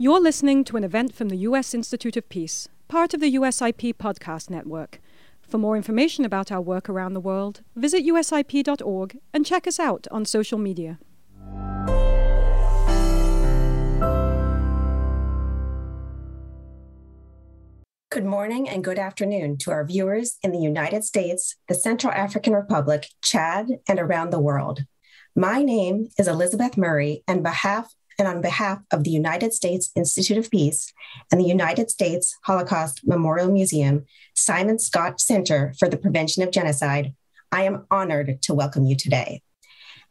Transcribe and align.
You're 0.00 0.20
listening 0.20 0.62
to 0.66 0.76
an 0.76 0.84
event 0.84 1.12
from 1.12 1.28
the 1.28 1.38
U.S. 1.38 1.74
Institute 1.74 2.16
of 2.16 2.28
Peace, 2.28 2.68
part 2.86 3.14
of 3.14 3.20
the 3.20 3.34
USIP 3.34 3.96
podcast 3.96 4.48
network. 4.48 5.00
For 5.42 5.58
more 5.58 5.76
information 5.76 6.24
about 6.24 6.52
our 6.52 6.60
work 6.60 6.88
around 6.88 7.14
the 7.14 7.20
world, 7.20 7.62
visit 7.74 8.06
usip.org 8.06 9.18
and 9.34 9.44
check 9.44 9.66
us 9.66 9.80
out 9.80 10.06
on 10.12 10.24
social 10.24 10.56
media. 10.56 11.00
Good 18.12 18.24
morning 18.24 18.68
and 18.68 18.84
good 18.84 19.00
afternoon 19.00 19.58
to 19.62 19.72
our 19.72 19.84
viewers 19.84 20.38
in 20.44 20.52
the 20.52 20.60
United 20.60 21.02
States, 21.02 21.56
the 21.66 21.74
Central 21.74 22.12
African 22.12 22.52
Republic, 22.52 23.08
Chad, 23.20 23.66
and 23.88 23.98
around 23.98 24.30
the 24.30 24.38
world. 24.38 24.84
My 25.34 25.64
name 25.64 26.06
is 26.16 26.28
Elizabeth 26.28 26.76
Murray, 26.76 27.24
and 27.26 27.42
behalf 27.42 27.92
and 28.18 28.26
on 28.26 28.40
behalf 28.40 28.80
of 28.90 29.04
the 29.04 29.10
United 29.10 29.52
States 29.52 29.90
Institute 29.94 30.38
of 30.38 30.50
Peace 30.50 30.92
and 31.30 31.40
the 31.40 31.46
United 31.46 31.90
States 31.90 32.36
Holocaust 32.44 33.02
Memorial 33.04 33.50
Museum 33.50 34.04
Simon 34.34 34.76
Skjodt 34.76 35.20
Center 35.20 35.72
for 35.78 35.88
the 35.88 35.96
Prevention 35.96 36.42
of 36.42 36.50
Genocide, 36.50 37.14
I 37.52 37.62
am 37.62 37.86
honored 37.90 38.42
to 38.42 38.54
welcome 38.54 38.86
you 38.86 38.96
today. 38.96 39.42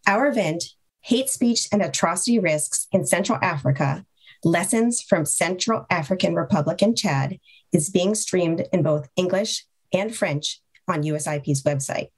Our 0.08 0.28
event, 0.28 0.64
Hate 1.02 1.30
Speech 1.30 1.68
and 1.72 1.82
Atrocity 1.82 2.40
Risks 2.40 2.88
in 2.92 3.06
Central 3.06 3.40
Africa 3.42 4.06
Lessons 4.44 5.02
from 5.02 5.26
Central 5.26 5.86
African 5.90 6.36
Republic 6.36 6.82
and 6.82 6.98
Chad, 6.98 7.40
is 7.74 7.90
being 7.90 8.16
streamed 8.16 8.66
in 8.72 8.84
both 8.84 9.10
English 9.16 9.66
and 9.94 10.16
French 10.16 10.62
on 10.88 11.04
USIP's 11.04 11.64
website. 11.64 12.10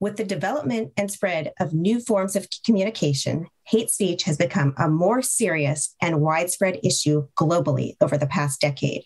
With 0.00 0.16
the 0.16 0.24
development 0.24 0.92
and 0.96 1.10
spread 1.10 1.52
of 1.60 1.74
new 1.74 2.00
forms 2.00 2.34
of 2.34 2.48
communication, 2.64 3.46
hate 3.64 3.90
speech 3.90 4.22
has 4.22 4.38
become 4.38 4.74
a 4.78 4.88
more 4.88 5.20
serious 5.20 5.94
and 6.00 6.22
widespread 6.22 6.80
issue 6.82 7.28
globally 7.38 7.96
over 8.00 8.16
the 8.16 8.26
past 8.26 8.62
decade. 8.62 9.04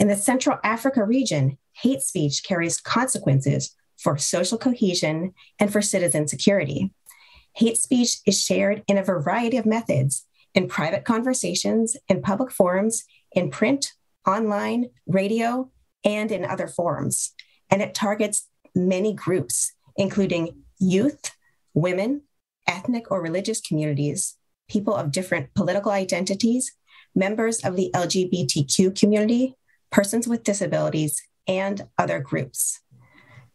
In 0.00 0.08
the 0.08 0.16
Central 0.16 0.58
Africa 0.64 1.04
region, 1.04 1.58
hate 1.74 2.02
speech 2.02 2.42
carries 2.42 2.80
consequences 2.80 3.76
for 3.96 4.18
social 4.18 4.58
cohesion 4.58 5.32
and 5.60 5.72
for 5.72 5.80
citizen 5.80 6.26
security. 6.26 6.92
Hate 7.54 7.78
speech 7.78 8.18
is 8.26 8.42
shared 8.42 8.82
in 8.88 8.98
a 8.98 9.04
variety 9.04 9.56
of 9.58 9.64
methods 9.64 10.26
in 10.54 10.66
private 10.66 11.04
conversations, 11.04 11.96
in 12.08 12.20
public 12.20 12.50
forums, 12.50 13.04
in 13.30 13.50
print, 13.50 13.92
online, 14.26 14.90
radio, 15.06 15.70
and 16.04 16.32
in 16.32 16.44
other 16.44 16.66
forums. 16.66 17.32
And 17.70 17.80
it 17.80 17.94
targets 17.94 18.48
many 18.74 19.14
groups, 19.14 19.72
including 19.96 20.62
youth, 20.78 21.30
women, 21.74 22.22
ethnic 22.66 23.10
or 23.10 23.22
religious 23.22 23.60
communities, 23.60 24.36
people 24.68 24.94
of 24.94 25.12
different 25.12 25.54
political 25.54 25.92
identities, 25.92 26.72
members 27.14 27.64
of 27.64 27.76
the 27.76 27.90
LGBTQ 27.94 28.98
community, 28.98 29.54
persons 29.90 30.26
with 30.28 30.44
disabilities, 30.44 31.22
and 31.46 31.86
other 31.96 32.18
groups. 32.18 32.80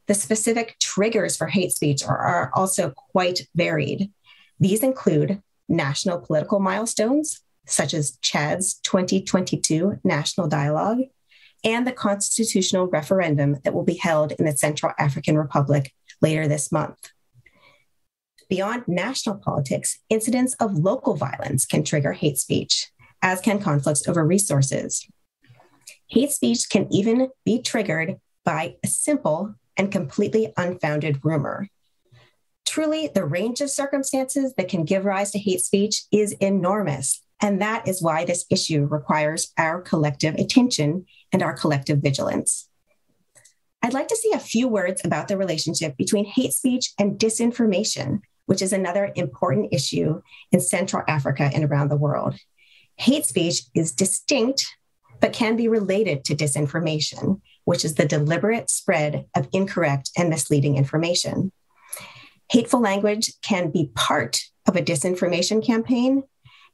The 0.08 0.14
specific 0.14 0.78
triggers 0.80 1.38
for 1.38 1.47
hate 1.47 1.72
speech 1.72 2.03
are, 2.03 2.17
are 2.17 2.52
also 2.56 2.92
quite 3.12 3.47
varied. 3.56 4.12
These 4.59 4.84
include 4.84 5.42
national 5.69 6.19
political 6.19 6.59
milestones, 6.59 7.42
such 7.66 7.94
as 7.94 8.17
Chad's 8.22 8.75
2022 8.80 10.00
National 10.03 10.47
Dialogue, 10.47 11.00
and 11.64 11.86
the 11.86 11.92
constitutional 11.92 12.88
referendum 12.88 13.58
that 13.64 13.73
will 13.73 13.84
be 13.84 13.95
held 13.95 14.31
in 14.34 14.45
the 14.45 14.58
Central 14.58 14.94
African 14.97 15.38
Republic 15.38 15.94
later 16.22 16.47
this 16.47 16.72
month. 16.72 16.97
Beyond 18.50 18.83
national 18.88 19.38
politics, 19.38 20.00
incidents 20.09 20.55
of 20.55 20.73
local 20.78 21.16
violence 21.16 21.66
can 21.66 21.83
trigger 21.83 22.11
hate 22.13 22.38
speech, 22.38 22.91
as 23.22 23.39
can 23.39 23.59
conflicts 23.59 24.08
over 24.08 24.25
resources. 24.25 25.08
Hate 26.08 26.31
speech 26.31 26.69
can 26.69 26.91
even 26.91 27.30
be 27.45 27.61
triggered 27.61 28.17
by 28.44 28.75
a 28.83 28.88
simple 28.88 29.55
and 29.78 29.91
completely 29.91 30.52
unfounded 30.58 31.22
rumor. 31.23 31.69
Truly, 32.66 33.07
the 33.07 33.25
range 33.25 33.62
of 33.62 33.69
circumstances 33.69 34.53
that 34.56 34.67
can 34.67 34.84
give 34.85 35.06
rise 35.06 35.31
to 35.31 35.40
hate 35.40 35.62
speech 35.62 36.03
is 36.12 36.34
enormous. 36.34 37.22
And 37.41 37.62
that 37.62 37.88
is 37.88 38.01
why 38.01 38.25
this 38.25 38.46
issue 38.50 38.85
requires 38.85 39.51
our 39.57 39.81
collective 39.81 40.35
attention 40.35 41.06
and 41.31 41.41
our 41.41 41.53
collective 41.53 42.00
vigilance. 42.00 42.69
I'd 43.84 43.94
like 43.94 44.08
to 44.09 44.16
say 44.16 44.30
a 44.34 44.40
few 44.40 44.68
words 44.68 45.02
about 45.03 45.28
the 45.28 45.38
relationship 45.38 45.97
between 45.97 46.25
hate 46.25 46.53
speech 46.53 46.92
and 47.00 47.18
disinformation, 47.18 48.22
which 48.46 48.62
is 48.62 48.74
another 48.74 49.12
important 49.16 49.74
issue 49.74 50.22
in 50.52 50.59
Central 50.59 51.03
Africa 51.08 51.50
and 51.53 51.64
around 51.64 51.90
the 51.90 51.97
world. 51.97 52.36
Hate 52.97 53.25
speech 53.25 53.64
is 53.74 53.91
distinct, 53.91 54.66
but 55.20 55.34
can 55.34 55.56
be 55.56 55.68
related 55.68 56.24
to 56.25 56.36
disinformation, 56.36 57.41
which 57.66 57.84
is 57.84 57.96
the 57.96 58.06
deliberate 58.06 58.70
spread 58.70 59.25
of 59.36 59.47
incorrect 59.52 60.12
and 60.16 60.30
misleading 60.30 60.78
information. 60.78 61.52
Hateful 62.52 62.81
language 62.81 63.31
can 63.41 63.72
be 63.72 63.90
part 63.96 64.41
of 64.68 64.75
a 64.75 64.81
disinformation 64.81 65.66
campaign, 65.66 66.24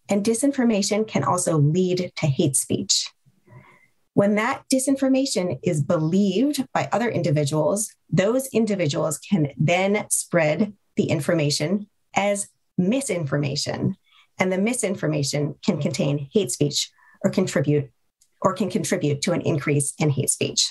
and 0.09 0.25
disinformation 0.25 1.07
can 1.07 1.23
also 1.23 1.57
lead 1.57 2.11
to 2.17 2.27
hate 2.27 2.55
speech. 2.55 3.09
When 4.17 4.33
that 4.33 4.63
disinformation 4.73 5.59
is 5.61 5.83
believed 5.83 6.65
by 6.73 6.89
other 6.91 7.07
individuals, 7.07 7.93
those 8.09 8.47
individuals 8.47 9.19
can 9.19 9.51
then 9.57 10.07
spread 10.09 10.73
the 10.95 11.03
information 11.03 11.85
as 12.15 12.49
misinformation. 12.79 13.95
And 14.39 14.51
the 14.51 14.57
misinformation 14.57 15.53
can 15.63 15.79
contain 15.79 16.29
hate 16.33 16.49
speech 16.49 16.89
or 17.23 17.29
contribute 17.29 17.91
or 18.41 18.55
can 18.55 18.71
contribute 18.71 19.21
to 19.21 19.33
an 19.33 19.41
increase 19.41 19.93
in 19.99 20.09
hate 20.09 20.31
speech. 20.31 20.67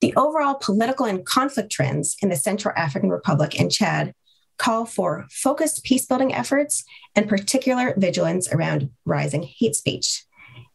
The 0.00 0.14
overall 0.14 0.54
political 0.54 1.06
and 1.06 1.26
conflict 1.26 1.72
trends 1.72 2.16
in 2.22 2.28
the 2.28 2.36
Central 2.36 2.74
African 2.76 3.10
Republic 3.10 3.58
and 3.58 3.72
Chad 3.72 4.14
call 4.56 4.86
for 4.86 5.26
focused 5.32 5.82
peace 5.82 6.06
building 6.06 6.32
efforts 6.32 6.84
and 7.16 7.28
particular 7.28 7.92
vigilance 7.96 8.48
around 8.52 8.90
rising 9.04 9.42
hate 9.42 9.74
speech. 9.74 10.24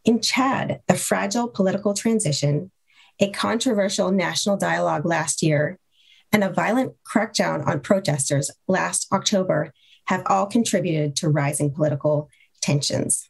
In 0.04 0.20
Chad, 0.20 0.80
the 0.88 0.94
fragile 0.94 1.48
political 1.48 1.94
transition, 1.94 2.70
a 3.20 3.30
controversial 3.30 4.10
national 4.10 4.56
dialogue 4.56 5.04
last 5.04 5.42
year, 5.42 5.78
and 6.32 6.42
a 6.42 6.52
violent 6.52 6.94
crackdown 7.04 7.66
on 7.66 7.80
protesters 7.80 8.50
last 8.66 9.06
October 9.12 9.72
have 10.06 10.22
all 10.26 10.46
contributed 10.46 11.16
to 11.16 11.28
rising 11.28 11.70
political 11.70 12.30
tensions. 12.62 13.28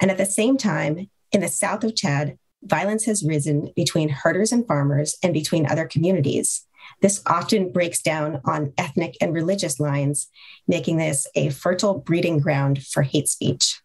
And 0.00 0.10
at 0.10 0.18
the 0.18 0.26
same 0.26 0.56
time, 0.56 1.10
in 1.32 1.40
the 1.40 1.48
south 1.48 1.82
of 1.82 1.96
Chad, 1.96 2.38
violence 2.62 3.04
has 3.06 3.24
risen 3.24 3.72
between 3.74 4.08
herders 4.08 4.52
and 4.52 4.66
farmers 4.66 5.16
and 5.22 5.32
between 5.32 5.66
other 5.66 5.86
communities. 5.86 6.66
This 7.00 7.20
often 7.26 7.72
breaks 7.72 8.00
down 8.00 8.40
on 8.44 8.72
ethnic 8.78 9.16
and 9.20 9.34
religious 9.34 9.80
lines, 9.80 10.28
making 10.68 10.98
this 10.98 11.26
a 11.34 11.50
fertile 11.50 11.98
breeding 11.98 12.38
ground 12.38 12.84
for 12.84 13.02
hate 13.02 13.28
speech. 13.28 13.80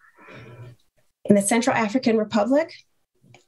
In 1.32 1.36
the 1.36 1.42
Central 1.42 1.74
African 1.74 2.18
Republic, 2.18 2.74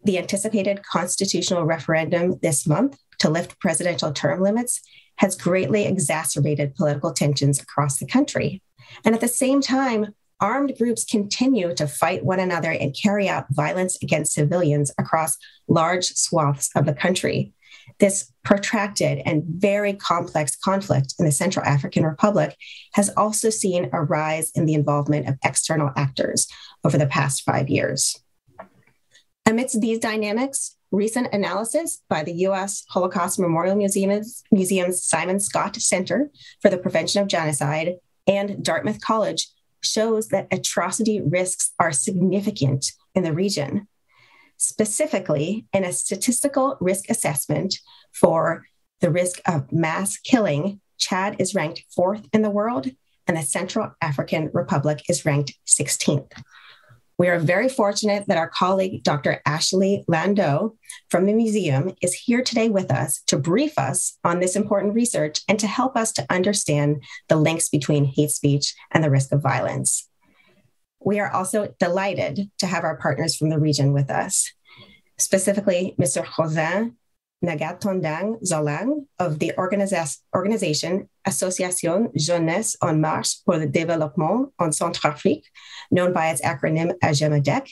the 0.05 0.17
anticipated 0.17 0.83
constitutional 0.83 1.65
referendum 1.65 2.39
this 2.41 2.65
month 2.65 2.97
to 3.19 3.29
lift 3.29 3.59
presidential 3.59 4.13
term 4.13 4.41
limits 4.41 4.79
has 5.17 5.35
greatly 5.35 5.83
exacerbated 5.83 6.75
political 6.75 7.11
tensions 7.11 7.61
across 7.61 7.97
the 7.97 8.07
country. 8.07 8.61
And 9.03 9.13
at 9.13 9.19
the 9.19 9.27
same 9.27 9.59
time, 9.59 10.15
armed 10.39 10.77
groups 10.77 11.03
continue 11.03 11.75
to 11.75 11.85
fight 11.85 12.23
one 12.23 12.39
another 12.39 12.71
and 12.71 12.95
carry 12.95 13.27
out 13.27 13.47
violence 13.49 14.01
against 14.01 14.31
civilians 14.31 14.89
across 14.97 15.37
large 15.67 16.05
swaths 16.05 16.69
of 16.77 16.85
the 16.85 16.93
country. 16.93 17.51
This 17.99 18.31
protracted 18.43 19.21
and 19.25 19.43
very 19.45 19.93
complex 19.93 20.55
conflict 20.55 21.15
in 21.19 21.25
the 21.25 21.31
Central 21.31 21.65
African 21.65 22.03
Republic 22.03 22.55
has 22.93 23.09
also 23.15 23.49
seen 23.49 23.89
a 23.93 24.01
rise 24.01 24.51
in 24.51 24.65
the 24.65 24.73
involvement 24.73 25.27
of 25.27 25.37
external 25.43 25.91
actors 25.95 26.47
over 26.83 26.97
the 26.97 27.07
past 27.07 27.43
five 27.43 27.69
years. 27.69 28.19
Amidst 29.45 29.81
these 29.81 29.99
dynamics, 29.99 30.77
recent 30.91 31.33
analysis 31.33 32.01
by 32.07 32.23
the 32.23 32.33
U.S. 32.47 32.85
Holocaust 32.89 33.39
Memorial 33.39 33.75
Museum's, 33.75 34.43
Museum's 34.51 35.03
Simon 35.03 35.37
Skjodt 35.37 35.81
Center 35.81 36.29
for 36.61 36.69
the 36.69 36.77
Prevention 36.77 37.21
of 37.21 37.27
Genocide 37.27 37.95
and 38.27 38.63
Dartmouth 38.63 39.01
College 39.01 39.47
shows 39.81 40.29
that 40.29 40.47
atrocity 40.51 41.19
risks 41.19 41.73
are 41.79 41.91
significant 41.91 42.91
in 43.15 43.23
the 43.23 43.33
region. 43.33 43.87
Specifically, 44.57 45.65
in 45.73 45.83
a 45.83 45.93
statistical 45.93 46.77
risk 46.79 47.09
assessment 47.09 47.75
for 48.11 48.65
the 49.01 49.11
risk 49.11 49.41
of 49.45 49.71
mass 49.71 50.17
killing, 50.17 50.79
Chad 50.97 51.35
is 51.39 51.55
ranked 51.55 51.83
fourth 51.93 52.27
in 52.31 52.41
the 52.41 52.49
world, 52.49 52.87
and 53.27 53.37
the 53.37 53.41
Central 53.41 53.91
African 54.01 54.49
Republic 54.53 55.03
is 55.09 55.25
ranked 55.25 55.53
16th. 55.67 56.31
We 57.17 57.29
are 57.29 57.39
very 57.39 57.69
fortunate 57.69 58.25
that 58.27 58.37
our 58.37 58.49
colleague, 58.49 59.03
Dr. 59.03 59.41
Ashleigh 59.45 60.03
Landau 60.07 60.71
from 61.09 61.25
the 61.25 61.33
museum, 61.33 61.93
is 62.01 62.13
here 62.13 62.41
today 62.41 62.69
with 62.69 62.91
us 62.91 63.21
to 63.27 63.37
brief 63.37 63.77
us 63.77 64.17
on 64.23 64.39
this 64.39 64.55
important 64.55 64.95
research 64.95 65.41
and 65.47 65.59
to 65.59 65.67
help 65.67 65.95
us 65.95 66.11
to 66.13 66.25
understand 66.29 67.03
the 67.29 67.35
links 67.35 67.69
between 67.69 68.05
hate 68.05 68.31
speech 68.31 68.73
and 68.91 69.03
the 69.03 69.11
risk 69.11 69.31
of 69.31 69.41
violence. 69.41 70.09
We 71.05 71.19
are 71.19 71.31
also 71.31 71.73
delighted 71.79 72.49
to 72.59 72.67
have 72.67 72.83
our 72.83 72.97
partners 72.97 73.35
from 73.35 73.49
the 73.49 73.59
region 73.59 73.93
with 73.93 74.09
us, 74.09 74.51
specifically 75.17 75.95
Mr. 75.99 76.23
José 76.23 76.93
Ngatondang 77.43 78.41
Zolang 78.41 79.05
of 79.19 79.39
the 79.39 79.51
organization 79.57 81.09
Association 81.25 82.09
Jeunesse 82.15 82.77
en 82.81 83.01
Marche 83.01 83.43
pour 83.45 83.57
le 83.57 83.67
Développement 83.67 84.51
en 84.59 84.71
Centrafrique, 84.71 85.45
known 85.91 86.13
by 86.13 86.29
its 86.29 86.41
acronym 86.41 86.93
AJEMADEC, 87.03 87.69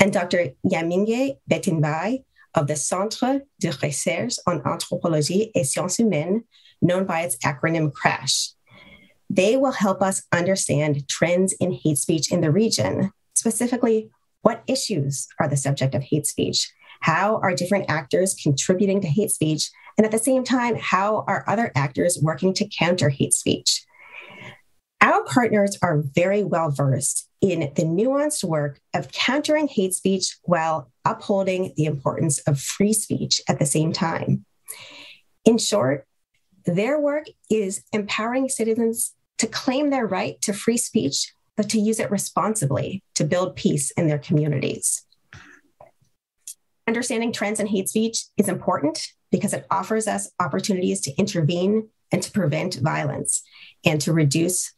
and 0.00 0.12
Dr. 0.12 0.48
Yamingué 0.66 1.38
Bétinbaye 1.48 2.24
of 2.54 2.66
the 2.66 2.76
Centre 2.76 3.42
de 3.60 3.70
Recherche 3.70 4.38
en 4.46 4.60
Anthropologie 4.60 5.50
et 5.54 5.64
Sciences 5.64 5.98
Humaines, 5.98 6.42
known 6.82 7.04
by 7.04 7.20
its 7.22 7.36
acronym 7.38 7.92
CRASH. 7.92 8.53
They 9.30 9.56
will 9.56 9.72
help 9.72 10.02
us 10.02 10.22
understand 10.32 11.08
trends 11.08 11.52
in 11.54 11.72
hate 11.72 11.98
speech 11.98 12.30
in 12.30 12.40
the 12.40 12.50
region, 12.50 13.10
specifically, 13.34 14.10
what 14.42 14.62
issues 14.66 15.26
are 15.40 15.48
the 15.48 15.56
subject 15.56 15.94
of 15.94 16.02
hate 16.02 16.26
speech? 16.26 16.70
How 17.00 17.36
are 17.38 17.54
different 17.54 17.86
actors 17.88 18.34
contributing 18.34 19.00
to 19.00 19.08
hate 19.08 19.30
speech? 19.30 19.70
And 19.96 20.04
at 20.04 20.10
the 20.10 20.18
same 20.18 20.44
time, 20.44 20.76
how 20.76 21.24
are 21.26 21.44
other 21.46 21.72
actors 21.74 22.18
working 22.20 22.52
to 22.54 22.68
counter 22.68 23.08
hate 23.08 23.32
speech? 23.32 23.84
Our 25.00 25.24
partners 25.24 25.78
are 25.82 26.02
very 26.14 26.44
well 26.44 26.70
versed 26.70 27.28
in 27.40 27.60
the 27.60 27.82
nuanced 27.82 28.44
work 28.44 28.80
of 28.94 29.12
countering 29.12 29.68
hate 29.68 29.94
speech 29.94 30.36
while 30.44 30.90
upholding 31.04 31.72
the 31.76 31.84
importance 31.84 32.38
of 32.40 32.60
free 32.60 32.92
speech 32.92 33.40
at 33.48 33.58
the 33.58 33.66
same 33.66 33.92
time. 33.92 34.44
In 35.44 35.58
short, 35.58 36.06
their 36.66 36.98
work 36.98 37.26
is 37.50 37.84
empowering 37.92 38.48
citizens 38.48 39.14
to 39.38 39.46
claim 39.46 39.90
their 39.90 40.06
right 40.06 40.40
to 40.42 40.52
free 40.52 40.76
speech, 40.76 41.32
but 41.56 41.68
to 41.70 41.78
use 41.78 42.00
it 42.00 42.10
responsibly 42.10 43.02
to 43.14 43.24
build 43.24 43.56
peace 43.56 43.90
in 43.92 44.08
their 44.08 44.18
communities. 44.18 45.04
Understanding 46.86 47.32
trends 47.32 47.60
in 47.60 47.66
hate 47.66 47.88
speech 47.88 48.24
is 48.36 48.48
important 48.48 49.08
because 49.30 49.52
it 49.52 49.66
offers 49.70 50.06
us 50.06 50.30
opportunities 50.38 51.00
to 51.02 51.14
intervene 51.16 51.88
and 52.12 52.22
to 52.22 52.30
prevent 52.30 52.76
violence 52.76 53.42
and 53.84 54.00
to 54.02 54.12
reduce 54.12 54.74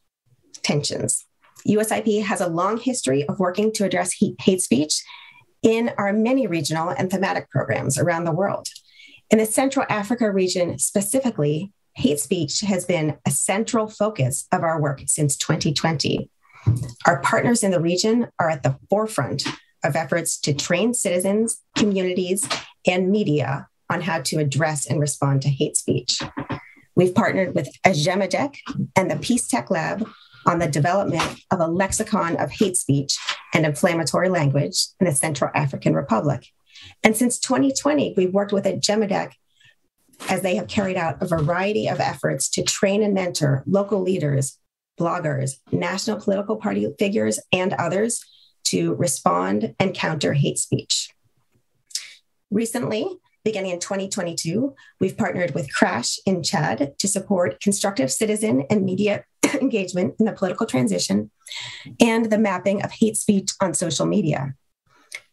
tensions. 0.62 1.26
USIP 1.66 2.22
has 2.22 2.40
a 2.40 2.48
long 2.48 2.78
history 2.78 3.26
of 3.28 3.38
working 3.40 3.72
to 3.72 3.84
address 3.84 4.14
hate 4.40 4.62
speech 4.62 5.02
in 5.62 5.90
our 5.98 6.12
many 6.12 6.46
regional 6.46 6.90
and 6.90 7.10
thematic 7.10 7.50
programs 7.50 7.98
around 7.98 8.24
the 8.24 8.32
world. 8.32 8.68
In 9.28 9.38
the 9.38 9.46
Central 9.46 9.84
Africa 9.88 10.30
region 10.30 10.78
specifically, 10.78 11.72
hate 11.94 12.20
speech 12.20 12.60
has 12.60 12.84
been 12.84 13.18
a 13.26 13.30
central 13.30 13.88
focus 13.88 14.46
of 14.52 14.62
our 14.62 14.80
work 14.80 15.02
since 15.06 15.36
2020. 15.36 16.30
Our 17.06 17.20
partners 17.22 17.64
in 17.64 17.72
the 17.72 17.80
region 17.80 18.28
are 18.38 18.48
at 18.48 18.62
the 18.62 18.78
forefront 18.88 19.44
of 19.84 19.96
efforts 19.96 20.38
to 20.42 20.54
train 20.54 20.94
citizens, 20.94 21.60
communities, 21.76 22.48
and 22.86 23.10
media 23.10 23.66
on 23.90 24.02
how 24.02 24.20
to 24.22 24.38
address 24.38 24.86
and 24.86 25.00
respond 25.00 25.42
to 25.42 25.48
hate 25.48 25.76
speech. 25.76 26.22
We've 26.94 27.14
partnered 27.14 27.54
with 27.54 27.68
AJEMADEC 27.84 28.56
and 28.94 29.10
the 29.10 29.16
PeaceTech 29.16 29.70
Lab 29.70 30.08
on 30.46 30.60
the 30.60 30.68
development 30.68 31.40
of 31.50 31.58
a 31.58 31.66
lexicon 31.66 32.36
of 32.36 32.52
hate 32.52 32.76
speech 32.76 33.18
and 33.52 33.66
inflammatory 33.66 34.28
language 34.28 34.86
in 35.00 35.06
the 35.06 35.12
Central 35.12 35.50
African 35.52 35.94
Republic. 35.94 36.46
And 37.02 37.16
since 37.16 37.38
2020, 37.38 38.14
we've 38.16 38.32
worked 38.32 38.52
with 38.52 38.64
AJEMADEC 38.64 39.32
as 40.28 40.42
they 40.42 40.56
have 40.56 40.68
carried 40.68 40.96
out 40.96 41.22
a 41.22 41.26
variety 41.26 41.88
of 41.88 42.00
efforts 42.00 42.48
to 42.50 42.62
train 42.62 43.02
and 43.02 43.14
mentor 43.14 43.62
local 43.66 44.00
leaders, 44.00 44.58
bloggers, 44.98 45.56
national 45.72 46.20
political 46.20 46.56
party 46.56 46.92
figures, 46.98 47.38
and 47.52 47.72
others 47.74 48.24
to 48.64 48.94
respond 48.94 49.74
and 49.78 49.94
counter 49.94 50.32
hate 50.32 50.58
speech. 50.58 51.10
Recently, 52.50 53.06
beginning 53.44 53.72
in 53.72 53.78
2022, 53.78 54.74
we've 55.00 55.16
partnered 55.16 55.54
with 55.54 55.72
Crash 55.72 56.18
in 56.26 56.42
Chad 56.42 56.94
to 56.98 57.08
support 57.08 57.60
constructive 57.60 58.10
citizen 58.10 58.64
and 58.70 58.84
media 58.84 59.24
engagement 59.60 60.14
in 60.18 60.26
the 60.26 60.32
political 60.32 60.66
transition 60.66 61.30
and 62.00 62.26
the 62.30 62.38
mapping 62.38 62.82
of 62.82 62.90
hate 62.90 63.16
speech 63.16 63.50
on 63.60 63.74
social 63.74 64.06
media. 64.06 64.54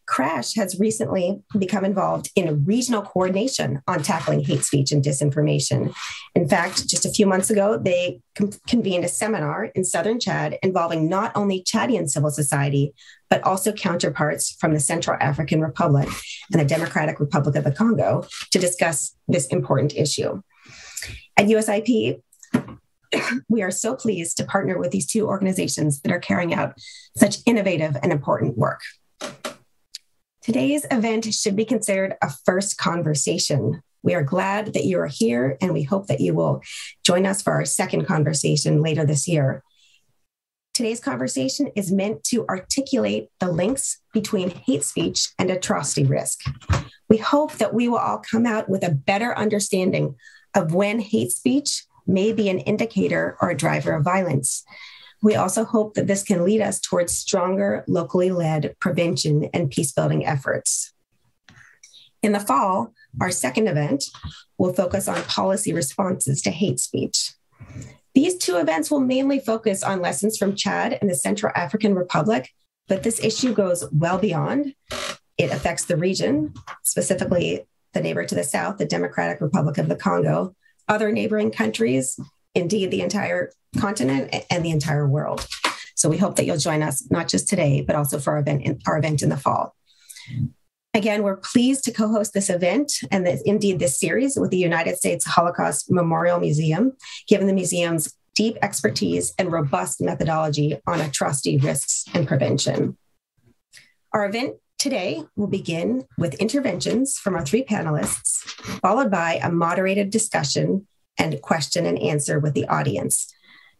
Crash 0.06 0.54
has 0.54 0.78
recently 0.78 1.42
become 1.58 1.84
involved 1.84 2.30
in 2.36 2.64
regional 2.64 3.02
coordination 3.02 3.80
on 3.86 4.02
tackling 4.02 4.44
hate 4.44 4.62
speech 4.62 4.92
and 4.92 5.02
disinformation. 5.02 5.94
In 6.34 6.48
fact, 6.48 6.86
just 6.86 7.06
a 7.06 7.10
few 7.10 7.26
months 7.26 7.50
ago, 7.50 7.78
they 7.78 8.20
convened 8.66 9.04
a 9.04 9.08
seminar 9.08 9.66
in 9.74 9.84
southern 9.84 10.20
Chad 10.20 10.58
involving 10.62 11.08
not 11.08 11.32
only 11.34 11.62
Chadian 11.62 12.08
civil 12.08 12.30
society, 12.30 12.92
but 13.30 13.42
also 13.44 13.72
counterparts 13.72 14.52
from 14.60 14.74
the 14.74 14.80
Central 14.80 15.16
African 15.20 15.60
Republic 15.60 16.08
and 16.52 16.60
the 16.60 16.66
Democratic 16.66 17.18
Republic 17.18 17.56
of 17.56 17.64
the 17.64 17.72
Congo 17.72 18.26
to 18.50 18.58
discuss 18.58 19.16
this 19.26 19.46
important 19.46 19.94
issue. 19.94 20.42
At 21.36 21.46
USIP, 21.46 22.20
we 23.48 23.62
are 23.62 23.70
so 23.70 23.94
pleased 23.94 24.36
to 24.36 24.44
partner 24.44 24.78
with 24.78 24.90
these 24.90 25.06
two 25.06 25.26
organizations 25.26 26.00
that 26.02 26.12
are 26.12 26.18
carrying 26.18 26.54
out 26.54 26.74
such 27.16 27.38
innovative 27.46 27.96
and 28.02 28.12
important 28.12 28.56
work. 28.58 28.80
Today's 30.44 30.84
event 30.90 31.24
should 31.32 31.56
be 31.56 31.64
considered 31.64 32.16
a 32.20 32.30
first 32.44 32.76
conversation. 32.76 33.80
We 34.02 34.12
are 34.12 34.22
glad 34.22 34.74
that 34.74 34.84
you 34.84 34.98
are 34.98 35.06
here 35.06 35.56
and 35.62 35.72
we 35.72 35.84
hope 35.84 36.08
that 36.08 36.20
you 36.20 36.34
will 36.34 36.60
join 37.02 37.24
us 37.24 37.40
for 37.40 37.54
our 37.54 37.64
second 37.64 38.04
conversation 38.04 38.82
later 38.82 39.06
this 39.06 39.26
year. 39.26 39.62
Today's 40.74 41.00
conversation 41.00 41.68
is 41.74 41.90
meant 41.90 42.24
to 42.24 42.44
articulate 42.46 43.30
the 43.40 43.50
links 43.50 44.02
between 44.12 44.50
hate 44.50 44.84
speech 44.84 45.30
and 45.38 45.50
atrocity 45.50 46.04
risk. 46.04 46.40
We 47.08 47.16
hope 47.16 47.52
that 47.54 47.72
we 47.72 47.88
will 47.88 47.96
all 47.96 48.18
come 48.18 48.44
out 48.44 48.68
with 48.68 48.84
a 48.84 48.92
better 48.92 49.34
understanding 49.38 50.14
of 50.54 50.74
when 50.74 51.00
hate 51.00 51.32
speech 51.32 51.84
may 52.06 52.34
be 52.34 52.50
an 52.50 52.58
indicator 52.58 53.38
or 53.40 53.48
a 53.48 53.56
driver 53.56 53.94
of 53.94 54.04
violence. 54.04 54.62
We 55.24 55.36
also 55.36 55.64
hope 55.64 55.94
that 55.94 56.06
this 56.06 56.22
can 56.22 56.44
lead 56.44 56.60
us 56.60 56.78
towards 56.78 57.16
stronger 57.16 57.82
locally 57.88 58.30
led 58.30 58.76
prevention 58.78 59.48
and 59.54 59.70
peace 59.70 59.90
building 59.90 60.26
efforts. 60.26 60.92
In 62.22 62.32
the 62.32 62.40
fall, 62.40 62.92
our 63.22 63.30
second 63.30 63.66
event 63.66 64.04
will 64.58 64.74
focus 64.74 65.08
on 65.08 65.22
policy 65.22 65.72
responses 65.72 66.42
to 66.42 66.50
hate 66.50 66.78
speech. 66.78 67.32
These 68.14 68.36
two 68.36 68.56
events 68.56 68.90
will 68.90 69.00
mainly 69.00 69.38
focus 69.38 69.82
on 69.82 70.02
lessons 70.02 70.36
from 70.36 70.56
Chad 70.56 70.98
and 71.00 71.08
the 71.08 71.14
Central 71.14 71.50
African 71.56 71.94
Republic, 71.94 72.50
but 72.86 73.02
this 73.02 73.18
issue 73.18 73.54
goes 73.54 73.82
well 73.92 74.18
beyond. 74.18 74.74
It 75.38 75.50
affects 75.50 75.86
the 75.86 75.96
region, 75.96 76.52
specifically 76.82 77.66
the 77.94 78.02
neighbor 78.02 78.26
to 78.26 78.34
the 78.34 78.44
south, 78.44 78.76
the 78.76 78.84
Democratic 78.84 79.40
Republic 79.40 79.78
of 79.78 79.88
the 79.88 79.96
Congo, 79.96 80.54
other 80.86 81.10
neighboring 81.10 81.50
countries, 81.50 82.20
indeed 82.54 82.90
the 82.90 83.00
entire 83.00 83.52
continent 83.78 84.34
and 84.50 84.64
the 84.64 84.70
entire 84.70 85.06
world. 85.06 85.46
So 85.94 86.08
we 86.08 86.18
hope 86.18 86.36
that 86.36 86.46
you'll 86.46 86.56
join 86.56 86.82
us 86.82 87.08
not 87.10 87.28
just 87.28 87.48
today, 87.48 87.82
but 87.82 87.96
also 87.96 88.18
for 88.18 88.32
our 88.32 88.38
event 88.38 88.62
in, 88.62 88.78
our 88.86 88.98
event 88.98 89.22
in 89.22 89.28
the 89.28 89.36
fall. 89.36 89.74
Again, 90.92 91.22
we're 91.22 91.36
pleased 91.36 91.84
to 91.84 91.92
co-host 91.92 92.34
this 92.34 92.48
event 92.48 92.92
and 93.10 93.26
this, 93.26 93.42
indeed 93.42 93.80
this 93.80 93.98
series 93.98 94.36
with 94.36 94.50
the 94.50 94.56
United 94.56 94.96
States 94.96 95.24
Holocaust 95.24 95.90
Memorial 95.90 96.38
Museum, 96.38 96.92
given 97.26 97.46
the 97.46 97.52
museum's 97.52 98.14
deep 98.34 98.56
expertise 98.62 99.34
and 99.38 99.50
robust 99.50 100.00
methodology 100.00 100.76
on 100.86 101.00
atrocity 101.00 101.56
risks 101.56 102.04
and 102.14 102.28
prevention. 102.28 102.96
Our 104.12 104.26
event 104.26 104.56
today 104.78 105.24
will 105.34 105.48
begin 105.48 106.06
with 106.18 106.34
interventions 106.34 107.18
from 107.18 107.34
our 107.34 107.44
three 107.44 107.64
panelists, 107.64 108.42
followed 108.80 109.10
by 109.10 109.40
a 109.42 109.50
moderated 109.50 110.10
discussion 110.10 110.86
and 111.18 111.40
question 111.42 111.86
and 111.86 111.98
answer 111.98 112.38
with 112.38 112.54
the 112.54 112.66
audience. 112.68 113.32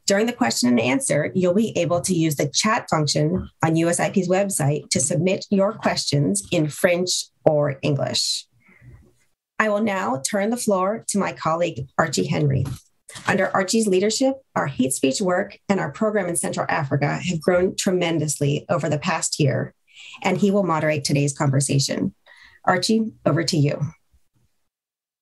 During 0.06 0.26
the 0.26 0.32
question 0.32 0.68
and 0.68 0.80
answer, 0.80 1.32
you'll 1.34 1.54
be 1.54 1.76
able 1.78 2.00
to 2.02 2.14
use 2.14 2.36
the 2.36 2.50
chat 2.52 2.86
function 2.90 3.48
on 3.64 3.74
USIP's 3.74 4.28
website 4.28 4.90
to 4.90 5.00
submit 5.00 5.46
your 5.50 5.72
questions 5.72 6.46
in 6.50 6.68
French 6.68 7.26
or 7.44 7.78
English. 7.82 8.46
I 9.58 9.70
will 9.70 9.82
now 9.82 10.20
turn 10.28 10.50
the 10.50 10.58
floor 10.58 11.04
to 11.08 11.18
my 11.18 11.32
colleague, 11.32 11.86
Archie 11.96 12.26
Henry. 12.26 12.66
Under 13.26 13.48
Archie's 13.48 13.86
leadership, 13.86 14.34
our 14.54 14.66
hate 14.66 14.92
speech 14.92 15.20
work 15.20 15.58
and 15.68 15.80
our 15.80 15.90
program 15.90 16.26
in 16.26 16.36
Central 16.36 16.66
Africa 16.68 17.20
have 17.22 17.40
grown 17.40 17.74
tremendously 17.76 18.66
over 18.68 18.90
the 18.90 18.98
past 18.98 19.40
year, 19.40 19.72
and 20.22 20.36
he 20.36 20.50
will 20.50 20.64
moderate 20.64 21.04
today's 21.04 21.36
conversation. 21.36 22.14
Archie, 22.64 23.12
over 23.24 23.42
to 23.44 23.56
you. 23.56 23.80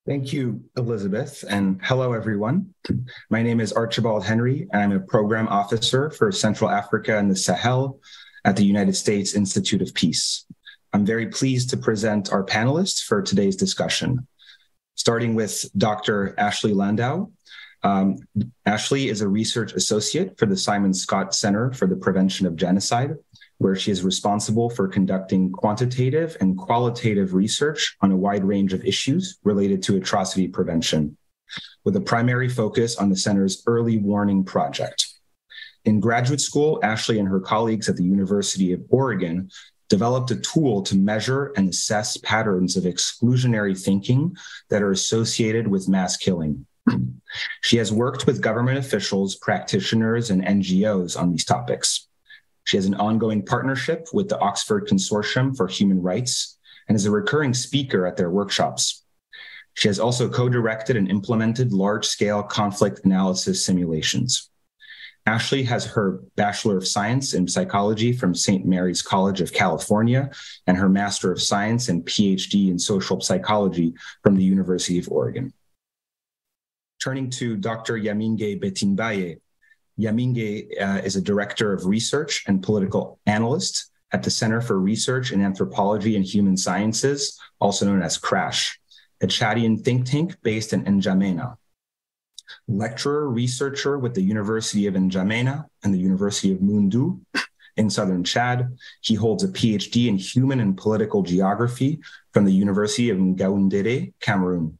Thank 0.04 0.32
you, 0.32 0.64
Elizabeth, 0.76 1.44
and 1.48 1.80
hello, 1.80 2.12
everyone. 2.12 2.74
My 3.30 3.40
name 3.40 3.60
is 3.60 3.72
Archibald 3.72 4.24
Henry, 4.24 4.66
and 4.72 4.82
I'm 4.82 4.90
a 4.90 4.98
program 4.98 5.46
officer 5.46 6.10
for 6.10 6.32
Central 6.32 6.70
Africa 6.70 7.16
and 7.18 7.30
the 7.30 7.36
Sahel 7.36 8.00
at 8.44 8.56
the 8.56 8.64
United 8.64 8.96
States 8.96 9.34
Institute 9.34 9.80
of 9.80 9.94
Peace. 9.94 10.44
I'm 10.92 11.06
very 11.06 11.28
pleased 11.28 11.70
to 11.70 11.76
present 11.76 12.32
our 12.32 12.44
panelists 12.44 13.00
for 13.00 13.22
today's 13.22 13.54
discussion, 13.54 14.26
starting 14.96 15.36
with 15.36 15.64
Dr. 15.78 16.34
Ashleigh 16.36 16.74
Landau. 16.74 17.30
Um, 17.84 18.16
Ashleigh 18.66 19.08
is 19.08 19.20
a 19.20 19.28
research 19.28 19.72
associate 19.72 20.36
for 20.36 20.46
the 20.46 20.56
Simon 20.56 20.90
Skjodt 20.90 21.32
Center 21.32 21.72
for 21.72 21.86
the 21.86 21.94
Prevention 21.94 22.48
of 22.48 22.56
Genocide, 22.56 23.14
where 23.62 23.76
she 23.76 23.92
is 23.92 24.02
responsible 24.02 24.68
for 24.68 24.88
conducting 24.88 25.52
quantitative 25.52 26.36
and 26.40 26.58
qualitative 26.58 27.32
research 27.32 27.96
on 28.00 28.10
a 28.10 28.16
wide 28.16 28.44
range 28.44 28.72
of 28.72 28.84
issues 28.84 29.38
related 29.44 29.80
to 29.84 29.96
atrocity 29.96 30.48
prevention, 30.48 31.16
with 31.84 31.94
a 31.94 32.00
primary 32.00 32.48
focus 32.48 32.96
on 32.96 33.08
the 33.08 33.16
center's 33.16 33.62
early 33.68 33.98
warning 33.98 34.42
project. 34.42 35.06
In 35.84 36.00
graduate 36.00 36.40
school, 36.40 36.80
Ashleigh 36.82 37.20
and 37.20 37.28
her 37.28 37.40
colleagues 37.40 37.88
at 37.88 37.96
the 37.96 38.04
University 38.04 38.72
of 38.72 38.82
Oregon 38.88 39.48
developed 39.88 40.32
a 40.32 40.36
tool 40.36 40.82
to 40.82 40.96
measure 40.96 41.52
and 41.56 41.68
assess 41.68 42.16
patterns 42.16 42.76
of 42.76 42.84
exclusionary 42.84 43.80
thinking 43.80 44.36
that 44.70 44.82
are 44.82 44.90
associated 44.90 45.68
with 45.68 45.88
mass 45.88 46.16
killing. 46.16 46.66
she 47.62 47.76
has 47.76 47.92
worked 47.92 48.26
with 48.26 48.42
government 48.42 48.78
officials, 48.78 49.36
practitioners, 49.36 50.30
and 50.30 50.42
NGOs 50.44 51.16
on 51.16 51.30
these 51.30 51.44
topics. 51.44 52.08
She 52.64 52.76
has 52.76 52.86
an 52.86 52.94
ongoing 52.94 53.44
partnership 53.44 54.08
with 54.12 54.28
the 54.28 54.38
Oxford 54.38 54.86
Consortium 54.86 55.56
for 55.56 55.66
Human 55.66 56.00
Rights 56.00 56.58
and 56.88 56.96
is 56.96 57.06
a 57.06 57.10
recurring 57.10 57.54
speaker 57.54 58.06
at 58.06 58.16
their 58.16 58.30
workshops. 58.30 59.04
She 59.74 59.88
has 59.88 59.98
also 59.98 60.28
co 60.28 60.48
directed 60.48 60.96
and 60.96 61.10
implemented 61.10 61.72
large 61.72 62.06
scale 62.06 62.42
conflict 62.42 63.00
analysis 63.04 63.64
simulations. 63.64 64.50
Ashleigh 65.26 65.64
has 65.66 65.86
her 65.86 66.20
Bachelor 66.34 66.76
of 66.76 66.86
Science 66.86 67.32
in 67.32 67.46
Psychology 67.46 68.12
from 68.12 68.34
St. 68.34 68.66
Mary's 68.66 69.02
College 69.02 69.40
of 69.40 69.52
California 69.52 70.30
and 70.66 70.76
her 70.76 70.88
Master 70.88 71.30
of 71.30 71.40
Science 71.40 71.88
and 71.88 72.04
PhD 72.04 72.70
in 72.70 72.78
Social 72.78 73.20
Psychology 73.20 73.94
from 74.22 74.34
the 74.34 74.42
University 74.42 74.98
of 74.98 75.08
Oregon. 75.08 75.52
Turning 77.02 77.30
to 77.30 77.56
Dr. 77.56 77.94
Yamingué 77.94 78.60
Bétinbaye, 78.60 79.38
Yamingué 79.98 80.80
uh, 80.80 81.00
is 81.04 81.16
a 81.16 81.22
director 81.22 81.72
of 81.72 81.86
research 81.86 82.44
and 82.46 82.62
political 82.62 83.18
analyst 83.26 83.90
at 84.12 84.22
the 84.22 84.30
Center 84.30 84.60
for 84.60 84.78
Research 84.78 85.32
in 85.32 85.42
Anthropology 85.42 86.16
and 86.16 86.24
Human 86.24 86.56
Sciences, 86.56 87.38
also 87.60 87.86
known 87.86 88.02
as 88.02 88.18
CRASH, 88.18 88.78
a 89.22 89.26
Chadian 89.26 89.82
think 89.82 90.06
tank 90.06 90.36
based 90.42 90.72
in 90.72 90.84
N'Djamena 90.84 91.56
lecturer, 92.68 93.28
researcher 93.28 93.98
with 93.98 94.14
the 94.14 94.22
University 94.22 94.86
of 94.86 94.94
N'Djamena 94.94 95.66
and 95.82 95.94
the 95.94 95.98
University 95.98 96.52
of 96.52 96.58
Moundou 96.58 97.20
in 97.76 97.90
southern 97.90 98.24
Chad. 98.24 98.76
He 99.00 99.14
holds 99.14 99.44
a 99.44 99.48
PhD 99.48 100.08
in 100.08 100.16
human 100.16 100.60
and 100.60 100.76
political 100.76 101.22
geography 101.22 102.00
from 102.32 102.44
the 102.44 102.52
University 102.52 103.10
of 103.10 103.18
Ngaoundéré, 103.18 104.12
Cameroon. 104.20 104.78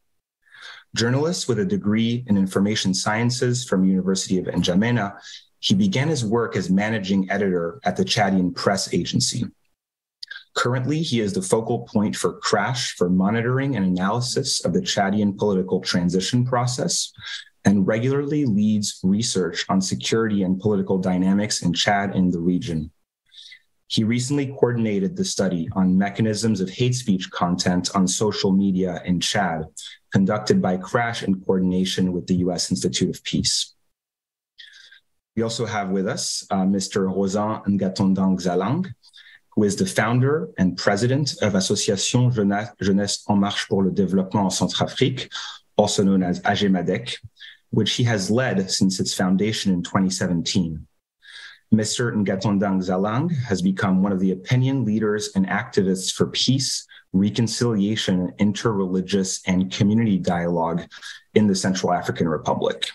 Journalist 0.95 1.49
with 1.49 1.59
a 1.59 1.65
degree 1.65 2.25
in 2.27 2.37
information 2.37 2.93
sciences 2.93 3.65
from 3.65 3.85
University 3.85 4.39
of 4.39 4.45
N'Djamena, 4.47 5.19
he 5.59 5.75
began 5.75 6.09
his 6.09 6.25
work 6.25 6.55
as 6.55 6.71
managing 6.71 7.31
editor 7.31 7.81
at 7.85 7.97
the 7.97 8.05
Chadian 8.05 8.55
Press 8.55 8.93
Agency. 8.93 9.45
Currently, 10.55 11.01
he 11.01 11.21
is 11.21 11.33
the 11.33 11.41
focal 11.41 11.81
point 11.81 12.15
for 12.15 12.35
CRASH 12.35 12.97
for 12.97 13.09
monitoring 13.09 13.77
and 13.77 13.87
analysis 13.87 14.65
of 14.65 14.75
the 14.75 14.83
Chadian 14.83 15.39
political 15.39 15.81
transition 15.81 16.45
process, 16.45 17.11
and 17.65 17.87
regularly 17.87 18.45
leads 18.45 19.01
research 19.03 19.65
on 19.71 19.81
security 19.81 20.43
and 20.43 20.61
political 20.61 20.99
dynamics 20.99 21.63
in 21.63 21.73
Chad 21.73 22.15
and 22.15 22.31
the 22.33 22.41
region. 22.41 22.91
He 23.93 24.05
recently 24.05 24.47
coordinated 24.47 25.17
the 25.17 25.25
study 25.25 25.69
on 25.75 25.99
mechanisms 25.99 26.63
of 26.63 26.71
hate 26.71 26.95
speech 26.95 27.31
content 27.31 27.95
on 27.95 28.09
social 28.09 28.51
media 28.51 29.03
in 29.05 29.21
Chad, 29.21 29.67
conducted 30.11 30.63
by 30.63 30.79
CRASH 30.79 31.25
in 31.25 31.43
coordination 31.43 32.11
with 32.15 32.27
the 32.27 32.37
US 32.37 32.71
Institute 32.71 33.15
of 33.15 33.23
Peace. 33.23 33.75
We 35.37 35.43
also 35.43 35.67
have 35.67 35.91
with 35.91 36.09
us 36.09 36.47
uh, 36.51 36.65
Mr. 36.65 37.07
Rhosyns 37.07 37.67
Ngatondang 37.67 38.41
Zalang, 38.41 38.87
who 39.51 39.65
is 39.65 39.77
the 39.77 39.85
founder 39.85 40.49
and 40.57 40.75
president 40.79 41.35
of 41.43 41.55
Association 41.55 42.31
Jeunesse 42.31 43.25
en 43.29 43.37
Marche 43.37 43.69
pour 43.69 43.85
le 43.85 43.91
Développement 43.91 44.45
en 44.45 44.51
Centrafrique, 44.51 45.31
also 45.77 46.03
known 46.03 46.23
as 46.23 46.41
AJEMADEC, 46.41 47.19
which 47.69 47.93
he 47.93 48.05
has 48.05 48.31
led 48.31 48.71
since 48.71 49.01
its 49.01 49.13
foundation 49.13 49.71
in 49.71 49.83
2017. 49.83 50.87
Mr. 51.73 52.13
Ngatondang 52.13 52.85
Zalang 52.85 53.35
has 53.45 53.63
become 53.63 54.03
one 54.03 54.13
of 54.13 54.21
the 54.21 54.33
opinion 54.33 54.85
leaders 54.85 55.31
and 55.35 55.47
activists 55.47 56.13
for 56.13 56.27
peace, 56.27 56.87
reconciliation, 57.15 58.31
interreligious, 58.39 59.41
and 59.47 59.73
community 59.73 60.19
dialogue 60.19 60.83
in 61.35 61.47
the 61.47 61.55
Central 61.55 61.95
African 61.95 62.29
Republic. 62.29 62.91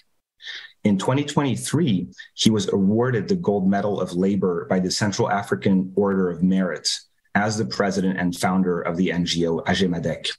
In 0.83 0.99
2023, 0.99 2.07
he 2.35 2.49
was 2.51 2.71
awarded 2.71 3.27
the 3.27 3.35
Gold 3.35 3.67
Medal 3.67 3.99
of 3.99 4.13
Labor 4.13 4.67
by 4.69 4.79
the 4.79 4.91
Central 4.91 5.31
African 5.31 5.91
Order 5.95 6.29
of 6.29 6.43
Merit 6.43 6.87
as 7.33 7.57
the 7.57 7.65
president 7.65 8.19
and 8.19 8.35
founder 8.35 8.81
of 8.81 8.95
the 8.95 9.09
NGO 9.09 9.65
AJEMADEC. 9.65 10.29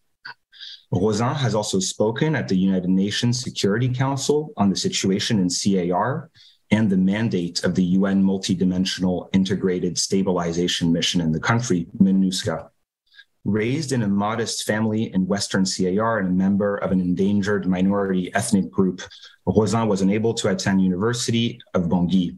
Rhosyns 0.95 1.37
has 1.39 1.57
also 1.57 1.81
spoken 1.81 2.37
at 2.37 2.47
the 2.47 2.57
United 2.57 2.89
Nations 2.89 3.43
Security 3.43 3.89
Council 3.89 4.53
on 4.57 4.71
the 4.71 4.77
situation 4.77 5.41
in 5.41 5.49
CAR 5.51 6.31
and 6.71 6.91
the 6.91 6.97
mandate 6.97 7.65
of 7.65 7.75
the 7.75 7.85
UN 7.85 8.23
Multidimensional 8.23 9.29
Integrated 9.33 9.97
Stabilization 9.97 10.93
Mission 10.93 11.21
in 11.21 11.33
the 11.33 11.41
country, 11.41 11.87
MINUSCA. 12.01 12.69
Raised 13.45 13.93
in 13.93 14.03
a 14.03 14.09
modest 14.09 14.65
family 14.65 15.15
in 15.15 15.27
Western 15.27 15.65
CAR 15.65 16.19
and 16.19 16.29
a 16.29 16.33
member 16.33 16.77
of 16.77 16.93
an 16.93 17.01
endangered 17.01 17.67
minority 17.67 18.35
ethnic 18.35 18.71
group, 18.71 19.01
Rhosyns 19.47 19.89
was 19.89 20.03
unable 20.03 20.35
to 20.35 20.51
attend 20.51 20.83
University 20.83 21.59
of 21.73 21.85
Bangui. 21.85 22.37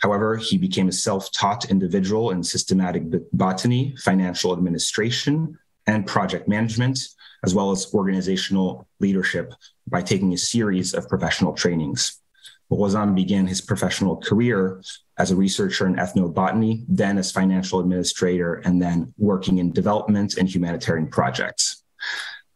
However, 0.00 0.36
he 0.36 0.56
became 0.56 0.88
a 0.88 0.92
self-taught 0.92 1.70
individual 1.70 2.30
in 2.30 2.42
systematic 2.42 3.02
botany, 3.32 3.94
financial 3.96 4.52
administration, 4.52 5.58
and 5.86 6.06
project 6.06 6.48
management, 6.48 6.98
as 7.44 7.54
well 7.54 7.70
as 7.70 7.92
organizational 7.92 8.88
leadership 9.00 9.52
by 9.86 10.00
taking 10.00 10.32
a 10.32 10.38
series 10.38 10.94
of 10.94 11.08
professional 11.08 11.52
trainings. 11.52 12.20
Rhosyns 12.70 13.14
began 13.14 13.46
his 13.46 13.60
professional 13.60 14.16
career 14.16 14.82
as 15.18 15.30
a 15.30 15.36
researcher 15.36 15.86
in 15.86 15.96
ethnobotany, 15.96 16.84
then 16.88 17.16
as 17.18 17.30
financial 17.30 17.80
administrator, 17.80 18.54
and 18.64 18.82
then 18.82 19.14
working 19.18 19.58
in 19.58 19.72
development 19.72 20.36
and 20.36 20.48
humanitarian 20.48 21.08
projects. 21.08 21.82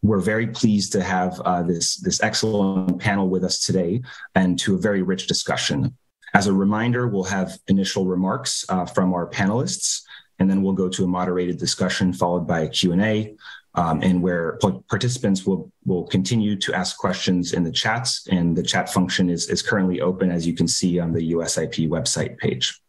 We're 0.02 0.20
very 0.20 0.46
pleased 0.46 0.92
to 0.92 1.02
have 1.02 1.40
uh, 1.40 1.62
this, 1.62 1.96
this 1.96 2.22
excellent 2.22 2.98
panel 2.98 3.28
with 3.28 3.44
us 3.44 3.60
today 3.60 4.02
and 4.34 4.58
to 4.60 4.74
a 4.74 4.78
very 4.78 5.02
rich 5.02 5.26
discussion. 5.26 5.96
As 6.34 6.46
a 6.46 6.52
reminder, 6.52 7.06
we'll 7.06 7.24
have 7.24 7.58
initial 7.68 8.06
remarks 8.06 8.64
uh, 8.68 8.86
from 8.86 9.12
our 9.12 9.28
panelists, 9.28 10.02
and 10.38 10.48
then 10.48 10.62
we'll 10.62 10.72
go 10.72 10.88
to 10.88 11.04
a 11.04 11.08
moderated 11.08 11.58
discussion 11.58 12.12
followed 12.12 12.46
by 12.46 12.60
a 12.60 12.68
Q&A 12.68 13.36
um, 13.74 14.02
and 14.02 14.20
where 14.20 14.58
participants 14.88 15.46
will 15.46 15.70
will 15.84 16.04
continue 16.04 16.56
to 16.56 16.74
ask 16.74 16.98
questions 16.98 17.52
in 17.52 17.62
the 17.62 17.72
chats, 17.72 18.26
and 18.28 18.56
the 18.56 18.62
chat 18.62 18.92
function 18.92 19.30
is 19.30 19.48
is 19.48 19.62
currently 19.62 20.00
open, 20.00 20.30
as 20.30 20.46
you 20.46 20.54
can 20.54 20.66
see 20.66 20.98
on 20.98 21.12
the 21.12 21.32
USIP 21.32 21.88
website 21.88 22.36
page. 22.38 22.80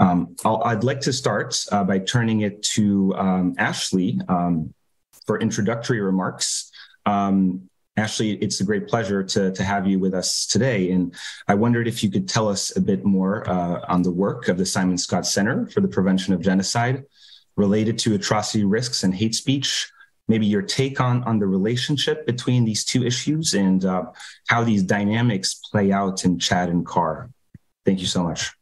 Um, 0.00 0.34
i 0.44 0.74
would 0.74 0.84
like 0.84 1.00
to 1.02 1.12
start 1.12 1.64
uh, 1.70 1.84
by 1.84 2.00
turning 2.00 2.40
it 2.40 2.62
to 2.74 3.14
um, 3.16 3.54
Ashleigh 3.56 4.28
um, 4.28 4.74
for 5.26 5.38
introductory 5.38 6.00
remarks. 6.00 6.70
Um, 7.06 7.68
Ashleigh, 7.96 8.38
it's 8.40 8.60
a 8.60 8.64
great 8.64 8.88
pleasure 8.88 9.22
to, 9.22 9.52
to 9.52 9.62
have 9.62 9.86
you 9.86 10.00
with 10.00 10.14
us 10.14 10.46
today. 10.46 10.90
And 10.90 11.14
I 11.46 11.54
wondered 11.54 11.86
if 11.86 12.02
you 12.02 12.10
could 12.10 12.28
tell 12.28 12.48
us 12.48 12.76
a 12.76 12.80
bit 12.80 13.04
more 13.04 13.48
uh, 13.48 13.84
on 13.86 14.02
the 14.02 14.10
work 14.10 14.48
of 14.48 14.58
the 14.58 14.66
Simon 14.66 14.96
Skjodt 14.96 15.26
Center 15.26 15.68
for 15.68 15.80
the 15.80 15.88
Prevention 15.88 16.34
of 16.34 16.40
Genocide 16.40 17.04
related 17.56 17.96
to 17.98 18.14
atrocity 18.14 18.64
risks 18.64 19.04
and 19.04 19.14
hate 19.14 19.36
speech, 19.36 19.92
maybe 20.28 20.46
your 20.46 20.62
take 20.62 21.00
on 21.00 21.22
on 21.24 21.38
the 21.38 21.46
relationship 21.46 22.26
between 22.26 22.64
these 22.64 22.84
two 22.84 23.04
issues 23.04 23.54
and 23.54 23.84
uh, 23.84 24.04
how 24.48 24.64
these 24.64 24.82
dynamics 24.82 25.60
play 25.70 25.92
out 25.92 26.24
in 26.24 26.38
Chad 26.38 26.68
and 26.68 26.86
CAR. 26.86 27.30
Thank 27.84 28.00
you 28.00 28.06
so 28.06 28.22
much. 28.22 28.52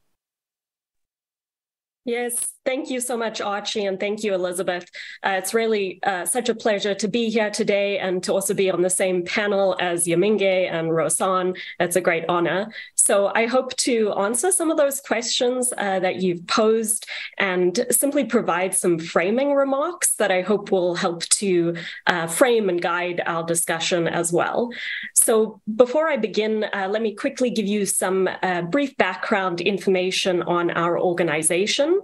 Yes, 2.04 2.54
thank 2.64 2.90
you 2.90 3.00
so 3.00 3.16
much, 3.16 3.40
Archie, 3.40 3.85
and 3.85 3.99
thank 3.99 4.23
you, 4.23 4.35
Elizabeth. 4.35 4.88
Uh, 5.25 5.31
it's 5.31 5.54
really 5.54 5.99
uh, 6.02 6.25
such 6.25 6.49
a 6.49 6.54
pleasure 6.54 6.95
to 6.95 7.09
be 7.09 7.28
here 7.28 7.50
today 7.50 7.99
and 7.99 8.23
to 8.23 8.33
also 8.33 8.54
be 8.54 8.71
on 8.71 8.83
the 8.83 8.90
same 8.90 9.25
panel 9.25 9.76
as 9.81 10.07
Yamingué 10.07 10.71
and 10.71 10.90
Rhosyns. 10.90 11.57
It's 11.81 11.97
a 11.97 12.00
great 12.00 12.25
honor. 12.28 12.73
So 12.95 13.33
I 13.35 13.47
hope 13.47 13.76
to 13.78 14.12
answer 14.12 14.52
some 14.52 14.71
of 14.71 14.76
those 14.76 15.00
questions 15.00 15.73
uh, 15.76 15.99
that 16.00 16.23
you've 16.23 16.47
posed 16.47 17.07
and 17.38 17.85
simply 17.90 18.25
provide 18.25 18.75
some 18.75 18.99
framing 18.99 19.54
remarks 19.54 20.14
that 20.14 20.31
I 20.31 20.42
hope 20.42 20.71
will 20.71 20.95
help 20.95 21.23
to 21.25 21.75
uh, 22.07 22.26
frame 22.28 22.69
and 22.69 22.81
guide 22.81 23.21
our 23.26 23.42
discussion 23.42 24.07
as 24.07 24.33
well. 24.33 24.71
So 25.14 25.61
before 25.75 26.09
I 26.09 26.16
begin, 26.16 26.64
uh, 26.73 26.88
let 26.88 27.02
me 27.02 27.14
quickly 27.14 27.50
give 27.50 27.66
you 27.66 27.87
some 27.87 28.28
uh, 28.42 28.62
brief 28.62 28.97
background 28.97 29.61
information 29.61 30.42
on 30.42 30.71
our 30.71 30.99
organization. 30.99 32.00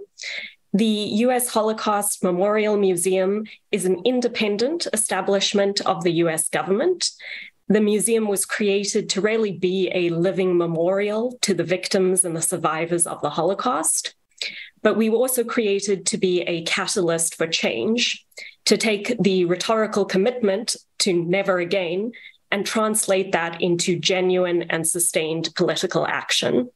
The 0.73 0.85
US 0.85 1.49
Holocaust 1.49 2.23
Memorial 2.23 2.77
Museum 2.77 3.45
is 3.71 3.85
an 3.85 4.01
independent 4.05 4.87
establishment 4.93 5.81
of 5.81 6.03
the 6.03 6.11
US 6.23 6.47
government. 6.47 7.09
The 7.67 7.81
museum 7.81 8.27
was 8.27 8.45
created 8.45 9.09
to 9.09 9.21
really 9.21 9.51
be 9.51 9.89
a 9.93 10.09
living 10.09 10.57
memorial 10.57 11.37
to 11.41 11.53
the 11.53 11.63
victims 11.63 12.23
and 12.23 12.35
the 12.35 12.41
survivors 12.41 13.07
of 13.07 13.21
the 13.21 13.31
Holocaust. 13.31 14.13
But 14.81 14.95
we 14.95 15.09
were 15.09 15.17
also 15.17 15.43
created 15.43 16.05
to 16.07 16.17
be 16.17 16.41
a 16.41 16.63
catalyst 16.63 17.35
for 17.35 17.47
change, 17.47 18.25
to 18.65 18.77
take 18.77 19.15
the 19.19 19.45
rhetorical 19.45 20.05
commitment 20.05 20.75
to 20.99 21.13
never 21.13 21.59
again 21.59 22.11
and 22.51 22.65
translate 22.65 23.31
that 23.31 23.61
into 23.61 23.99
genuine 23.99 24.63
and 24.69 24.87
sustained 24.87 25.49
political 25.55 26.05
action. 26.05 26.69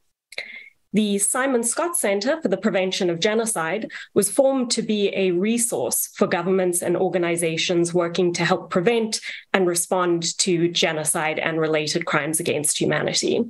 The 0.93 1.17
Simon 1.17 1.61
Skjodt 1.61 1.95
Center 1.95 2.39
for 2.39 2.49
the 2.49 2.57
Prevention 2.57 3.09
of 3.09 3.19
Genocide 3.19 3.91
was 4.13 4.29
formed 4.29 4.69
to 4.71 4.83
be 4.83 5.09
a 5.15 5.31
resource 5.31 6.09
for 6.13 6.27
governments 6.27 6.83
and 6.83 6.95
organizations 6.95 7.95
working 7.95 8.31
to 8.33 8.45
help 8.45 8.69
prevent 8.69 9.19
and 9.53 9.65
respond 9.65 10.37
to 10.39 10.69
genocide 10.69 11.39
and 11.39 11.59
related 11.59 12.05
crimes 12.05 12.39
against 12.39 12.79
humanity. 12.79 13.43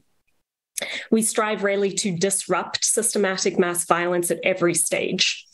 We 1.11 1.21
strive 1.21 1.63
really 1.63 1.91
to 1.91 2.17
disrupt 2.17 2.83
systematic 2.83 3.59
mass 3.59 3.85
violence 3.85 4.31
at 4.31 4.39
every 4.43 4.73
stage 4.73 5.45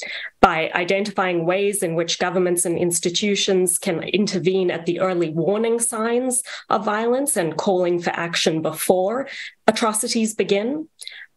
by 0.42 0.72
identifying 0.74 1.46
ways 1.46 1.84
in 1.84 1.96
which 1.96 2.20
governments 2.20 2.66
and 2.66 2.78
institutions 2.78 3.78
can 3.78 4.02
intervene 4.04 4.72
at 4.72 4.86
the 4.86 5.00
early 5.00 5.30
warning 5.30 5.80
signs 5.80 6.42
of 6.70 6.86
violence 6.86 7.36
and 7.36 7.58
calling 7.58 8.00
for 8.00 8.12
action 8.12 8.62
before 8.62 9.28
atrocities 9.68 10.34
begin, 10.34 10.88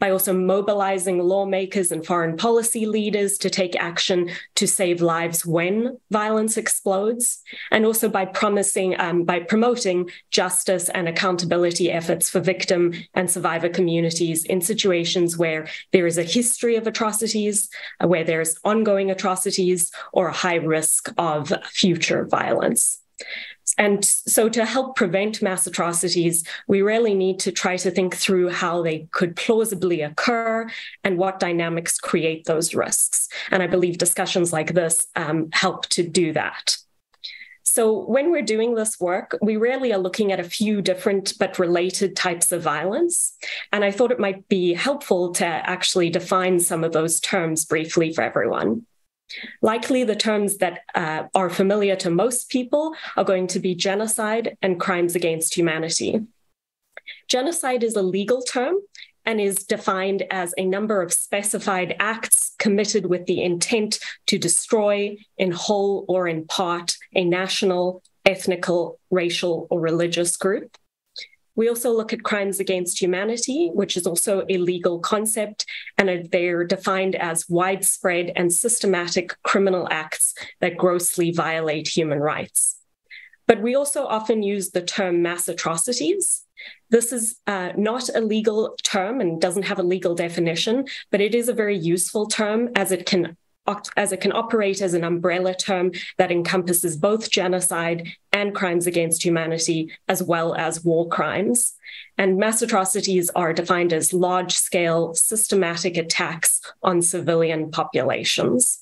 by 0.03 0.11
also 0.11 0.33
mobilizing 0.33 1.21
lawmakers 1.21 1.93
and 1.93 2.05
foreign 2.05 2.37
policy 2.37 2.87
leaders 2.87 3.39
to 3.39 3.49
take 3.49 3.77
action 3.77 4.29
to 4.57 4.67
save 4.67 5.01
lives 5.01 5.47
when 5.47 5.97
violence 6.11 6.57
explodes, 6.57 7.41
and 7.71 7.87
also 7.87 8.09
by 8.09 8.25
promising, 8.25 8.99
um, 8.99 9.23
by 9.23 9.39
promoting 9.39 10.11
justice 10.33 10.89
and 10.89 11.09
accountability 11.09 11.89
efforts 11.89 12.29
for 12.29 12.41
victim 12.41 12.93
and 13.15 13.31
survivor 13.31 13.69
communities 13.69 14.45
in 14.47 14.61
situations 14.61 15.39
where 15.39 15.69
there 15.93 16.09
is 16.09 16.19
a 16.19 16.25
history 16.25 16.75
of 16.75 16.89
atrocities, 16.89 17.71
uh, 18.01 18.09
where 18.09 18.25
there's 18.25 18.57
ongoing 18.65 19.09
atrocities, 19.09 19.93
or 20.13 20.27
a 20.27 20.33
high 20.33 20.57
risk 20.57 21.13
of 21.17 21.53
future 21.71 22.27
violence. 22.27 22.99
And 23.79 24.05
so, 24.05 24.49
to 24.49 24.65
help 24.65 24.97
prevent 24.97 25.43
mass 25.43 25.67
atrocities, 25.67 26.45
we 26.67 26.83
really 26.83 27.15
need 27.15 27.39
to 27.41 27.53
try 27.53 27.77
to 27.79 27.91
think 27.91 28.17
through 28.17 28.51
how 28.51 28.83
they 28.83 29.09
could 29.13 29.37
plausibly 29.37 30.03
occur 30.03 30.69
and 31.05 31.19
what 31.19 31.41
dynamics 31.41 31.99
create 31.99 32.45
those 32.45 32.75
risks. 32.75 33.29
And 33.51 33.63
I 33.63 33.67
believe 33.67 33.99
discussions 33.99 34.53
like 34.53 34.75
this 34.75 35.07
um, 35.17 35.49
help 35.53 35.87
to 35.91 36.03
do 36.07 36.33
that. 36.33 36.77
So, 37.63 38.05
when 38.05 38.31
we're 38.31 38.43
doing 38.43 38.75
this 38.75 39.01
work, 39.01 39.39
we 39.41 39.57
really 39.57 39.95
are 39.95 39.99
looking 39.99 40.33
at 40.33 40.41
a 40.41 40.45
few 40.45 40.83
different 40.83 41.33
but 41.39 41.59
related 41.59 42.15
types 42.15 42.53
of 42.53 42.63
violence. 42.63 43.33
And 43.73 43.83
I 43.85 43.91
thought 43.91 44.13
it 44.13 44.21
might 44.21 44.47
be 44.49 44.75
helpful 44.75 45.33
to 45.35 45.47
actually 45.47 46.11
define 46.11 46.61
some 46.61 46.85
of 46.85 46.93
those 46.93 47.21
terms 47.21 47.65
briefly 47.65 48.13
for 48.13 48.23
everyone. 48.23 48.85
Likely, 49.61 50.05
the 50.05 50.17
terms 50.17 50.59
that 50.59 50.81
uh, 50.95 51.25
are 51.35 51.51
familiar 51.51 51.97
to 51.97 52.11
most 52.11 52.49
people 52.51 52.95
are 53.17 53.25
going 53.25 53.47
to 53.49 53.61
be 53.61 53.75
genocide 53.75 54.57
and 54.63 54.81
crimes 54.81 55.15
against 55.15 55.55
humanity. 55.55 56.21
Genocide 57.29 57.83
is 57.83 57.97
a 57.97 58.03
legal 58.03 58.43
term 58.43 58.77
and 59.25 59.41
is 59.41 59.65
defined 59.65 60.25
as 60.31 60.53
a 60.57 60.65
number 60.65 61.01
of 61.01 61.13
specified 61.13 61.95
acts 62.01 62.55
committed 62.59 63.07
with 63.07 63.27
the 63.27 63.43
intent 63.43 63.99
to 64.27 64.39
destroy, 64.39 65.17
in 65.39 65.53
whole 65.53 66.05
or 66.09 66.27
in 66.27 66.45
part, 66.47 66.97
a 67.15 67.25
national, 67.25 68.03
ethnical, 68.27 68.99
racial, 69.11 69.67
or 69.71 69.81
religious 69.81 70.37
group. 70.37 70.77
We 71.55 71.69
also 71.69 71.93
look 71.93 72.13
at 72.13 72.23
crimes 72.23 72.61
against 72.61 73.01
humanity, 73.01 73.71
which 73.75 73.97
is 73.97 74.07
also 74.07 74.45
a 74.49 74.57
legal 74.57 75.01
concept, 75.01 75.67
and 75.99 76.29
they're 76.31 76.65
defined 76.65 77.15
as 77.15 77.49
widespread 77.49 78.33
and 78.37 78.53
systematic 78.53 79.37
criminal 79.43 79.87
acts 79.91 80.35
that 80.61 80.79
grossly 80.79 81.31
violate 81.31 81.89
human 81.89 82.21
rights. 82.21 82.79
But 83.47 83.61
we 83.61 83.75
also 83.75 84.07
often 84.07 84.43
use 84.43 84.71
the 84.71 84.83
term 84.83 85.21
mass 85.21 85.49
atrocities. 85.49 86.45
This 86.91 87.13
is 87.13 87.37
uh, 87.47 87.73
not 87.77 88.09
a 88.15 88.21
legal 88.21 88.77
term 88.83 89.21
and 89.21 89.41
doesn't 89.41 89.65
have 89.65 89.79
a 89.79 89.83
legal 89.83 90.15
definition, 90.15 90.87
but 91.11 91.21
it 91.21 91.35
is 91.35 91.49
a 91.49 91.55
very 91.55 91.77
useful 91.77 92.27
term 92.27 92.71
as 92.77 92.93
it 92.93 93.05
can 93.05 93.37
as 93.97 94.13
it 94.13 94.21
can 94.21 94.33
operate 94.33 94.81
as 94.81 94.95
an 94.95 95.05
umbrella 95.05 95.55
term 95.55 95.93
that 96.19 96.33
encompasses 96.33 96.97
both 96.97 97.31
genocide 97.31 98.09
and 98.33 98.55
crimes 98.55 98.87
against 98.87 99.25
humanity, 99.25 99.91
as 100.09 100.23
well 100.23 100.55
as 100.55 100.85
war 100.85 101.09
crimes. 101.09 101.75
And 102.19 102.39
mass 102.39 102.63
atrocities 102.63 103.31
are 103.31 103.53
defined 103.53 103.93
as 103.93 104.13
large 104.13 104.55
scale, 104.55 105.15
systematic 105.15 105.97
attacks 105.97 106.61
on 106.83 107.03
civilian 107.03 107.71
populations. 107.71 108.81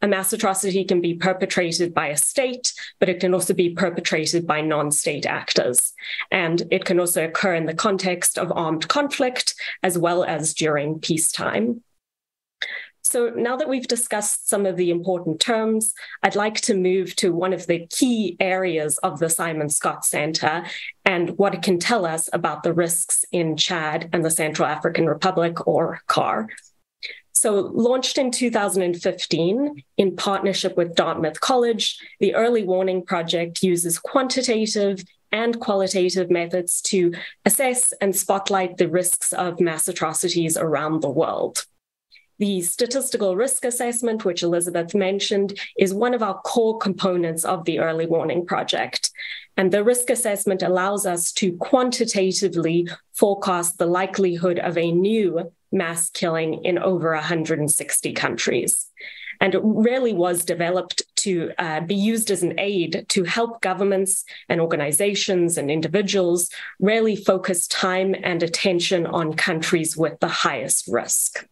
A 0.00 0.08
mass 0.08 0.32
atrocity 0.32 0.84
can 0.84 1.00
be 1.00 1.14
perpetrated 1.14 1.92
by 1.92 2.06
a 2.06 2.16
state, 2.16 2.72
but 2.98 3.08
it 3.08 3.20
can 3.20 3.34
also 3.34 3.52
be 3.52 3.70
perpetrated 3.70 4.46
by 4.46 4.60
non 4.60 4.90
state 4.90 5.26
actors. 5.26 5.92
And 6.30 6.62
it 6.70 6.84
can 6.84 6.98
also 6.98 7.24
occur 7.24 7.54
in 7.54 7.66
the 7.66 7.74
context 7.74 8.38
of 8.38 8.52
armed 8.52 8.88
conflict 8.88 9.54
as 9.82 9.98
well 9.98 10.24
as 10.24 10.54
during 10.54 11.00
peacetime. 11.00 11.82
So 13.10 13.30
now 13.30 13.56
that 13.56 13.70
we've 13.70 13.88
discussed 13.88 14.50
some 14.50 14.66
of 14.66 14.76
the 14.76 14.90
important 14.90 15.40
terms, 15.40 15.94
I'd 16.22 16.36
like 16.36 16.60
to 16.62 16.74
move 16.74 17.16
to 17.16 17.32
one 17.32 17.54
of 17.54 17.66
the 17.66 17.86
key 17.86 18.36
areas 18.38 18.98
of 18.98 19.18
the 19.18 19.30
Simon 19.30 19.68
Skjodt 19.68 20.04
Center 20.04 20.66
and 21.06 21.30
what 21.38 21.54
it 21.54 21.62
can 21.62 21.78
tell 21.78 22.04
us 22.04 22.28
about 22.34 22.64
the 22.64 22.74
risks 22.74 23.24
in 23.32 23.56
Chad 23.56 24.10
and 24.12 24.22
the 24.22 24.30
Central 24.30 24.68
African 24.68 25.06
Republic, 25.06 25.66
or 25.66 26.02
CAR. 26.06 26.50
So, 27.32 27.54
launched 27.72 28.18
in 28.18 28.30
2015 28.30 29.82
in 29.96 30.16
partnership 30.16 30.76
with 30.76 30.94
Dartmouth 30.94 31.40
College, 31.40 31.98
the 32.20 32.34
Early 32.34 32.64
Warning 32.64 33.06
Project 33.06 33.62
uses 33.62 33.98
quantitative 33.98 35.02
and 35.32 35.58
qualitative 35.58 36.30
methods 36.30 36.82
to 36.82 37.14
assess 37.46 37.94
and 38.02 38.14
spotlight 38.14 38.76
the 38.76 38.88
risks 38.88 39.32
of 39.32 39.60
mass 39.60 39.88
atrocities 39.88 40.58
around 40.58 41.00
the 41.00 41.08
world. 41.08 41.64
The 42.38 42.62
statistical 42.62 43.34
risk 43.34 43.64
assessment, 43.64 44.24
which 44.24 44.44
Elizabeth 44.44 44.94
mentioned, 44.94 45.58
is 45.76 45.92
one 45.92 46.14
of 46.14 46.22
our 46.22 46.40
core 46.42 46.78
components 46.78 47.44
of 47.44 47.64
the 47.64 47.80
early 47.80 48.06
warning 48.06 48.46
project. 48.46 49.10
And 49.56 49.72
the 49.72 49.82
risk 49.82 50.08
assessment 50.08 50.62
allows 50.62 51.04
us 51.04 51.32
to 51.32 51.56
quantitatively 51.56 52.88
forecast 53.12 53.78
the 53.78 53.86
likelihood 53.86 54.60
of 54.60 54.78
a 54.78 54.92
new 54.92 55.52
mass 55.72 56.10
killing 56.10 56.64
in 56.64 56.78
over 56.78 57.12
160 57.12 58.12
countries. 58.12 58.86
And 59.40 59.54
it 59.54 59.60
really 59.62 60.12
was 60.12 60.44
developed 60.44 61.02
to 61.16 61.52
uh, 61.58 61.80
be 61.80 61.94
used 61.94 62.30
as 62.30 62.42
an 62.42 62.58
aid 62.58 63.06
to 63.08 63.24
help 63.24 63.60
governments 63.60 64.24
and 64.48 64.60
organizations 64.60 65.58
and 65.58 65.70
individuals 65.70 66.50
really 66.80 67.16
focus 67.16 67.66
time 67.66 68.14
and 68.22 68.42
attention 68.42 69.06
on 69.06 69.34
countries 69.34 69.96
with 69.96 70.18
the 70.20 70.28
highest 70.28 70.88
risk. 70.88 71.46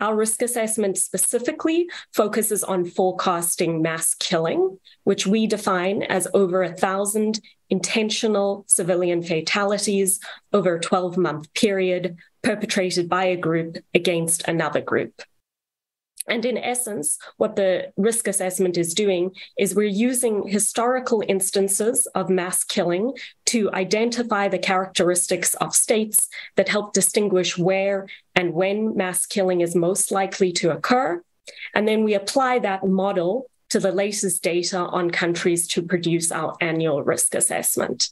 Our 0.00 0.14
risk 0.14 0.42
assessment 0.42 0.96
specifically 0.96 1.88
focuses 2.12 2.62
on 2.62 2.84
forecasting 2.84 3.82
mass 3.82 4.14
killing, 4.14 4.78
which 5.04 5.26
we 5.26 5.46
define 5.46 6.04
as 6.04 6.28
over 6.34 6.62
a 6.62 6.72
thousand 6.72 7.40
intentional 7.68 8.64
civilian 8.68 9.22
fatalities 9.22 10.20
over 10.52 10.76
a 10.76 10.80
12 10.80 11.16
month 11.18 11.52
period 11.54 12.16
perpetrated 12.42 13.08
by 13.08 13.24
a 13.24 13.36
group 13.36 13.78
against 13.92 14.46
another 14.46 14.80
group. 14.80 15.20
And 16.28 16.44
in 16.44 16.58
essence, 16.58 17.18
what 17.36 17.56
the 17.56 17.92
risk 17.96 18.28
assessment 18.28 18.76
is 18.76 18.94
doing 18.94 19.32
is 19.56 19.74
we're 19.74 19.88
using 19.88 20.46
historical 20.46 21.22
instances 21.26 22.06
of 22.14 22.30
mass 22.30 22.64
killing 22.64 23.12
to 23.46 23.70
identify 23.72 24.48
the 24.48 24.58
characteristics 24.58 25.54
of 25.54 25.74
states 25.74 26.28
that 26.56 26.68
help 26.68 26.92
distinguish 26.92 27.56
where 27.56 28.08
and 28.34 28.54
when 28.54 28.96
mass 28.96 29.26
killing 29.26 29.60
is 29.60 29.74
most 29.74 30.12
likely 30.12 30.52
to 30.52 30.70
occur. 30.70 31.22
And 31.74 31.88
then 31.88 32.04
we 32.04 32.14
apply 32.14 32.60
that 32.60 32.86
model 32.86 33.46
to 33.70 33.80
the 33.80 33.92
latest 33.92 34.42
data 34.42 34.78
on 34.78 35.10
countries 35.10 35.66
to 35.68 35.82
produce 35.82 36.32
our 36.32 36.56
annual 36.60 37.02
risk 37.02 37.34
assessment. 37.34 38.10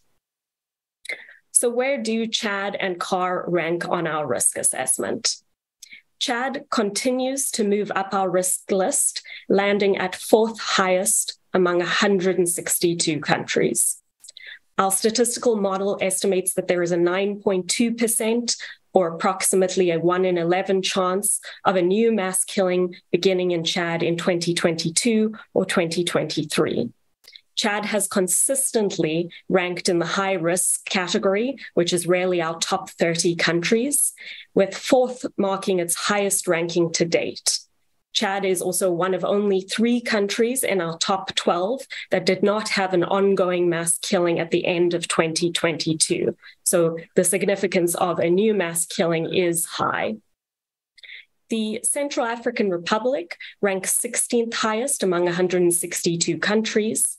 So, 1.53 1.71
where 1.71 2.03
do 2.03 2.27
Chad 2.27 2.77
and 2.79 3.01
CAR 3.01 3.45
rank 3.49 3.89
on 3.89 4.07
our 4.07 4.27
risk 4.27 4.59
assessment? 4.59 5.37
Chad 6.19 6.65
continues 6.71 7.51
to 7.53 7.65
move 7.65 7.93
up 7.95 8.15
our 8.15 8.31
risk 8.31 8.71
list, 8.71 9.23
landing 9.49 9.97
at 9.97 10.17
fourth 10.17 10.59
highest 10.59 11.39
among 11.53 11.79
162 11.79 13.21
countries. 13.21 14.03
Our 14.79 14.91
statistical 14.91 15.57
model 15.57 15.99
estimates 16.01 16.55
that 16.55 16.69
there 16.69 16.83
is 16.83 16.93
a 16.93 16.97
9.2% 16.97 18.57
or 18.93 19.09
approximately 19.09 19.91
a 19.91 19.99
1 19.99 20.25
in 20.25 20.39
11 20.39 20.83
chance 20.83 21.41
of 21.65 21.77
a 21.77 21.83
new 21.83 22.13
mass 22.13 22.45
killing 22.45 22.95
beginning 23.11 23.51
in 23.51 23.63
Chad 23.65 24.03
in 24.03 24.17
2022 24.17 25.35
or 25.55 25.67
2023. 25.67 26.91
Chad 27.57 27.87
has 27.87 28.07
consistently 28.07 29.31
ranked 29.49 29.89
in 29.89 29.99
the 29.99 30.07
high 30.07 30.35
risk 30.35 30.85
category, 30.85 31.57
which 31.75 31.93
is 31.93 32.07
rarely 32.07 32.41
our 32.41 32.59
top 32.59 32.91
30 32.91 33.35
countries, 33.37 34.13
with 34.55 34.77
fourth 34.77 35.25
marking 35.37 35.81
its 35.81 35.95
highest 35.95 36.47
ranking 36.47 36.93
to 36.93 37.05
date. 37.05 37.61
Chad 38.17 38.47
is 38.47 38.63
also 38.63 38.91
one 38.91 39.13
of 39.13 39.27
only 39.27 39.61
three 39.61 40.01
countries 40.01 40.65
in 40.65 40.81
our 40.81 40.97
top 40.97 41.35
12 41.35 41.83
that 42.11 42.25
did 42.25 42.43
not 42.43 42.71
have 42.71 42.95
an 42.95 43.05
ongoing 43.05 43.69
mass 43.69 43.99
killing 43.99 44.39
at 44.39 44.51
the 44.51 44.65
end 44.65 44.95
of 44.95 45.07
2022. 45.07 46.35
So 46.65 46.97
the 47.15 47.25
significance 47.25 47.95
of 47.95 48.19
a 48.19 48.31
new 48.31 48.55
mass 48.55 48.87
killing 48.87 49.35
is 49.35 49.67
high. 49.67 50.17
The 51.49 51.81
Central 51.85 52.27
African 52.27 52.71
Republic 52.71 53.37
ranks 53.61 53.97
16th 53.99 54.55
highest 54.55 55.03
among 55.03 55.27
162 55.27 56.39
countries. 56.39 57.17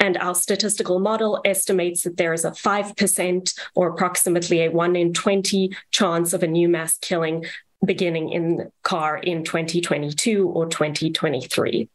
And 0.00 0.16
our 0.16 0.34
statistical 0.34 0.98
model 0.98 1.40
estimates 1.44 2.02
that 2.02 2.16
there 2.16 2.32
is 2.32 2.44
a 2.44 2.50
5% 2.50 3.58
or 3.74 3.88
approximately 3.88 4.64
a 4.64 4.70
1 4.70 4.96
in 4.96 5.12
20 5.12 5.72
chance 5.90 6.32
of 6.32 6.42
a 6.42 6.48
new 6.48 6.68
mass 6.68 6.98
killing 6.98 7.44
beginning 7.84 8.30
in 8.30 8.70
CAR 8.82 9.18
in 9.18 9.44
2022 9.44 10.48
or 10.48 10.66
2023. 10.66 11.88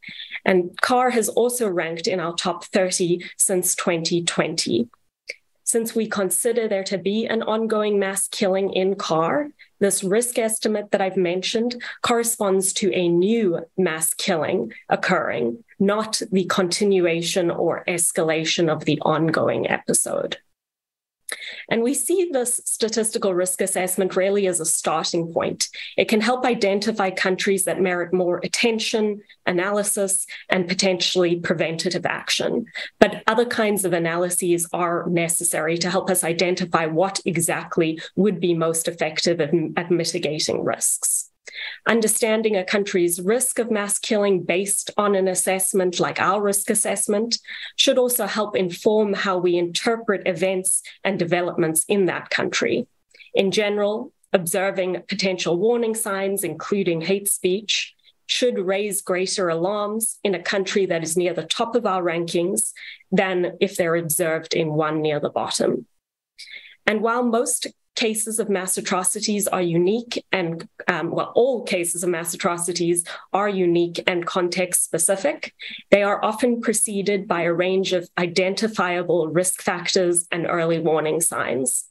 And 0.46 0.80
CAR 0.82 1.10
has 1.10 1.30
also 1.30 1.70
ranked 1.70 2.08
in 2.08 2.20
our 2.20 2.34
top 2.36 2.66
30 2.66 3.26
since 3.38 3.76
2020. 3.76 4.88
Since 5.66 5.96
we 5.96 6.08
consider 6.08 6.68
there 6.68 6.84
to 6.86 6.98
be 6.98 7.26
an 7.26 7.42
ongoing 7.44 8.00
mass 8.00 8.28
killing 8.28 8.72
in 8.74 8.96
CAR, 8.96 9.50
this 9.84 10.02
risk 10.02 10.40
estimate 10.40 10.92
that 10.92 11.02
I've 11.02 11.18
mentioned 11.18 11.76
corresponds 12.04 12.72
to 12.74 12.92
a 12.94 13.10
new 13.10 13.60
mass 13.78 14.14
killing 14.14 14.72
occurring, 14.88 15.62
not 15.78 16.22
the 16.32 16.46
continuation 16.46 17.52
or 17.52 17.84
escalation 17.86 18.72
of 18.72 18.86
the 18.86 18.98
ongoing 19.02 19.70
episode. 19.70 20.38
And 21.70 21.84
we 21.84 21.94
see 21.94 22.30
this 22.32 22.62
statistical 22.66 23.34
risk 23.34 23.62
assessment 23.62 24.16
really 24.16 24.48
as 24.48 24.60
a 24.60 24.66
starting 24.66 25.32
point. 25.32 25.70
It 25.98 26.08
can 26.08 26.22
help 26.22 26.46
identify 26.46 27.10
countries 27.10 27.66
that 27.66 27.82
merit 27.82 28.14
more 28.14 28.40
attention, 28.44 29.22
analysis, 29.46 30.26
and 30.50 30.68
potentially 30.68 31.40
preventative 31.40 32.06
action. 32.06 32.66
But 33.00 33.24
other 33.28 33.46
kinds 33.46 33.86
of 33.86 33.94
analyses 33.94 34.68
are 34.74 35.06
necessary 35.10 35.78
to 35.80 35.90
help 35.90 36.10
us 36.10 36.24
identify 36.24 36.86
what 36.86 37.20
exactly 37.26 38.00
would 38.16 38.40
be 38.40 38.54
most 38.54 38.88
effective 38.88 39.42
at, 39.42 39.54
at 39.78 39.92
mitigating 39.92 40.64
risks. 40.64 41.30
Understanding 41.88 42.56
a 42.56 42.64
country's 42.64 43.22
risk 43.22 43.60
of 43.60 43.72
mass 43.72 44.00
killing 44.00 44.44
based 44.44 44.92
on 44.98 45.16
an 45.16 45.28
assessment 45.28 46.00
like 46.00 46.20
our 46.20 46.42
risk 46.42 46.70
assessment 46.70 47.40
should 47.76 47.98
also 47.98 48.26
help 48.26 48.56
inform 48.56 49.14
how 49.14 49.38
we 49.38 49.58
interpret 49.58 50.28
events 50.28 50.82
and 51.04 51.20
developments 51.20 51.86
in 51.88 52.06
that 52.06 52.30
country. 52.30 52.88
In 53.34 53.52
general, 53.52 54.14
observing 54.32 55.04
potential 55.08 55.58
warning 55.58 55.96
signs, 55.96 56.44
including 56.44 57.02
hate 57.02 57.28
speech, 57.28 57.94
should 58.26 58.58
raise 58.58 59.02
greater 59.02 59.50
alarms 59.50 60.20
in 60.24 60.34
a 60.34 60.42
country 60.42 60.86
that 60.86 61.04
is 61.04 61.18
near 61.18 61.34
the 61.34 61.44
top 61.44 61.76
of 61.76 61.86
our 61.86 62.02
rankings 62.02 62.72
than 63.12 63.58
if 63.60 63.76
they're 63.76 63.96
observed 63.96 64.54
in 64.54 64.74
one 64.74 65.02
near 65.02 65.20
the 65.20 65.30
bottom. 65.30 65.86
And 66.88 67.02
while 67.02 67.24
most 67.24 67.68
cases 67.96 68.40
of 68.40 68.50
mass 68.50 68.78
atrocities 68.78 69.48
are 69.48 69.62
unique 69.62 70.24
and, 70.32 70.68
um, 70.88 71.12
well, 71.12 71.32
all 71.36 71.64
cases 71.64 72.04
of 72.04 72.10
mass 72.10 72.34
atrocities 72.34 73.04
are 73.34 73.50
unique 73.50 74.02
and 74.08 74.26
context 74.26 74.84
specific. 74.84 75.54
They 75.92 76.04
are 76.04 76.24
often 76.24 76.62
preceded 76.62 77.28
by 77.28 77.44
a 77.44 77.54
range 77.54 77.94
of 77.94 78.10
identifiable 78.18 79.28
risk 79.28 79.62
factors 79.62 80.28
and 80.32 80.48
early 80.48 80.80
warning 80.80 81.22
signs. 81.22 81.86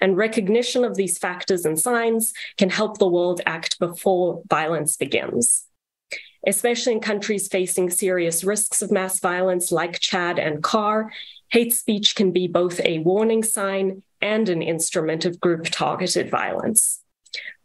And 0.00 0.16
recognition 0.16 0.84
of 0.84 0.96
these 0.96 1.18
factors 1.18 1.64
and 1.64 1.78
signs 1.78 2.32
can 2.56 2.70
help 2.70 2.98
the 2.98 3.08
world 3.08 3.40
act 3.46 3.78
before 3.78 4.42
violence 4.48 4.96
begins. 4.96 5.66
Especially 6.46 6.92
in 6.92 7.00
countries 7.00 7.48
facing 7.48 7.90
serious 7.90 8.44
risks 8.44 8.80
of 8.80 8.92
mass 8.92 9.18
violence 9.20 9.72
like 9.72 9.98
Chad 9.98 10.38
and 10.38 10.62
CAR, 10.62 11.10
hate 11.50 11.72
speech 11.72 12.14
can 12.14 12.32
be 12.32 12.46
both 12.46 12.80
a 12.84 12.98
warning 13.00 13.42
sign 13.42 14.02
and 14.20 14.48
an 14.48 14.62
instrument 14.62 15.24
of 15.24 15.40
group 15.40 15.66
targeted 15.66 16.30
violence. 16.30 17.02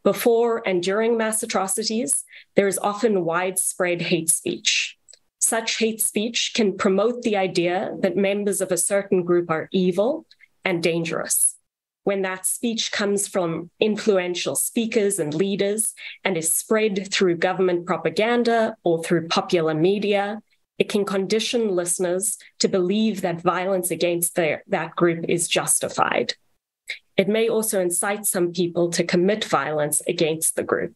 Before 0.03 0.61
and 0.67 0.83
during 0.83 1.17
mass 1.17 1.43
atrocities, 1.43 2.25
there 2.55 2.67
is 2.67 2.77
often 2.77 3.23
widespread 3.23 4.01
hate 4.01 4.29
speech. 4.29 4.97
Such 5.39 5.77
hate 5.77 6.01
speech 6.01 6.51
can 6.53 6.77
promote 6.77 7.21
the 7.21 7.37
idea 7.37 7.95
that 7.99 8.15
members 8.15 8.61
of 8.61 8.71
a 8.71 8.77
certain 8.77 9.23
group 9.23 9.49
are 9.49 9.69
evil 9.71 10.25
and 10.65 10.81
dangerous. 10.83 11.55
When 12.03 12.21
that 12.23 12.45
speech 12.45 12.91
comes 12.91 13.27
from 13.27 13.69
influential 13.79 14.55
speakers 14.55 15.19
and 15.19 15.33
leaders 15.33 15.93
and 16.25 16.35
is 16.35 16.53
spread 16.53 17.09
through 17.11 17.37
government 17.37 17.85
propaganda 17.85 18.75
or 18.83 19.01
through 19.01 19.29
popular 19.29 19.73
media, 19.73 20.41
it 20.77 20.89
can 20.89 21.05
condition 21.05 21.75
listeners 21.75 22.37
to 22.59 22.67
believe 22.67 23.21
that 23.21 23.41
violence 23.41 23.91
against 23.91 24.35
their, 24.35 24.63
that 24.67 24.95
group 24.95 25.25
is 25.29 25.47
justified. 25.47 26.33
It 27.15 27.27
may 27.27 27.47
also 27.47 27.79
incite 27.79 28.25
some 28.25 28.51
people 28.51 28.89
to 28.91 29.03
commit 29.03 29.45
violence 29.45 30.01
against 30.07 30.55
the 30.55 30.63
group. 30.63 30.95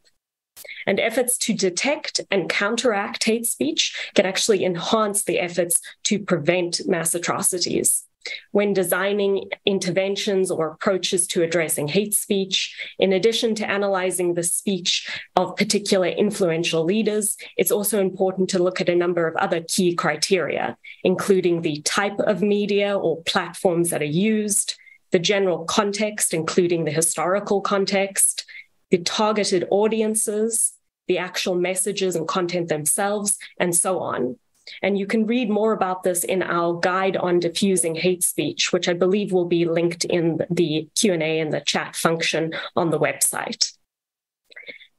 And 0.87 0.99
efforts 0.99 1.37
to 1.39 1.53
detect 1.53 2.21
and 2.31 2.49
counteract 2.49 3.25
hate 3.25 3.45
speech 3.45 4.11
can 4.15 4.25
actually 4.25 4.65
enhance 4.65 5.23
the 5.23 5.39
efforts 5.39 5.79
to 6.05 6.17
prevent 6.17 6.81
mass 6.87 7.13
atrocities. 7.13 8.06
When 8.51 8.73
designing 8.73 9.49
interventions 9.65 10.51
or 10.51 10.71
approaches 10.71 11.27
to 11.27 11.43
addressing 11.43 11.87
hate 11.87 12.13
speech, 12.13 12.75
in 12.99 13.13
addition 13.13 13.55
to 13.55 13.69
analyzing 13.69 14.33
the 14.33 14.43
speech 14.43 15.09
of 15.35 15.55
particular 15.55 16.07
influential 16.07 16.83
leaders, 16.83 17.37
it's 17.57 17.71
also 17.71 17.99
important 18.01 18.49
to 18.49 18.63
look 18.63 18.81
at 18.81 18.89
a 18.89 18.95
number 18.95 19.27
of 19.27 19.35
other 19.35 19.61
key 19.61 19.95
criteria, 19.95 20.77
including 21.03 21.61
the 21.61 21.81
type 21.81 22.19
of 22.19 22.41
media 22.41 22.97
or 22.97 23.21
platforms 23.23 23.89
that 23.89 24.01
are 24.01 24.05
used, 24.05 24.75
the 25.11 25.19
general 25.19 25.65
context, 25.65 26.33
including 26.33 26.85
the 26.85 26.91
historical 26.91 27.61
context, 27.61 28.45
the 28.91 28.97
targeted 28.97 29.67
audiences, 29.69 30.73
the 31.07 31.17
actual 31.17 31.55
messages 31.55 32.15
and 32.15 32.27
content 32.27 32.67
themselves, 32.67 33.37
and 33.59 33.75
so 33.75 33.99
on. 33.99 34.37
And 34.81 34.97
you 34.97 35.05
can 35.05 35.25
read 35.25 35.49
more 35.49 35.73
about 35.73 36.03
this 36.03 36.23
in 36.23 36.43
our 36.43 36.79
guide 36.79 37.17
on 37.17 37.39
diffusing 37.39 37.95
hate 37.95 38.23
speech, 38.23 38.71
which 38.71 38.87
I 38.87 38.93
believe 38.93 39.31
will 39.31 39.45
be 39.45 39.65
linked 39.65 40.05
in 40.05 40.39
the 40.49 40.89
Q&A 40.95 41.39
and 41.39 41.53
the 41.53 41.61
chat 41.61 41.95
function 41.95 42.53
on 42.75 42.89
the 42.89 42.99
website. 42.99 43.73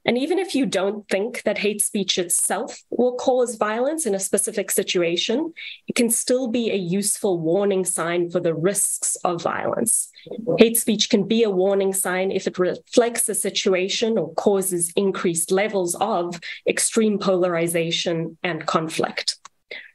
And 0.05 0.17
even 0.17 0.39
if 0.39 0.55
you 0.55 0.65
don't 0.65 1.07
think 1.09 1.43
that 1.43 1.57
hate 1.57 1.81
speech 1.81 2.17
itself 2.17 2.81
will 2.89 3.15
cause 3.15 3.55
violence 3.55 4.05
in 4.05 4.15
a 4.15 4.19
specific 4.19 4.71
situation, 4.71 5.53
it 5.87 5.95
can 5.95 6.09
still 6.09 6.47
be 6.47 6.71
a 6.71 6.75
useful 6.75 7.39
warning 7.39 7.83
sign 7.85 8.29
for 8.29 8.39
the 8.39 8.55
risks 8.55 9.17
of 9.23 9.43
violence. 9.43 10.09
Hate 10.57 10.77
speech 10.77 11.09
can 11.09 11.27
be 11.27 11.43
a 11.43 11.49
warning 11.49 11.93
sign 11.93 12.31
if 12.31 12.47
it 12.47 12.57
reflects 12.57 13.27
a 13.29 13.35
situation 13.35 14.17
or 14.17 14.33
causes 14.33 14.91
increased 14.95 15.51
levels 15.51 15.95
of 15.99 16.39
extreme 16.65 17.19
polarization 17.19 18.37
and 18.41 18.65
conflict. 18.65 19.37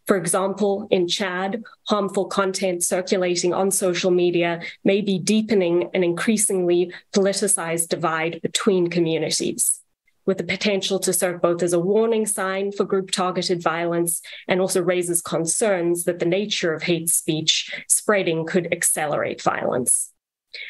For 0.06 0.16
example, 0.16 0.86
in 0.90 1.08
Chad, 1.08 1.62
harmful 1.88 2.26
content 2.26 2.84
circulating 2.84 3.54
on 3.54 3.70
social 3.70 4.10
media 4.10 4.60
may 4.84 5.00
be 5.00 5.18
deepening 5.18 5.88
an 5.94 6.04
increasingly 6.04 6.92
politicized 7.14 7.88
divide 7.88 8.40
between 8.42 8.88
communities 8.88 9.80
with 10.26 10.38
the 10.38 10.44
potential 10.44 10.98
to 10.98 11.12
serve 11.12 11.42
both 11.42 11.62
as 11.62 11.72
a 11.72 11.78
warning 11.78 12.26
sign 12.26 12.72
for 12.72 12.84
group 12.84 13.10
targeted 13.10 13.62
violence 13.62 14.22
and 14.48 14.60
also 14.60 14.82
raises 14.82 15.20
concerns 15.20 16.04
that 16.04 16.18
the 16.18 16.24
nature 16.24 16.72
of 16.72 16.82
hate 16.82 17.10
speech 17.10 17.70
spreading 17.88 18.46
could 18.46 18.72
accelerate 18.72 19.42
violence. 19.42 20.13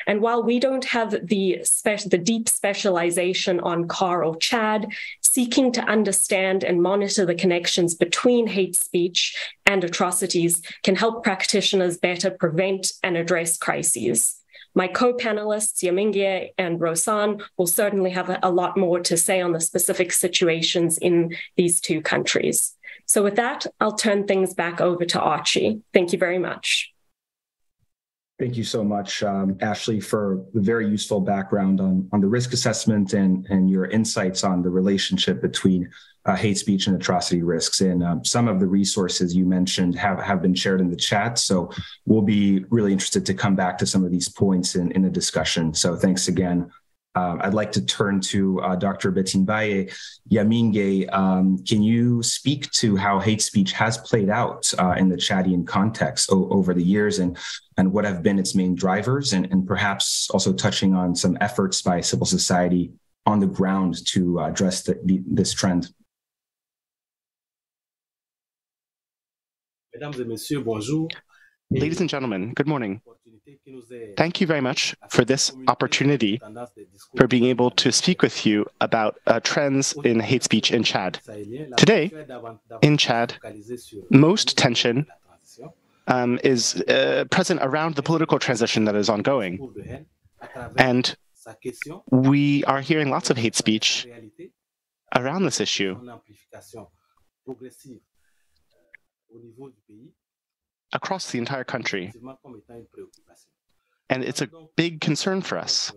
And 0.06 0.20
while 0.20 0.42
we 0.42 0.58
don't 0.58 0.84
have 0.84 1.26
the, 1.26 1.60
spe- 1.62 2.08
the 2.10 2.18
deep 2.18 2.48
specialization 2.48 3.60
on 3.60 3.88
CAR 3.88 4.24
or 4.24 4.36
Chad, 4.36 4.88
seeking 5.20 5.72
to 5.72 5.82
understand 5.82 6.64
and 6.64 6.82
monitor 6.82 7.26
the 7.26 7.34
connections 7.34 7.94
between 7.94 8.46
hate 8.46 8.76
speech 8.76 9.36
and 9.66 9.82
atrocities 9.84 10.62
can 10.82 10.96
help 10.96 11.24
practitioners 11.24 11.98
better 11.98 12.30
prevent 12.30 12.92
and 13.02 13.16
address 13.16 13.56
crises. 13.56 14.40
My 14.76 14.88
co-panelists, 14.88 15.84
Yamingué 15.84 16.50
and 16.58 16.80
Rhosyns, 16.80 17.42
will 17.56 17.66
certainly 17.66 18.10
have 18.10 18.38
a 18.42 18.50
lot 18.50 18.76
more 18.76 19.00
to 19.00 19.16
say 19.16 19.40
on 19.40 19.52
the 19.52 19.60
specific 19.60 20.12
situations 20.12 20.98
in 20.98 21.36
these 21.56 21.80
two 21.80 22.00
countries. 22.00 22.76
So 23.06 23.22
with 23.22 23.36
that, 23.36 23.66
I'll 23.80 23.96
turn 23.96 24.26
things 24.26 24.54
back 24.54 24.80
over 24.80 25.04
to 25.04 25.20
Archie. 25.20 25.82
Thank 25.92 26.12
you 26.12 26.18
very 26.18 26.38
much. 26.38 26.93
Thank 28.36 28.56
you 28.56 28.64
so 28.64 28.82
much, 28.82 29.22
um, 29.22 29.54
Ashleigh, 29.62 30.02
for 30.02 30.44
the 30.54 30.60
very 30.60 30.88
useful 30.88 31.20
background 31.20 31.80
on, 31.80 32.08
on 32.12 32.20
the 32.20 32.26
risk 32.26 32.52
assessment 32.52 33.12
and, 33.12 33.46
and 33.48 33.70
your 33.70 33.84
insights 33.84 34.42
on 34.42 34.60
the 34.60 34.70
relationship 34.70 35.40
between 35.40 35.88
uh, 36.26 36.34
hate 36.34 36.58
speech 36.58 36.88
and 36.88 36.96
atrocity 36.96 37.44
risks. 37.44 37.80
And 37.80 38.02
um, 38.02 38.24
some 38.24 38.48
of 38.48 38.58
the 38.58 38.66
resources 38.66 39.36
you 39.36 39.44
mentioned 39.44 39.94
have, 39.94 40.18
have 40.18 40.42
been 40.42 40.54
shared 40.54 40.80
in 40.80 40.90
the 40.90 40.96
chat. 40.96 41.38
So 41.38 41.70
we'll 42.06 42.22
be 42.22 42.64
really 42.70 42.92
interested 42.92 43.24
to 43.26 43.34
come 43.34 43.54
back 43.54 43.78
to 43.78 43.86
some 43.86 44.04
of 44.04 44.10
these 44.10 44.28
points 44.28 44.74
in, 44.74 44.90
in 44.92 45.02
the 45.02 45.10
discussion. 45.10 45.72
So 45.72 45.94
thanks 45.94 46.26
again 46.26 46.72
uh, 47.14 47.36
I'd 47.40 47.54
like 47.54 47.70
to 47.72 47.84
turn 47.84 48.20
to 48.20 48.60
uh, 48.60 48.76
Dr. 48.76 49.12
Bétinbaye 49.12 49.94
Yamingué. 50.30 51.12
Um, 51.12 51.62
can 51.64 51.82
you 51.82 52.22
speak 52.22 52.70
to 52.72 52.96
how 52.96 53.20
hate 53.20 53.40
speech 53.40 53.72
has 53.72 53.98
played 53.98 54.28
out 54.28 54.72
uh, 54.78 54.94
in 54.98 55.08
the 55.08 55.16
Chadian 55.16 55.66
context 55.66 56.30
o- 56.32 56.48
over 56.50 56.74
the 56.74 56.82
years 56.82 57.20
and, 57.20 57.38
and 57.76 57.92
what 57.92 58.04
have 58.04 58.22
been 58.22 58.38
its 58.38 58.54
main 58.54 58.74
drivers, 58.74 59.32
and, 59.32 59.46
and 59.52 59.66
perhaps 59.66 60.28
also 60.30 60.52
touching 60.52 60.94
on 60.94 61.14
some 61.14 61.38
efforts 61.40 61.82
by 61.82 62.00
civil 62.00 62.26
society 62.26 62.92
on 63.26 63.38
the 63.38 63.46
ground 63.46 64.04
to 64.06 64.40
address 64.40 64.82
the, 64.82 65.00
the, 65.04 65.22
this 65.26 65.52
trend? 65.52 65.88
Mesdames 69.94 70.18
et 70.18 70.26
messieurs, 70.26 70.64
bonjour. 70.64 71.08
Ladies 71.70 72.00
and 72.00 72.10
gentlemen, 72.10 72.52
good 72.54 72.66
morning. 72.66 73.00
Thank 74.16 74.40
you 74.40 74.46
very 74.46 74.60
much 74.60 74.94
for 75.10 75.24
this 75.24 75.52
opportunity 75.68 76.40
for 77.16 77.26
being 77.26 77.44
able 77.44 77.70
to 77.72 77.92
speak 77.92 78.22
with 78.22 78.46
you 78.46 78.66
about 78.80 79.18
uh, 79.26 79.40
trends 79.40 79.94
in 80.04 80.20
hate 80.20 80.42
speech 80.42 80.70
in 80.70 80.82
Chad. 80.82 81.20
Today, 81.76 82.10
in 82.82 82.96
Chad, 82.96 83.34
most 84.10 84.56
tension 84.56 85.06
um, 86.06 86.38
is 86.42 86.80
uh, 86.82 87.24
present 87.30 87.60
around 87.62 87.96
the 87.96 88.02
political 88.02 88.38
transition 88.38 88.84
that 88.84 88.96
is 88.96 89.08
ongoing. 89.08 89.74
And 90.76 91.14
we 92.10 92.64
are 92.64 92.80
hearing 92.80 93.10
lots 93.10 93.30
of 93.30 93.36
hate 93.36 93.56
speech 93.56 94.06
around 95.14 95.44
this 95.44 95.60
issue 95.60 96.00
across 100.94 101.30
the 101.30 101.38
entire 101.38 101.64
country. 101.64 102.12
And 104.08 104.24
it's 104.24 104.40
a 104.40 104.48
big 104.76 105.00
concern 105.00 105.42
for 105.42 105.58
us. 105.58 105.92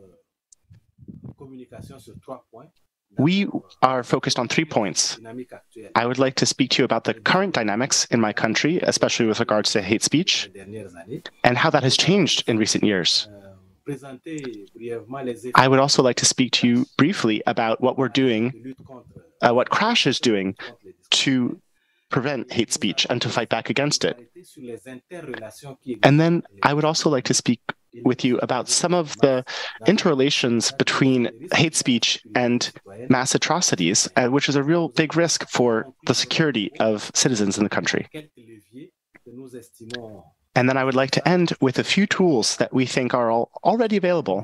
We 3.17 3.47
are 3.81 4.03
focused 4.03 4.37
on 4.37 4.47
three 4.47 4.65
points. 4.65 5.19
I 5.95 6.05
would 6.05 6.19
like 6.19 6.35
to 6.35 6.45
speak 6.45 6.71
to 6.71 6.81
you 6.81 6.85
about 6.85 7.05
the 7.05 7.13
current 7.13 7.53
dynamics 7.53 8.05
in 8.05 8.19
my 8.19 8.33
country, 8.33 8.79
especially 8.83 9.25
with 9.25 9.39
regards 9.39 9.71
to 9.71 9.81
hate 9.81 10.03
speech, 10.03 10.49
and 11.43 11.57
how 11.57 11.69
that 11.69 11.83
has 11.83 11.95
changed 11.97 12.43
in 12.47 12.57
recent 12.57 12.83
years. 12.83 13.27
I 15.55 15.67
would 15.67 15.79
also 15.79 16.03
like 16.03 16.17
to 16.17 16.25
speak 16.25 16.51
to 16.53 16.67
you 16.67 16.85
briefly 16.97 17.41
about 17.47 17.79
what 17.79 17.97
we're 17.97 18.09
doing, 18.09 18.75
uh, 19.41 19.53
what 19.53 19.69
Crash 19.69 20.05
is 20.05 20.19
doing 20.19 20.55
to 21.11 21.61
prevent 22.09 22.51
hate 22.51 22.71
speech 22.71 23.05
and 23.09 23.21
to 23.21 23.29
fight 23.29 23.49
back 23.49 23.69
against 23.69 24.05
it. 24.05 24.17
And 26.03 26.19
then 26.19 26.43
I 26.63 26.73
would 26.73 26.85
also 26.85 27.09
like 27.09 27.25
to 27.25 27.33
speak 27.33 27.61
with 28.03 28.23
you 28.23 28.37
about 28.39 28.69
some 28.69 28.93
of 28.93 29.15
the 29.17 29.43
interrelations 29.87 30.71
between 30.71 31.29
hate 31.53 31.75
speech 31.75 32.21
and 32.35 32.71
mass 33.09 33.33
atrocities, 33.35 34.07
uh, 34.15 34.27
which 34.27 34.49
is 34.49 34.55
a 34.55 34.63
real 34.63 34.89
big 34.89 35.15
risk 35.15 35.49
for 35.49 35.91
the 36.05 36.13
security 36.13 36.71
of 36.79 37.11
citizens 37.13 37.57
in 37.57 37.63
the 37.63 37.69
country. 37.69 38.07
And 40.55 40.69
then 40.69 40.77
I 40.77 40.83
would 40.83 40.95
like 40.95 41.11
to 41.11 41.27
end 41.27 41.53
with 41.61 41.79
a 41.79 41.83
few 41.83 42.07
tools 42.07 42.57
that 42.57 42.73
we 42.73 42.85
think 42.85 43.13
are 43.13 43.31
already 43.31 43.97
available 43.97 44.43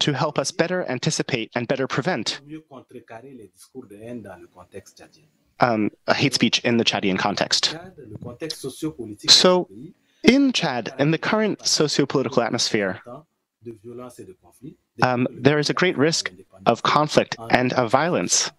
to 0.00 0.12
help 0.12 0.38
us 0.38 0.50
better 0.50 0.84
anticipate 0.88 1.50
and 1.54 1.68
better 1.68 1.86
prevent 1.86 2.40
um, 5.60 5.90
hate 6.14 6.34
speech 6.34 6.60
in 6.60 6.76
the 6.76 6.84
Chadian 6.84 7.18
context. 7.18 7.76
So, 9.28 9.68
in 10.22 10.52
Chad, 10.52 10.92
in 10.98 11.10
the 11.10 11.18
current 11.18 11.66
socio-political 11.66 12.42
atmosphere, 12.42 13.00
um, 15.02 15.26
there 15.30 15.58
is 15.58 15.70
a 15.70 15.74
great 15.74 15.96
risk 15.96 16.32
of 16.66 16.82
conflict 16.82 17.36
and 17.50 17.72
of 17.74 17.90
violence. 17.90 18.50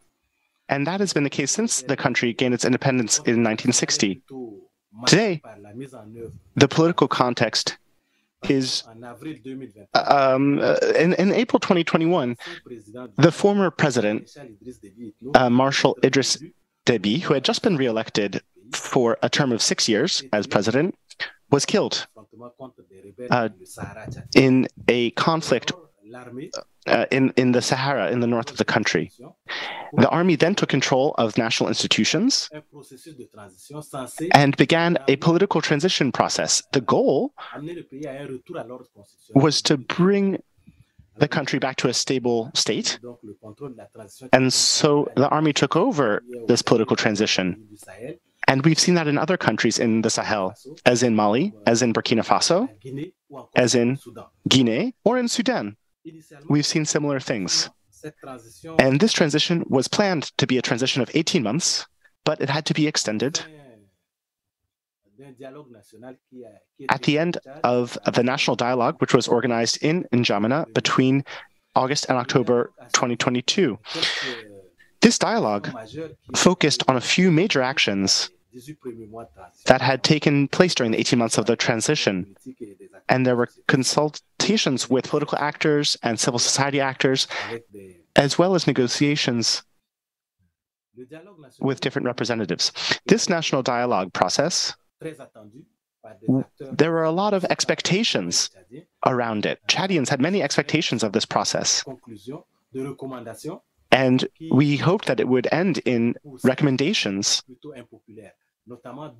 And 0.70 0.86
that 0.86 1.00
has 1.00 1.14
been 1.14 1.24
the 1.24 1.30
case 1.30 1.52
since 1.52 1.82
the 1.82 1.98
country 1.98 2.34
gained 2.34 2.54
its 2.54 2.66
independence 2.66 3.18
in 3.18 3.44
1960. 3.44 4.22
Today, 5.06 5.42
the 6.56 6.68
political 6.68 7.08
context 7.08 7.78
is 8.48 8.84
um, 9.94 10.60
uh, 10.60 10.76
in, 10.96 11.14
in, 11.14 11.34
April 11.34 11.60
2021, 11.60 12.38
the 13.18 13.32
former 13.32 13.70
president, 13.70 14.32
uh, 15.36 15.50
Marshal 15.50 15.98
Idriss 16.02 16.42
Deby, 16.90 17.22
who 17.22 17.34
had 17.36 17.44
just 17.44 17.62
been 17.62 17.78
reelected 17.78 18.42
for 18.74 19.18
a 19.22 19.30
term 19.30 19.52
of 19.52 19.62
six 19.62 19.88
years 19.88 20.24
as 20.34 20.48
president, 20.48 20.96
was 21.52 21.66
killed 21.66 22.08
uh, 23.30 23.50
in 24.36 24.68
a 24.88 25.12
conflict 25.12 25.72
uh, 26.88 27.06
in, 27.12 27.32
in 27.38 27.52
the 27.52 27.62
Sahara, 27.62 28.10
in 28.12 28.20
the 28.20 28.28
north 28.28 28.50
of 28.50 28.58
the 28.58 28.66
country. 28.66 29.12
The 29.94 30.10
army 30.10 30.36
then 30.36 30.56
took 30.56 30.70
control 30.70 31.14
of 31.18 31.38
national 31.38 31.70
institutions 31.70 32.50
and 34.34 34.58
began 34.58 34.98
a 35.08 35.16
political 35.18 35.62
transition 35.62 36.12
process. 36.12 36.64
The 36.74 36.82
goal 36.82 37.34
was 39.36 39.62
to 39.64 39.78
bring 39.78 40.42
the 41.20 41.28
country 41.28 41.60
back 41.60 41.76
to 41.78 41.88
a 41.88 41.94
stable 41.94 42.52
state. 42.54 43.00
And 44.34 44.52
so 44.52 45.10
the 45.16 45.30
army 45.30 45.54
took 45.54 45.76
over 45.76 46.24
this 46.48 46.62
political 46.62 46.96
transition. 46.96 47.68
And 48.48 48.66
we've 48.66 48.80
seen 48.80 48.96
that 48.96 49.08
in 49.08 49.18
other 49.18 49.38
countries 49.38 49.78
in 49.78 50.02
the 50.02 50.10
Sahel, 50.10 50.56
as 50.86 51.04
in 51.04 51.16
Mali, 51.16 51.54
as 51.68 51.82
in 51.82 51.94
Burkina 51.94 52.26
Faso, 52.26 52.68
as 53.56 53.76
in 53.76 54.00
Guinea, 54.48 54.96
or 55.04 55.18
in 55.18 55.28
Sudan. 55.28 55.78
We've 56.50 56.66
seen 56.66 56.86
similar 56.86 57.20
things. 57.20 57.70
And 58.80 59.00
this 59.00 59.14
transition 59.14 59.64
was 59.68 59.88
planned 59.88 60.32
to 60.38 60.48
be 60.48 60.58
a 60.58 60.62
transition 60.62 61.02
of 61.02 61.12
18 61.14 61.44
months, 61.44 61.86
but 62.24 62.42
it 62.42 62.50
had 62.50 62.66
to 62.68 62.74
be 62.74 62.88
extended 62.88 63.42
at 66.90 67.04
the 67.04 67.20
end 67.20 67.38
of 67.64 67.98
the 68.14 68.24
national 68.24 68.56
dialogue, 68.56 68.96
which 69.00 69.14
was 69.14 69.28
organized 69.28 69.84
in 69.84 70.04
N'Djamena 70.12 70.74
between 70.74 71.24
August 71.76 72.06
and 72.10 72.18
October 72.18 72.72
2022. 72.94 73.78
This 75.02 75.18
dialogue 75.18 75.70
focused 76.36 76.84
on 76.88 76.98
a 76.98 77.02
few 77.02 77.32
major 77.32 77.62
actions 77.62 78.30
that 79.66 79.82
had 79.82 80.04
taken 80.04 80.48
place 80.48 80.74
during 80.74 80.92
the 80.92 81.00
18 81.00 81.20
months 81.20 81.38
of 81.38 81.46
the 81.46 81.56
transition. 81.56 82.36
And 83.08 83.26
there 83.26 83.36
were 83.36 83.50
consultations 83.68 84.90
with 84.90 85.08
political 85.08 85.38
actors 85.38 85.98
and 86.04 86.20
civil 86.20 86.40
society 86.40 86.82
actors, 86.82 87.28
as 88.16 88.38
well 88.38 88.56
as 88.56 88.68
negotiations 88.68 89.64
with 91.60 91.80
different 91.80 92.06
representatives. 92.06 92.72
This 93.06 93.30
national 93.30 93.64
dialogue 93.64 94.12
process 94.14 94.76
there 96.72 96.92
were 96.92 97.04
a 97.04 97.12
lot 97.12 97.34
of 97.34 97.46
expectations 97.46 98.50
around 99.06 99.46
it. 99.46 99.60
Chadians 99.68 100.10
had 100.10 100.22
many 100.22 100.42
expectations 100.42 101.04
of 101.04 101.12
this 101.12 101.26
process. 101.26 101.84
And 103.92 104.28
we 104.52 104.78
hoped 104.78 105.08
that 105.08 105.20
it 105.20 105.28
would 105.28 105.48
end 105.52 105.80
in 105.80 106.16
recommendations. 106.44 107.44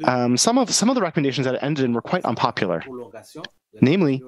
Um, 0.04 0.38
some 0.38 0.58
of 0.60 0.72
some 0.74 0.90
of 0.90 0.96
the 0.96 1.02
recommendations 1.02 1.46
that 1.46 1.56
it 1.56 1.64
ended 1.64 1.86
in 1.86 1.94
were 1.94 2.04
quite 2.04 2.24
unpopular, 2.24 2.84
namely 3.82 4.22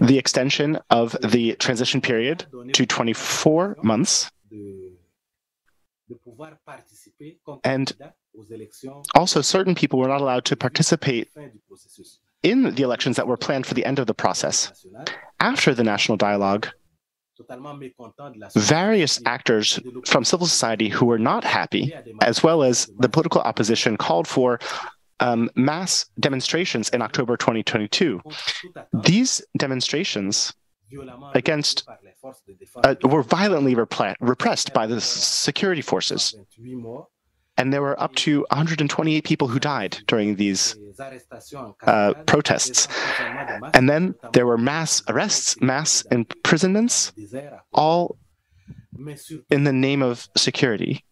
the 0.00 0.18
extension 0.18 0.80
of 0.90 1.16
the 1.22 1.54
transition 1.56 2.00
period 2.00 2.44
to 2.72 2.86
24 2.86 3.76
months, 3.82 4.30
and 7.62 7.92
also, 9.14 9.40
certain 9.40 9.74
people 9.74 9.98
were 9.98 10.08
not 10.08 10.20
allowed 10.20 10.44
to 10.46 10.56
participate 10.56 11.28
in 12.42 12.74
the 12.74 12.82
elections 12.82 13.16
that 13.16 13.26
were 13.26 13.36
planned 13.36 13.66
for 13.66 13.74
the 13.74 13.84
end 13.84 13.98
of 13.98 14.06
the 14.06 14.14
process. 14.14 14.86
After 15.40 15.74
the 15.74 15.84
national 15.84 16.16
dialogue, 16.16 16.68
various 18.54 19.20
actors 19.26 19.78
from 20.06 20.24
civil 20.24 20.46
society 20.46 20.88
who 20.88 21.06
were 21.06 21.18
not 21.18 21.44
happy, 21.44 21.92
as 22.22 22.42
well 22.42 22.62
as 22.62 22.88
the 22.98 23.08
political 23.08 23.40
opposition, 23.40 23.96
called 23.96 24.26
for 24.26 24.58
um, 25.20 25.50
mass 25.54 26.06
demonstrations 26.20 26.88
in 26.90 27.02
October 27.02 27.36
2022. 27.36 28.20
These 28.92 29.42
demonstrations 29.58 30.54
against 31.34 31.88
uh, 32.84 32.94
were 33.02 33.22
violently 33.22 33.74
repressed 33.74 34.72
by 34.72 34.86
the 34.86 35.00
security 35.00 35.82
forces. 35.82 36.34
And 37.56 37.72
there 37.72 37.82
were 37.82 38.00
up 38.00 38.14
to 38.16 38.40
128 38.50 39.24
people 39.24 39.48
who 39.48 39.58
died 39.58 39.98
during 40.06 40.36
these 40.36 40.76
uh, 41.82 42.14
protests. 42.26 42.88
And 43.74 43.88
then 43.88 44.14
there 44.32 44.46
were 44.46 44.58
mass 44.58 45.02
arrests, 45.08 45.60
mass 45.60 46.02
imprisonments, 46.10 47.12
all 47.72 48.16
in 49.50 49.64
the 49.64 49.72
name 49.72 50.02
of 50.02 50.28
security. 50.36 51.04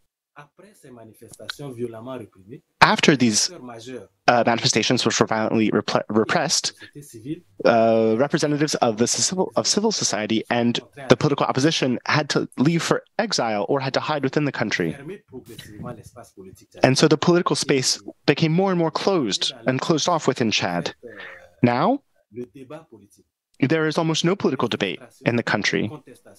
After 2.80 3.16
these 3.16 3.50
uh, 3.52 4.42
manifestations, 4.46 5.04
which 5.06 5.20
were 5.20 5.26
violently 5.26 5.70
repressed, 6.08 6.72
uh, 7.64 8.16
representatives 8.18 8.74
of 8.76 8.96
the 8.96 9.06
civil 9.06 9.52
of 9.56 9.66
civil 9.66 9.92
society 9.92 10.42
and 10.50 10.80
the 11.08 11.16
political 11.16 11.46
opposition 11.46 11.98
had 12.06 12.28
to 12.30 12.48
leave 12.58 12.82
for 12.82 13.04
exile 13.18 13.64
or 13.68 13.80
had 13.80 13.94
to 13.94 14.00
hide 14.00 14.22
within 14.24 14.44
the 14.44 14.52
country. 14.52 14.96
And 16.82 16.98
so 16.98 17.08
the 17.08 17.16
political 17.18 17.56
space 17.56 18.02
became 18.26 18.52
more 18.52 18.70
and 18.70 18.78
more 18.78 18.90
closed 18.90 19.52
and 19.66 19.80
closed 19.80 20.08
off 20.08 20.26
within 20.26 20.50
Chad. 20.50 20.94
Now, 21.62 22.00
there 23.66 23.86
is 23.86 23.98
almost 23.98 24.24
no 24.24 24.34
political 24.36 24.68
debate 24.68 25.00
in 25.24 25.36
the 25.36 25.42
country, 25.42 25.90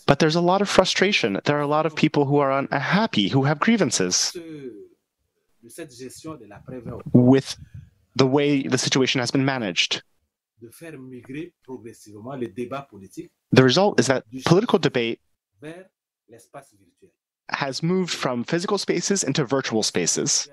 but 0.06 0.20
there's 0.20 0.36
a 0.36 0.42
lot 0.42 0.62
of 0.62 0.70
frustration. 0.70 1.40
There 1.46 1.58
are 1.58 1.62
a 1.62 1.68
lot 1.68 1.86
of 1.86 1.96
people 1.96 2.26
who 2.26 2.38
are 2.38 2.52
unhappy, 2.52 3.30
who 3.30 3.44
have 3.44 3.60
grievances 3.60 4.36
with 7.14 7.58
the 8.16 8.28
way 8.28 8.64
the 8.64 8.78
situation 8.78 9.20
has 9.20 9.32
been 9.32 9.46
managed. 9.46 10.04
The 13.52 13.64
result 13.64 14.00
is 14.00 14.08
that 14.08 14.24
political 14.46 14.80
debate 14.80 15.20
has 17.50 17.84
moved 17.84 18.14
from 18.14 18.44
physical 18.44 18.78
spaces 18.78 19.24
into 19.24 19.46
virtual 19.46 19.84
spaces. 19.84 20.48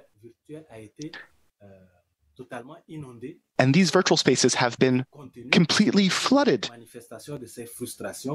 And 3.58 3.74
these 3.74 3.90
virtual 3.90 4.16
spaces 4.16 4.54
have 4.54 4.78
been 4.78 5.04
completely 5.50 6.08
flooded 6.08 6.68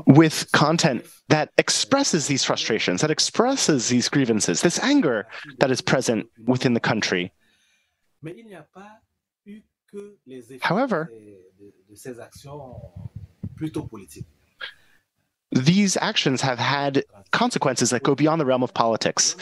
with 0.05 0.51
content 0.51 1.05
that 1.29 1.51
expresses 1.57 2.27
these 2.27 2.43
frustrations, 2.43 3.01
that 3.01 3.11
expresses 3.11 3.89
these 3.89 4.09
grievances, 4.09 4.61
this 4.61 4.79
anger 4.79 5.27
that 5.59 5.71
is 5.71 5.81
present 5.81 6.27
within 6.45 6.73
the 6.73 6.79
country. 6.79 7.33
However, 10.61 11.11
these 15.51 15.97
actions 15.97 16.41
have 16.41 16.59
had 16.59 17.03
consequences 17.31 17.89
that 17.91 18.03
go 18.03 18.15
beyond 18.15 18.41
the 18.41 18.45
realm 18.45 18.63
of 18.63 18.73
politics. 18.73 19.35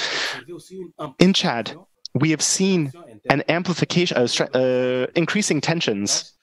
In 1.20 1.34
Chad, 1.34 1.76
we 2.16 2.32
have 2.32 2.42
seen 2.42 2.92
an 3.30 3.44
amplification, 3.50 4.18
uh, 4.18 5.08
increasing 5.16 5.62
tensions 5.62 6.34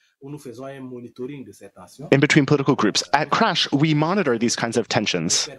in 2.11 2.19
between 2.19 2.45
political 2.45 2.75
groups. 2.75 3.03
At 3.11 3.29
Crash, 3.29 3.69
we 3.71 3.93
monitor 3.93 4.37
these 4.37 4.55
kinds 4.55 4.77
of 4.77 4.87
tensions, 4.87 5.49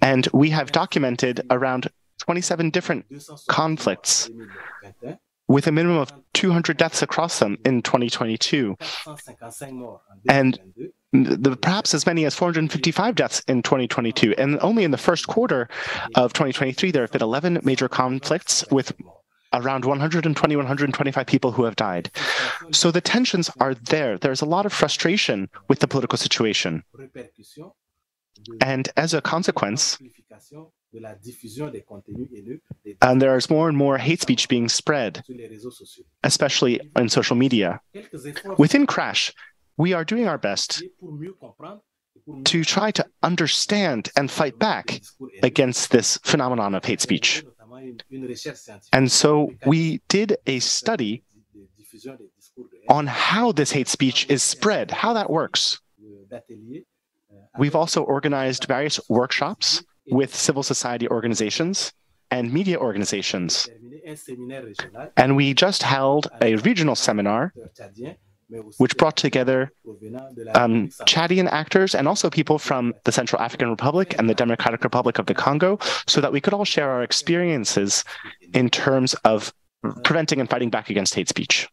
and 0.00 0.28
we 0.32 0.50
have 0.50 0.70
documented 0.70 1.40
around 1.50 1.88
27 2.18 2.70
different 2.70 3.06
conflicts 3.48 4.30
with 5.48 5.66
a 5.66 5.72
minimum 5.72 5.98
of 5.98 6.12
200 6.34 6.76
deaths 6.76 7.02
across 7.02 7.40
them 7.40 7.58
in 7.64 7.82
2022, 7.82 8.76
and 10.28 10.60
the, 11.12 11.56
perhaps 11.60 11.94
as 11.94 12.06
many 12.06 12.24
as 12.24 12.34
455 12.34 13.14
deaths 13.14 13.42
in 13.48 13.62
2022. 13.62 14.34
And 14.38 14.58
only 14.60 14.84
in 14.84 14.90
the 14.90 14.98
first 14.98 15.26
quarter 15.26 15.68
of 16.14 16.32
2023, 16.32 16.90
there 16.90 17.02
have 17.02 17.12
been 17.12 17.22
11 17.22 17.60
major 17.64 17.88
conflicts 17.88 18.64
with 18.70 18.92
around 19.52 19.84
120, 19.84 20.56
125 20.56 21.26
people 21.26 21.52
who 21.52 21.64
have 21.64 21.76
died. 21.76 22.10
So 22.70 22.90
the 22.90 23.00
tensions 23.00 23.50
are 23.58 23.74
there. 23.74 24.16
There's 24.18 24.40
a 24.40 24.46
lot 24.46 24.66
of 24.66 24.72
frustration 24.72 25.48
with 25.68 25.80
the 25.80 25.88
political 25.88 26.16
situation. 26.16 26.84
And 28.60 28.88
as 28.96 29.12
a 29.12 29.20
consequence, 29.20 29.98
and 33.02 33.22
there 33.22 33.36
is 33.36 33.50
more 33.50 33.68
and 33.68 33.76
more 33.76 33.98
hate 33.98 34.20
speech 34.20 34.48
being 34.48 34.68
spread, 34.68 35.22
especially 36.24 36.80
on 36.96 37.08
social 37.08 37.36
media. 37.36 37.80
Within 38.56 38.86
Crash, 38.86 39.32
we 39.80 39.94
are 39.94 40.04
doing 40.04 40.28
our 40.28 40.36
best 40.36 40.82
to 42.44 42.64
try 42.64 42.90
to 42.90 43.04
understand 43.22 44.10
and 44.14 44.30
fight 44.30 44.58
back 44.58 45.00
against 45.42 45.90
this 45.90 46.18
phenomenon 46.22 46.74
of 46.74 46.84
hate 46.84 47.00
speech. 47.00 47.42
And 48.92 49.10
so 49.10 49.52
we 49.64 50.02
did 50.08 50.36
a 50.46 50.58
study 50.60 51.22
on 52.88 53.06
how 53.06 53.52
this 53.52 53.72
hate 53.72 53.88
speech 53.88 54.26
is 54.28 54.42
spread, 54.42 54.90
how 54.90 55.14
that 55.14 55.30
works. 55.30 55.80
We've 57.58 57.74
also 57.74 58.02
organized 58.02 58.66
various 58.66 59.00
workshops 59.08 59.82
with 60.10 60.34
civil 60.34 60.62
society 60.62 61.08
organizations 61.08 61.92
and 62.30 62.52
media 62.52 62.78
organizations. 62.78 63.68
And 65.16 65.36
we 65.36 65.54
just 65.54 65.82
held 65.82 66.28
a 66.42 66.56
regional 66.56 66.94
seminar 66.94 67.52
which 68.78 68.96
brought 68.96 69.16
together 69.16 69.72
um, 70.54 70.88
Chadian 71.06 71.48
actors 71.50 71.94
and 71.94 72.08
also 72.08 72.30
people 72.30 72.58
from 72.58 72.94
the 73.04 73.12
Central 73.12 73.40
African 73.40 73.70
Republic 73.70 74.14
and 74.18 74.28
the 74.28 74.34
Democratic 74.34 74.82
Republic 74.84 75.18
of 75.18 75.26
the 75.26 75.34
Congo, 75.34 75.78
so 76.06 76.20
that 76.20 76.32
we 76.32 76.40
could 76.40 76.54
all 76.54 76.64
share 76.64 76.90
our 76.90 77.02
experiences 77.02 78.04
in 78.54 78.68
terms 78.70 79.14
of 79.24 79.52
preventing 80.04 80.40
and 80.40 80.50
fighting 80.50 80.70
back 80.70 80.90
against 80.90 81.14
hate 81.14 81.28
speech. 81.28 81.68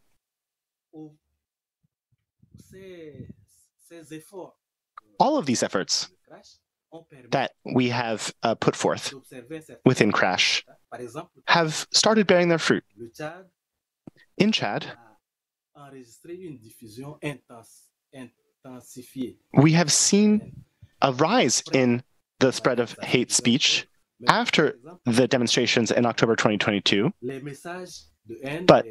All 5.20 5.38
of 5.38 5.46
these 5.46 5.64
efforts 5.64 6.10
that 7.32 7.52
we 7.66 7.90
have 7.90 8.34
uh, 8.44 8.56
put 8.56 8.76
forth 8.76 9.14
within 9.86 10.12
Crash 10.12 10.64
have 11.48 11.88
started 11.92 12.28
bearing 12.28 12.50
their 12.50 12.60
fruit. 12.60 12.84
In 14.38 14.52
Chad, 14.52 14.86
we 19.54 19.72
have 19.74 19.92
seen 19.92 20.64
a 21.02 21.14
rise 21.14 21.64
in 21.74 22.04
the 22.40 22.52
spread 22.52 22.80
of 22.80 22.98
hate 23.02 23.32
speech 23.32 23.88
after 24.28 24.78
the 25.06 25.28
demonstrations 25.28 25.92
in 25.92 26.06
October 26.06 26.36
2022. 26.36 27.12
But 28.66 28.86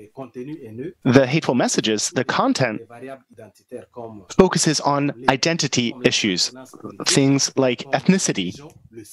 the 1.04 1.26
hateful 1.26 1.54
messages, 1.54 2.10
the 2.10 2.24
content, 2.24 2.80
focuses 4.30 4.80
on 4.80 5.24
identity 5.28 5.94
issues, 6.04 6.54
things 7.06 7.52
like 7.56 7.80
ethnicity, 7.92 8.58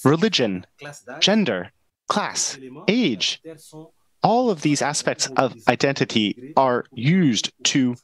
religion, 0.02 0.64
gender, 1.20 1.72
class, 2.08 2.58
age, 2.88 3.42
all 4.24 4.50
of 4.50 4.62
these 4.62 4.82
aspects 4.82 5.26
of 5.36 5.54
identity 5.68 6.52
are 6.56 6.86
used 6.92 7.52
to 7.64 7.94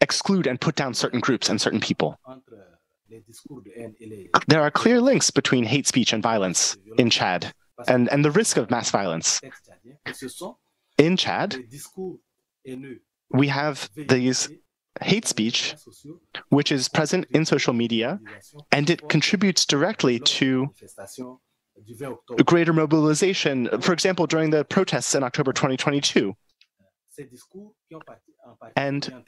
exclude 0.00 0.46
and 0.46 0.60
put 0.60 0.76
down 0.76 0.94
certain 0.94 1.20
groups 1.20 1.48
and 1.50 1.60
certain 1.60 1.80
people. 1.80 2.18
There 4.46 4.62
are 4.62 4.70
clear 4.70 5.00
links 5.00 5.30
between 5.30 5.64
hate 5.64 5.86
speech 5.86 6.12
and 6.12 6.22
violence 6.22 6.76
in 6.96 7.10
Chad 7.10 7.52
and, 7.86 8.08
and 8.10 8.24
the 8.24 8.30
risk 8.30 8.56
of 8.56 8.70
mass 8.70 8.90
violence. 8.90 9.40
In 10.96 11.16
Chad, 11.16 11.56
we 13.30 13.48
have 13.48 13.90
these 13.96 14.48
hate 15.00 15.26
speech, 15.26 15.74
which 16.50 16.70
is 16.70 16.88
present 16.88 17.26
in 17.30 17.44
social 17.44 17.72
media, 17.72 18.20
and 18.70 18.88
it 18.88 19.08
contributes 19.08 19.66
directly 19.66 20.20
to 20.20 20.68
greater 22.44 22.72
mobilization, 22.72 23.68
for 23.80 23.92
example, 23.92 24.26
during 24.26 24.50
the 24.50 24.64
protests 24.64 25.14
in 25.14 25.22
October 25.22 25.52
2022. 25.52 26.34
And 28.76 29.24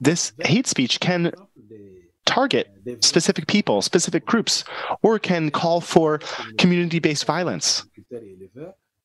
this 0.00 0.32
hate 0.40 0.66
speech 0.66 1.00
can 1.00 1.32
target 2.26 2.68
specific 3.00 3.46
people, 3.46 3.82
specific 3.82 4.26
groups, 4.26 4.64
or 5.02 5.18
can 5.18 5.50
call 5.50 5.80
for 5.80 6.20
community 6.58 6.98
based 6.98 7.24
violence. 7.24 7.86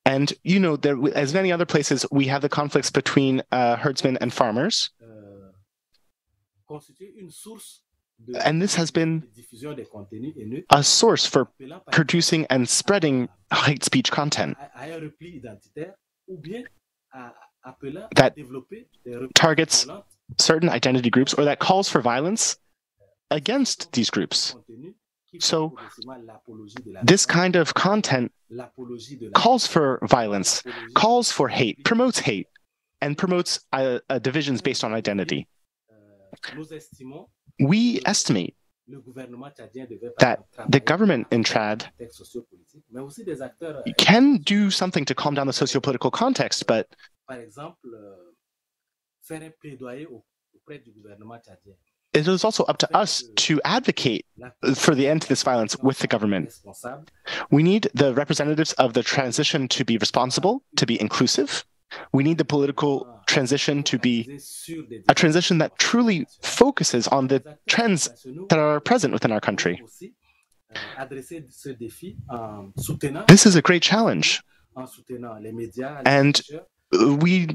And, 0.06 0.34
you 0.44 0.60
know, 0.60 0.76
there, 0.76 0.98
as 1.16 1.34
many 1.34 1.52
other 1.52 1.66
places, 1.66 2.06
we 2.12 2.26
have 2.28 2.42
the 2.42 2.50
conflicts 2.50 2.90
between 2.90 3.44
uh, 3.52 3.78
herdsmen 3.78 4.18
and 4.18 4.34
farmers. 4.34 4.90
And 8.44 8.62
this 8.62 8.76
has 8.76 8.92
been 8.92 9.28
a 10.70 10.84
source 10.84 11.26
for 11.26 11.50
producing 11.92 12.46
and 12.50 12.68
spreading 12.68 13.30
hate 13.54 13.84
speech 13.84 14.12
content. 14.12 14.58
that 18.16 18.36
targets 19.36 19.88
certain 20.40 20.70
identity 20.70 21.10
groups 21.10 21.34
or 21.34 21.46
that 21.46 21.60
calls 21.60 21.90
for 21.90 22.02
violence 22.02 22.58
against 23.30 23.92
these 23.94 24.10
groups. 24.10 24.56
So, 25.40 25.78
this 27.04 27.26
kind 27.26 27.56
of 27.56 27.74
content 27.74 28.34
calls 29.34 29.66
for 29.66 30.00
violence, 30.04 30.64
calls 30.94 31.32
for 31.32 31.48
hate, 31.48 31.84
promotes 31.86 32.20
hate, 32.20 32.48
and 33.00 33.18
promotes 33.18 33.62
uh, 33.72 34.00
uh, 34.10 34.20
divisions 34.20 34.62
based 34.62 34.84
on 34.84 34.94
identity. 34.94 35.48
We 37.60 38.02
estimate 38.06 38.56
that 40.20 40.40
the 40.68 40.80
government 40.80 41.28
in 41.32 41.44
Chad 41.44 41.92
can 43.98 44.38
do 44.38 44.72
something 44.72 45.06
to 45.06 45.16
calm 45.16 45.36
down 45.36 45.48
the 45.48 45.54
socio-political 45.54 46.12
context, 46.12 46.68
but 46.68 46.88
it 52.14 52.28
is 52.28 52.44
also 52.44 52.64
up 52.66 52.78
to 52.78 52.98
us 52.98 53.24
to 53.38 53.62
advocate 53.64 54.26
for 54.76 54.94
the 54.96 55.08
end 55.08 55.22
to 55.22 55.30
this 55.30 55.44
violence 55.44 55.78
with 55.78 56.00
the 56.00 56.08
government. 56.08 56.54
We 57.50 57.64
need 57.64 57.90
the 57.94 58.14
representatives 58.14 58.74
of 58.74 58.94
the 58.94 59.04
transition 59.04 59.68
to 59.70 59.86
be 59.86 59.98
responsible, 59.98 60.64
to 60.76 60.86
be 60.86 61.00
inclusive. 61.00 61.64
We 62.14 62.24
need 62.24 62.38
the 62.38 62.46
political 62.46 63.22
transition 63.28 63.84
to 63.84 63.98
be 63.98 64.40
a 65.08 65.16
transition 65.16 65.58
that 65.60 65.78
truly 65.80 66.28
focuses 66.42 67.08
on 67.08 67.28
the 67.28 67.58
trends 67.68 68.10
that 68.50 68.60
are 68.60 68.80
present 68.80 69.14
within 69.14 69.32
our 69.32 69.42
country. 69.42 69.82
This 73.28 73.46
is 73.46 73.56
a 73.56 73.62
great 73.62 73.82
challenge. 73.82 74.42
And 76.06 76.42
we 76.92 77.48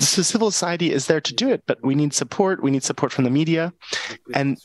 civil 0.00 0.50
society 0.50 0.92
is 0.92 1.06
there 1.06 1.20
to 1.20 1.32
do 1.32 1.48
it 1.48 1.62
but 1.66 1.82
we 1.82 1.94
need 1.94 2.12
support 2.12 2.62
we 2.62 2.70
need 2.70 2.82
support 2.82 3.10
from 3.10 3.24
the 3.24 3.30
media 3.30 3.72
and 4.34 4.58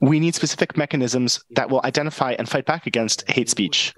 we 0.00 0.18
need 0.18 0.34
specific 0.34 0.74
mechanisms 0.74 1.44
that 1.50 1.68
will 1.68 1.82
identify 1.84 2.32
and 2.38 2.48
fight 2.48 2.64
back 2.64 2.86
against 2.86 3.28
hate 3.30 3.50
speech 3.50 3.94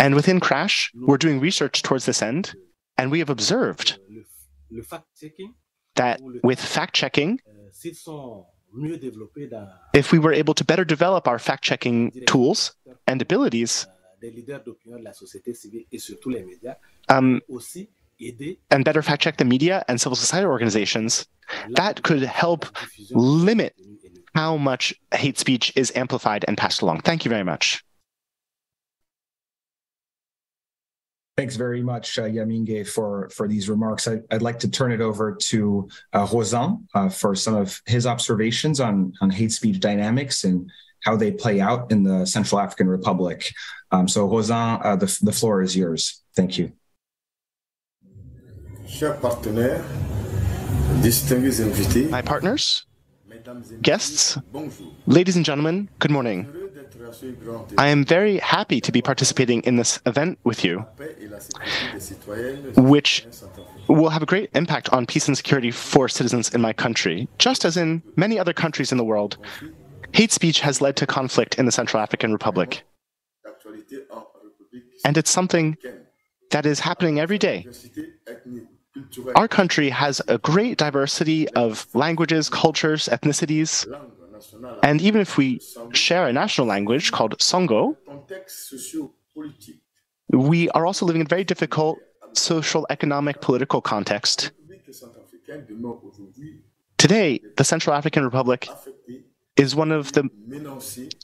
and 0.00 0.16
within 0.16 0.40
crash 0.40 0.90
we're 0.96 1.16
doing 1.16 1.38
research 1.38 1.82
towards 1.82 2.06
this 2.06 2.20
end 2.20 2.54
and 2.98 3.10
we 3.10 3.18
have 3.20 3.30
observed 3.30 3.98
that 5.94 6.20
with 6.42 6.60
fact 6.60 6.94
checking 6.94 7.40
if 9.94 10.12
we 10.12 10.18
were 10.18 10.32
able 10.32 10.54
to 10.54 10.64
better 10.64 10.84
develop 10.84 11.26
our 11.26 11.38
fact 11.38 11.64
checking 11.64 12.10
tools 12.26 12.74
and 13.06 13.22
abilities 13.22 13.86
um, 17.08 17.40
and 18.70 18.84
better 18.84 19.02
fact 19.02 19.22
check 19.22 19.36
the 19.36 19.44
media 19.44 19.84
and 19.88 20.00
civil 20.00 20.16
society 20.16 20.46
organizations, 20.46 21.26
that 21.70 22.02
could 22.02 22.22
help 22.22 22.66
limit 23.10 23.74
how 24.34 24.56
much 24.56 24.94
hate 25.14 25.38
speech 25.38 25.72
is 25.76 25.92
amplified 25.94 26.44
and 26.48 26.58
passed 26.58 26.82
along. 26.82 27.00
Thank 27.00 27.24
you 27.24 27.28
very 27.28 27.44
much. 27.44 27.84
Thanks 31.38 31.54
very 31.54 31.84
much, 31.84 32.18
uh, 32.18 32.24
Yamingué, 32.24 32.84
for, 32.84 33.28
for 33.28 33.46
these 33.46 33.68
remarks. 33.68 34.08
I, 34.08 34.18
would 34.32 34.42
like 34.42 34.58
to 34.58 34.68
turn 34.68 34.90
it 34.90 35.00
over 35.00 35.36
to 35.36 35.88
uh, 36.12 36.26
Rhosyns 36.26 36.82
uh, 36.96 37.08
for 37.08 37.36
some 37.36 37.54
of 37.54 37.80
his 37.86 38.08
observations 38.08 38.80
on, 38.80 39.12
on 39.20 39.30
hate 39.30 39.52
speech 39.52 39.78
dynamics 39.78 40.42
and 40.42 40.68
how 41.04 41.14
they 41.14 41.30
play 41.30 41.60
out 41.60 41.92
in 41.92 42.02
the 42.02 42.26
Central 42.26 42.60
African 42.60 42.88
Republic. 42.88 43.52
Um, 43.92 44.08
so, 44.08 44.28
Rhosyns, 44.28 44.84
uh, 44.84 44.96
the, 44.96 45.16
the 45.22 45.30
floor 45.30 45.62
is 45.62 45.76
yours. 45.76 46.24
Thank 46.34 46.58
you. 46.58 46.72
My 52.10 52.20
partners, 52.20 52.84
guests, 53.80 54.38
ladies 55.06 55.36
and 55.36 55.44
gentlemen, 55.44 55.88
good 56.00 56.10
morning. 56.10 56.57
I 57.76 57.88
am 57.88 58.04
very 58.04 58.38
happy 58.38 58.80
to 58.80 58.92
be 58.92 59.02
participating 59.02 59.62
in 59.62 59.76
this 59.76 60.00
event 60.06 60.38
with 60.44 60.64
you, 60.64 60.86
which 62.76 63.26
will 63.88 64.10
have 64.10 64.22
a 64.22 64.26
great 64.26 64.50
impact 64.54 64.88
on 64.92 65.06
peace 65.06 65.28
and 65.28 65.36
security 65.36 65.70
for 65.70 66.08
citizens 66.08 66.54
in 66.54 66.60
my 66.60 66.72
country. 66.72 67.28
Just 67.38 67.64
as 67.64 67.76
in 67.76 68.02
many 68.16 68.38
other 68.38 68.52
countries 68.52 68.92
in 68.92 68.98
the 68.98 69.04
world, 69.04 69.38
hate 70.12 70.32
speech 70.32 70.60
has 70.60 70.80
led 70.80 70.96
to 70.96 71.06
conflict 71.06 71.58
in 71.58 71.66
the 71.66 71.72
Central 71.72 72.02
African 72.02 72.32
Republic. 72.32 72.82
And 75.04 75.16
it's 75.16 75.30
something 75.30 75.76
that 76.50 76.66
is 76.66 76.80
happening 76.80 77.20
every 77.20 77.38
day. 77.38 77.66
Our 79.36 79.48
country 79.48 79.90
has 79.90 80.20
a 80.28 80.38
great 80.38 80.76
diversity 80.78 81.48
of 81.50 81.86
languages, 81.94 82.48
cultures, 82.48 83.08
ethnicities. 83.10 83.86
And 84.82 85.00
even 85.00 85.20
if 85.20 85.36
we 85.36 85.60
share 85.92 86.26
a 86.26 86.32
national 86.32 86.66
language 86.66 87.12
called 87.12 87.38
Sango, 87.38 87.96
we 90.30 90.68
are 90.70 90.86
also 90.86 91.06
living 91.06 91.20
in 91.20 91.26
a 91.26 91.28
very 91.28 91.44
difficult 91.44 91.98
social, 92.34 92.86
economic, 92.90 93.40
political 93.40 93.80
context. 93.80 94.52
Today, 96.98 97.40
the 97.56 97.64
Central 97.64 97.94
African 97.94 98.24
Republic 98.24 98.68
is 99.56 99.74
one 99.74 99.92
of 99.92 100.12
the 100.12 100.28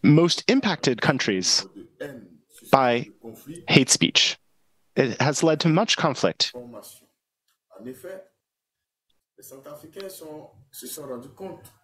most 0.02 0.44
impacted 0.48 1.02
countries 1.02 1.66
by 2.70 3.08
hate 3.68 3.90
speech. 3.90 4.36
It 4.96 5.20
has 5.20 5.42
led 5.42 5.60
to 5.60 5.68
much 5.68 5.96
conflict. 5.96 6.52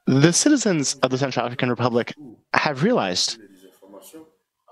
The 0.07 0.33
citizens 0.33 0.95
of 0.95 1.11
the 1.11 1.19
Central 1.19 1.47
African 1.47 1.69
Republic 1.69 2.15
have 2.55 2.83
realized 2.83 3.39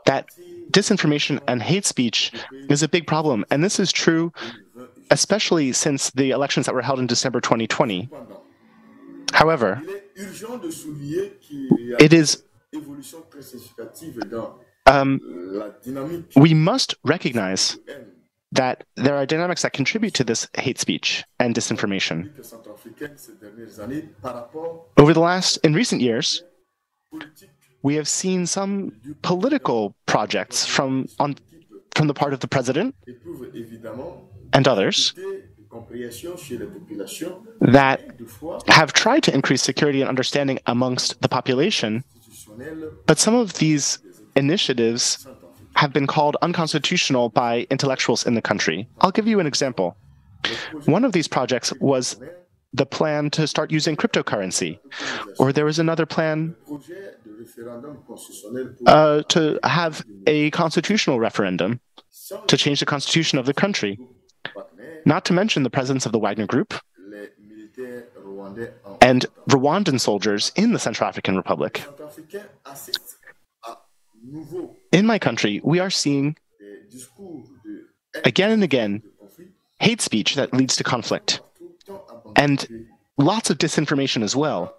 that 0.06 0.28
disinformation 0.70 1.40
and 1.48 1.62
hate 1.62 1.84
speech 1.84 2.32
is 2.68 2.82
a 2.82 2.88
big 2.88 3.06
problem. 3.06 3.44
And 3.50 3.62
this 3.62 3.78
is 3.78 3.92
true 3.92 4.32
especially 5.10 5.72
since 5.72 6.10
the 6.10 6.30
elections 6.30 6.66
that 6.66 6.74
were 6.74 6.82
held 6.82 6.98
in 6.98 7.06
December 7.06 7.40
2020. 7.40 8.08
However, 9.32 9.82
it 12.00 12.12
is 12.12 12.42
um, 14.86 15.20
we 16.36 16.54
must 16.54 16.94
recognize 17.04 17.78
that 18.52 18.84
there 18.96 19.14
are 19.16 19.26
dynamics 19.26 19.62
that 19.62 19.72
contribute 19.72 20.14
to 20.14 20.24
this 20.24 20.48
hate 20.56 20.78
speech 20.78 21.24
and 21.38 21.54
disinformation. 21.54 22.30
Over 24.96 25.12
the 25.12 25.20
last, 25.20 25.58
in 25.58 25.74
recent 25.74 26.00
years, 26.00 26.42
we 27.82 27.94
have 27.94 28.08
seen 28.08 28.46
some 28.46 28.92
political 29.22 29.94
projects 30.06 30.64
from 30.64 31.06
on 31.18 31.36
from 31.94 32.06
the 32.06 32.14
part 32.14 32.32
of 32.32 32.40
the 32.40 32.48
president 32.48 32.94
and 34.52 34.68
others 34.68 35.14
that 37.60 38.00
have 38.68 38.92
tried 38.92 39.22
to 39.24 39.34
increase 39.34 39.62
security 39.62 40.00
and 40.00 40.08
understanding 40.08 40.58
amongst 40.66 41.20
the 41.22 41.28
population, 41.28 42.04
but 43.06 43.18
some 43.18 43.34
of 43.34 43.54
these 43.54 43.98
initiatives 44.36 45.26
have 45.78 45.92
been 45.92 46.08
called 46.08 46.36
unconstitutional 46.42 47.28
by 47.28 47.64
intellectuals 47.70 48.26
in 48.26 48.34
the 48.34 48.42
country. 48.42 48.88
I'll 49.00 49.12
give 49.18 49.28
you 49.28 49.38
an 49.38 49.46
example. 49.46 49.96
One 50.86 51.04
of 51.04 51.12
these 51.12 51.28
projects 51.28 51.72
was 51.92 52.16
the 52.72 52.84
plan 52.84 53.30
to 53.30 53.46
start 53.46 53.70
using 53.70 53.94
cryptocurrency, 53.96 54.80
or 55.38 55.52
there 55.52 55.64
was 55.64 55.78
another 55.78 56.04
plan 56.04 56.56
uh, 58.86 59.22
to 59.34 59.58
have 59.62 60.04
a 60.26 60.50
constitutional 60.50 61.20
referendum 61.20 61.80
to 62.48 62.56
change 62.56 62.80
the 62.80 62.86
constitution 62.94 63.38
of 63.38 63.46
the 63.46 63.54
country. 63.54 63.98
Not 65.04 65.24
to 65.26 65.32
mention 65.32 65.62
the 65.62 65.70
presence 65.70 66.06
of 66.06 66.12
the 66.12 66.18
Wagner 66.18 66.46
Group 66.46 66.74
and 69.00 69.26
Rwandan 69.48 70.00
soldiers 70.00 70.50
in 70.56 70.72
the 70.72 70.80
Central 70.80 71.08
African 71.08 71.36
Republic. 71.36 71.84
In 74.92 75.06
my 75.06 75.18
country, 75.18 75.60
we 75.64 75.78
are 75.78 75.90
seeing 75.90 76.36
again 78.24 78.50
and 78.50 78.62
again 78.62 79.02
hate 79.80 80.00
speech 80.00 80.34
that 80.34 80.52
leads 80.52 80.76
to 80.76 80.84
conflict 80.84 81.40
and 82.36 82.88
lots 83.16 83.50
of 83.50 83.58
disinformation 83.58 84.22
as 84.22 84.34
well. 84.34 84.74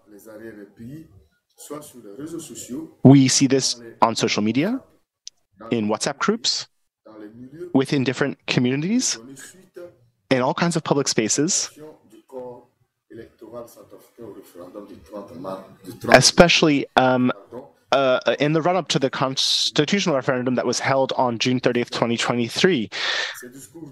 We 3.03 3.27
see 3.27 3.47
this 3.47 3.81
on 4.01 4.15
social 4.15 4.43
media, 4.43 4.81
in 5.71 5.87
WhatsApp 5.87 6.17
groups, 6.19 6.67
within 7.73 8.03
different 8.03 8.37
communities, 8.47 9.19
in 10.29 10.41
all 10.41 10.53
kinds 10.53 10.75
of 10.75 10.83
public 10.83 11.07
spaces, 11.07 11.69
especially 16.09 16.85
um, 16.95 17.31
uh, 17.91 18.35
in 18.39 18.53
the 18.53 18.61
run 18.61 18.75
up 18.75 18.87
to 18.89 18.99
the 18.99 19.09
constitutional 19.09 20.15
referendum 20.15 20.55
that 20.55 20.65
was 20.65 20.79
held 20.79 21.13
on 21.13 21.37
June 21.37 21.59
30th, 21.59 21.89
2023, 21.89 22.89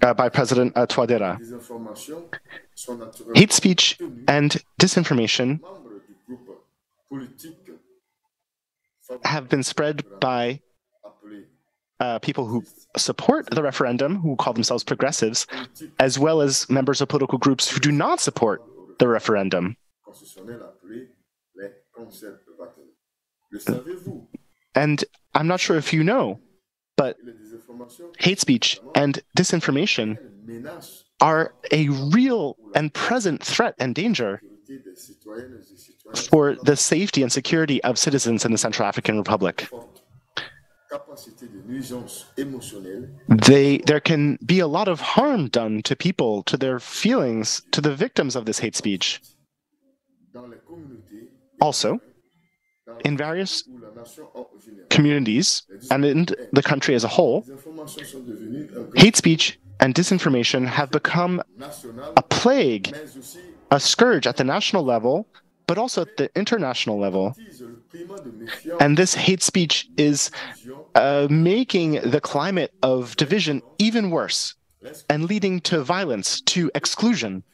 uh, 0.02 0.14
by 0.14 0.28
President 0.28 0.72
uh. 0.76 1.36
Hate 3.34 3.52
speech 3.52 3.98
and 4.28 4.62
disinformation 4.80 5.60
have 9.24 9.48
been 9.48 9.62
spread 9.62 10.04
by 10.20 10.60
uh, 12.00 12.18
people 12.20 12.46
who 12.46 12.62
support 12.96 13.48
the 13.50 13.62
referendum, 13.62 14.16
who 14.16 14.36
call 14.36 14.52
themselves 14.52 14.84
progressives, 14.84 15.46
as 15.98 16.18
well 16.18 16.40
as 16.40 16.68
members 16.70 17.00
of 17.00 17.08
political 17.08 17.38
groups 17.38 17.68
who 17.68 17.80
do 17.80 17.90
not 17.90 18.20
support 18.20 18.62
the 18.98 19.08
referendum. 19.08 19.76
And 24.74 25.04
I'm 25.34 25.46
not 25.46 25.60
sure 25.60 25.76
if 25.76 25.92
you 25.92 26.04
know, 26.04 26.40
but 26.96 27.16
hate 28.18 28.40
speech 28.40 28.80
and 28.94 29.20
disinformation 29.36 30.18
are 31.20 31.54
a 31.72 31.88
real 31.88 32.56
and 32.74 32.92
present 32.92 33.42
threat 33.42 33.74
and 33.78 33.94
danger 33.94 34.40
for 36.30 36.56
the 36.62 36.76
safety 36.76 37.22
and 37.22 37.32
security 37.32 37.82
of 37.84 37.98
citizens 37.98 38.44
in 38.44 38.52
the 38.52 38.58
Central 38.58 38.86
African 38.86 39.16
Republic. 39.18 39.68
They, 43.28 43.78
there 43.78 44.00
can 44.00 44.38
be 44.44 44.60
a 44.60 44.66
lot 44.66 44.88
of 44.88 45.00
harm 45.00 45.48
done 45.48 45.82
to 45.82 45.94
people, 45.94 46.42
to 46.44 46.56
their 46.56 46.80
feelings, 46.80 47.62
to 47.72 47.80
the 47.80 47.94
victims 47.94 48.34
of 48.36 48.46
this 48.46 48.58
hate 48.60 48.74
speech. 48.74 49.20
Also, 51.60 52.00
in 53.04 53.16
various 53.16 53.64
communities 54.90 55.62
and 55.90 56.04
in 56.04 56.26
the 56.52 56.62
country 56.62 56.94
as 56.94 57.04
a 57.04 57.08
whole, 57.08 57.46
hate 58.96 59.16
speech 59.16 59.58
and 59.80 59.94
disinformation 59.94 60.66
have 60.66 60.90
become 60.90 61.42
a 62.16 62.22
plague, 62.22 62.94
a 63.70 63.78
scourge 63.78 64.26
at 64.26 64.36
the 64.36 64.44
national 64.44 64.82
level, 64.82 65.26
but 65.66 65.78
also 65.78 66.02
at 66.02 66.16
the 66.16 66.30
international 66.34 66.98
level. 66.98 67.36
And 68.80 68.96
this 68.96 69.14
hate 69.14 69.42
speech 69.42 69.88
is 69.96 70.30
uh, 70.94 71.28
making 71.30 71.92
the 72.10 72.20
climate 72.20 72.72
of 72.82 73.16
division 73.16 73.62
even 73.78 74.10
worse 74.10 74.54
and 75.08 75.24
leading 75.24 75.60
to 75.60 75.82
violence, 75.82 76.40
to 76.42 76.70
exclusion. 76.74 77.44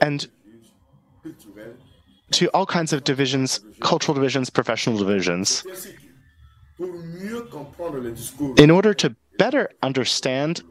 And 0.00 0.28
to 2.32 2.48
all 2.48 2.66
kinds 2.66 2.92
of 2.92 3.04
divisions, 3.04 3.60
cultural 3.80 4.14
divisions, 4.14 4.50
professional 4.50 4.98
divisions. 4.98 5.64
In 8.58 8.70
order 8.70 8.92
to 8.94 9.14
better 9.38 9.70
understand 9.82 10.62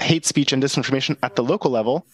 hate 0.00 0.26
speech 0.26 0.52
and 0.52 0.62
disinformation 0.62 1.16
at 1.22 1.36
the 1.36 1.42
local 1.42 1.70
level, 1.70 2.06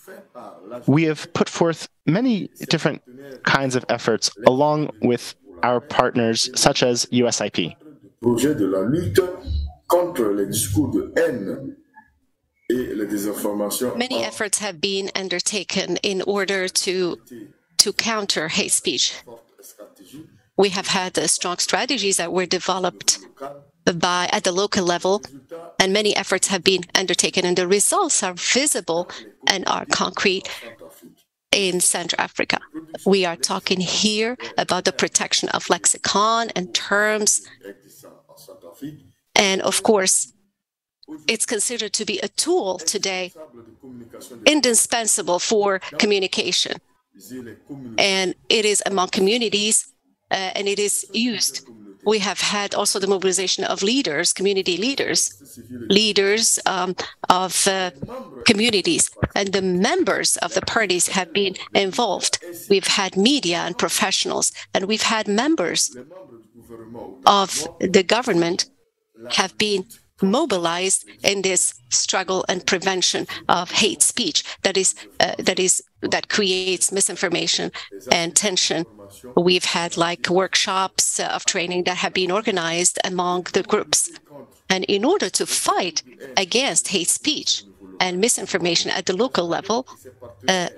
we 0.86 1.04
have 1.04 1.32
put 1.32 1.48
forth 1.48 1.88
many 2.06 2.50
different 2.68 3.02
kinds 3.44 3.76
of 3.76 3.84
efforts 3.88 4.30
along 4.46 4.90
with 5.02 5.34
our 5.62 5.80
partners 5.80 6.50
such 6.54 6.82
as 6.82 7.06
USIP. 7.06 7.76
Many 13.96 14.24
efforts 14.24 14.58
have 14.58 14.80
been 14.80 15.10
undertaken 15.14 15.96
in 16.02 16.22
order 16.22 16.68
to 16.68 17.18
to 17.80 17.94
counter 17.94 18.48
hate 18.48 18.72
speech. 18.72 19.14
We 20.56 20.68
have 20.70 20.88
had 20.88 21.16
strong 21.30 21.56
strategies 21.56 22.18
that 22.18 22.30
were 22.30 22.44
developed 22.44 23.18
by 23.94 24.28
at 24.30 24.44
the 24.44 24.52
local 24.52 24.84
level, 24.84 25.22
and 25.80 25.90
many 25.90 26.14
efforts 26.14 26.48
have 26.48 26.62
been 26.62 26.82
undertaken, 26.94 27.46
and 27.46 27.56
the 27.56 27.66
results 27.66 28.22
are 28.22 28.34
visible 28.34 29.08
and 29.46 29.66
are 29.66 29.86
concrete 29.86 30.46
in 31.50 31.80
Central 31.80 32.20
Africa. 32.20 32.58
We 33.06 33.24
are 33.24 33.36
talking 33.36 33.80
here 33.80 34.36
about 34.58 34.84
the 34.84 34.92
protection 34.92 35.48
of 35.48 35.70
lexicon 35.70 36.50
and 36.54 36.74
terms. 36.74 37.48
And 39.34 39.62
of 39.62 39.82
course, 39.82 40.34
it's 41.26 41.46
considered 41.46 41.94
to 41.94 42.04
be 42.04 42.18
a 42.20 42.28
tool 42.28 42.78
today 42.78 43.32
indispensable 44.44 45.38
for 45.38 45.78
communication 45.98 46.74
and 47.98 48.34
it 48.48 48.64
is 48.64 48.82
among 48.86 49.08
communities 49.08 49.92
uh, 50.30 50.50
and 50.54 50.68
it 50.68 50.78
is 50.78 51.06
used. 51.12 51.66
We 52.04 52.18
have 52.20 52.40
had 52.40 52.74
also 52.74 52.98
the 52.98 53.06
mobilization 53.06 53.64
of 53.64 53.82
leaders, 53.82 54.32
community 54.32 54.78
leaders, 54.78 55.34
leaders 55.70 56.58
um, 56.64 56.96
of 57.28 57.66
uh, 57.66 57.90
communities, 58.46 59.10
and 59.34 59.52
the 59.52 59.60
members 59.60 60.38
of 60.38 60.54
the 60.54 60.62
parties 60.62 61.08
have 61.08 61.32
been 61.32 61.56
involved. 61.74 62.42
We've 62.70 62.86
had 62.86 63.16
media 63.16 63.58
and 63.58 63.76
professionals, 63.76 64.52
and 64.72 64.86
we've 64.86 65.02
had 65.02 65.28
members 65.28 65.94
of 67.26 67.68
the 67.80 68.02
government 68.02 68.70
have 69.32 69.58
been 69.58 69.84
mobilized 70.22 71.04
in 71.22 71.42
this 71.42 71.74
struggle 71.88 72.44
and 72.48 72.66
prevention 72.66 73.26
of 73.48 73.70
hate 73.70 74.02
speech 74.02 74.44
that 74.62 74.76
is 74.76 74.94
uh, 75.20 75.34
that 75.38 75.58
is 75.58 75.82
that 76.02 76.28
creates 76.28 76.92
misinformation 76.92 77.70
and 78.10 78.34
tension. 78.34 78.86
We've 79.36 79.64
had 79.64 79.96
like 79.96 80.28
workshops 80.28 81.20
of 81.20 81.44
training 81.44 81.84
that 81.84 81.98
have 81.98 82.14
been 82.14 82.30
organized 82.30 82.98
among 83.04 83.46
the 83.52 83.62
groups. 83.62 84.10
And 84.68 84.84
in 84.84 85.04
order 85.04 85.28
to 85.30 85.46
fight 85.46 86.02
against 86.36 86.88
hate 86.88 87.08
speech 87.08 87.64
and 87.98 88.20
misinformation 88.20 88.90
at 88.90 89.06
the 89.06 89.16
local 89.16 89.46
level 89.46 89.86
uh, 90.48 90.68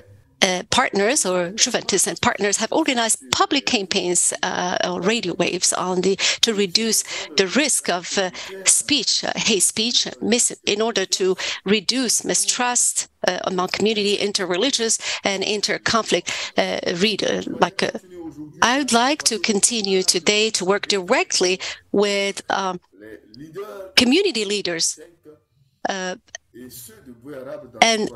uh, 0.43 0.63
partners 0.71 1.25
or 1.25 1.51
Juventus 1.51 2.07
and 2.07 2.21
partners 2.21 2.57
have 2.57 2.73
organized 2.73 3.19
public 3.31 3.67
campaigns 3.67 4.33
uh, 4.43 4.77
or 4.85 5.01
radio 5.01 5.35
waves 5.35 5.73
on 5.73 6.01
the 6.01 6.17
to 6.41 6.53
reduce 6.55 7.05
the 7.37 7.47
risk 7.47 7.89
of 7.89 8.19
uh, 8.19 8.31
speech, 8.65 9.25
uh, 9.25 9.33
hate 9.37 9.63
speech, 9.63 10.09
mis- 10.21 10.57
in 10.67 10.83
order 10.83 11.07
to 11.07 11.37
reduce 11.65 12.25
mistrust 12.25 13.09
uh, 13.29 13.39
among 13.45 13.69
community, 13.69 14.17
interreligious 14.19 14.99
and 15.25 15.43
inter-conflict. 15.45 16.53
Uh, 16.57 16.81
like 17.61 17.83
I'd 18.63 18.93
like 18.93 19.23
to 19.25 19.39
continue 19.39 20.03
today 20.03 20.51
to 20.51 20.65
work 20.65 20.89
directly 20.89 21.61
with 21.93 22.43
um, 22.51 22.81
community 23.97 24.45
leaders 24.45 24.99
and, 27.81 28.11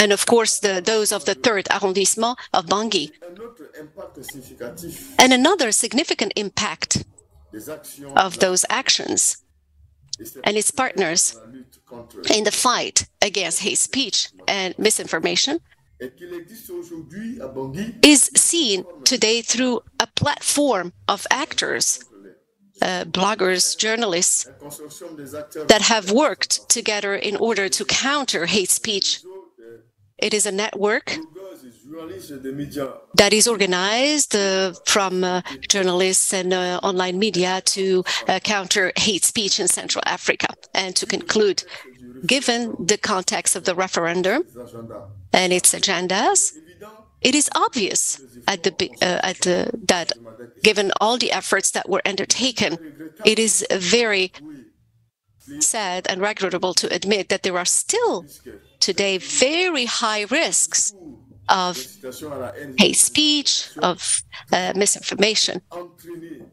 and 0.00 0.12
of 0.12 0.26
course 0.26 0.58
the, 0.58 0.82
those 0.84 1.12
of 1.12 1.24
the 1.24 1.34
third 1.34 1.68
arrondissement 1.70 2.36
of 2.52 2.66
Bangui. 2.66 3.12
And 5.18 5.32
another 5.32 5.70
significant 5.70 6.32
impact 6.36 7.04
of 8.16 8.40
those 8.40 8.64
actions 8.68 9.44
and 10.44 10.56
its 10.56 10.70
partners 10.70 11.38
in 12.32 12.44
the 12.44 12.50
fight 12.50 13.06
against 13.22 13.60
hate 13.60 13.78
speech 13.78 14.28
and 14.48 14.76
misinformation 14.78 15.60
is 18.02 18.30
seen 18.34 18.84
today 19.04 19.42
through 19.42 19.80
a 20.00 20.06
platform 20.08 20.92
of 21.08 21.26
actors 21.30 22.04
uh, 22.82 23.04
bloggers, 23.04 23.76
journalists 23.76 24.46
that 25.68 25.82
have 25.82 26.10
worked 26.10 26.68
together 26.68 27.14
in 27.14 27.36
order 27.36 27.68
to 27.68 27.84
counter 27.84 28.46
hate 28.46 28.70
speech. 28.70 29.20
It 30.18 30.32
is 30.32 30.46
a 30.46 30.52
network 30.52 31.16
that 33.14 33.32
is 33.32 33.46
organized 33.46 34.34
uh, 34.34 34.72
from 34.86 35.24
uh, 35.24 35.42
journalists 35.68 36.32
and 36.32 36.52
uh, 36.52 36.80
online 36.82 37.18
media 37.18 37.60
to 37.64 38.04
uh, 38.28 38.38
counter 38.40 38.92
hate 38.96 39.24
speech 39.24 39.60
in 39.60 39.68
Central 39.68 40.02
Africa. 40.06 40.48
And 40.72 40.96
to 40.96 41.06
conclude, 41.06 41.64
given 42.26 42.74
the 42.78 42.98
context 42.98 43.56
of 43.56 43.64
the 43.64 43.74
referendum 43.74 44.44
and 45.32 45.52
its 45.52 45.74
agendas, 45.74 46.52
it 47.24 47.34
is 47.34 47.50
obvious 47.54 48.20
at 48.46 48.62
the, 48.62 48.90
uh, 49.02 49.20
at 49.30 49.38
the, 49.40 49.70
that 49.88 50.12
given 50.62 50.92
all 51.00 51.16
the 51.18 51.32
efforts 51.32 51.70
that 51.72 51.88
were 51.88 52.02
undertaken, 52.04 52.78
it 53.24 53.38
is 53.38 53.66
very 53.72 54.32
sad 55.60 56.06
and 56.08 56.20
regrettable 56.20 56.74
to 56.74 56.94
admit 56.94 57.28
that 57.28 57.42
there 57.42 57.58
are 57.58 57.64
still 57.64 58.26
today 58.80 59.18
very 59.18 59.86
high 59.86 60.22
risks 60.30 60.94
of 61.48 61.86
hate 62.78 62.96
speech, 62.96 63.68
of 63.82 64.22
uh, 64.52 64.72
misinformation 64.74 65.60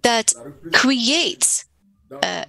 that 0.01 0.34
creates, 0.74 1.65
uh, 2.22 2.45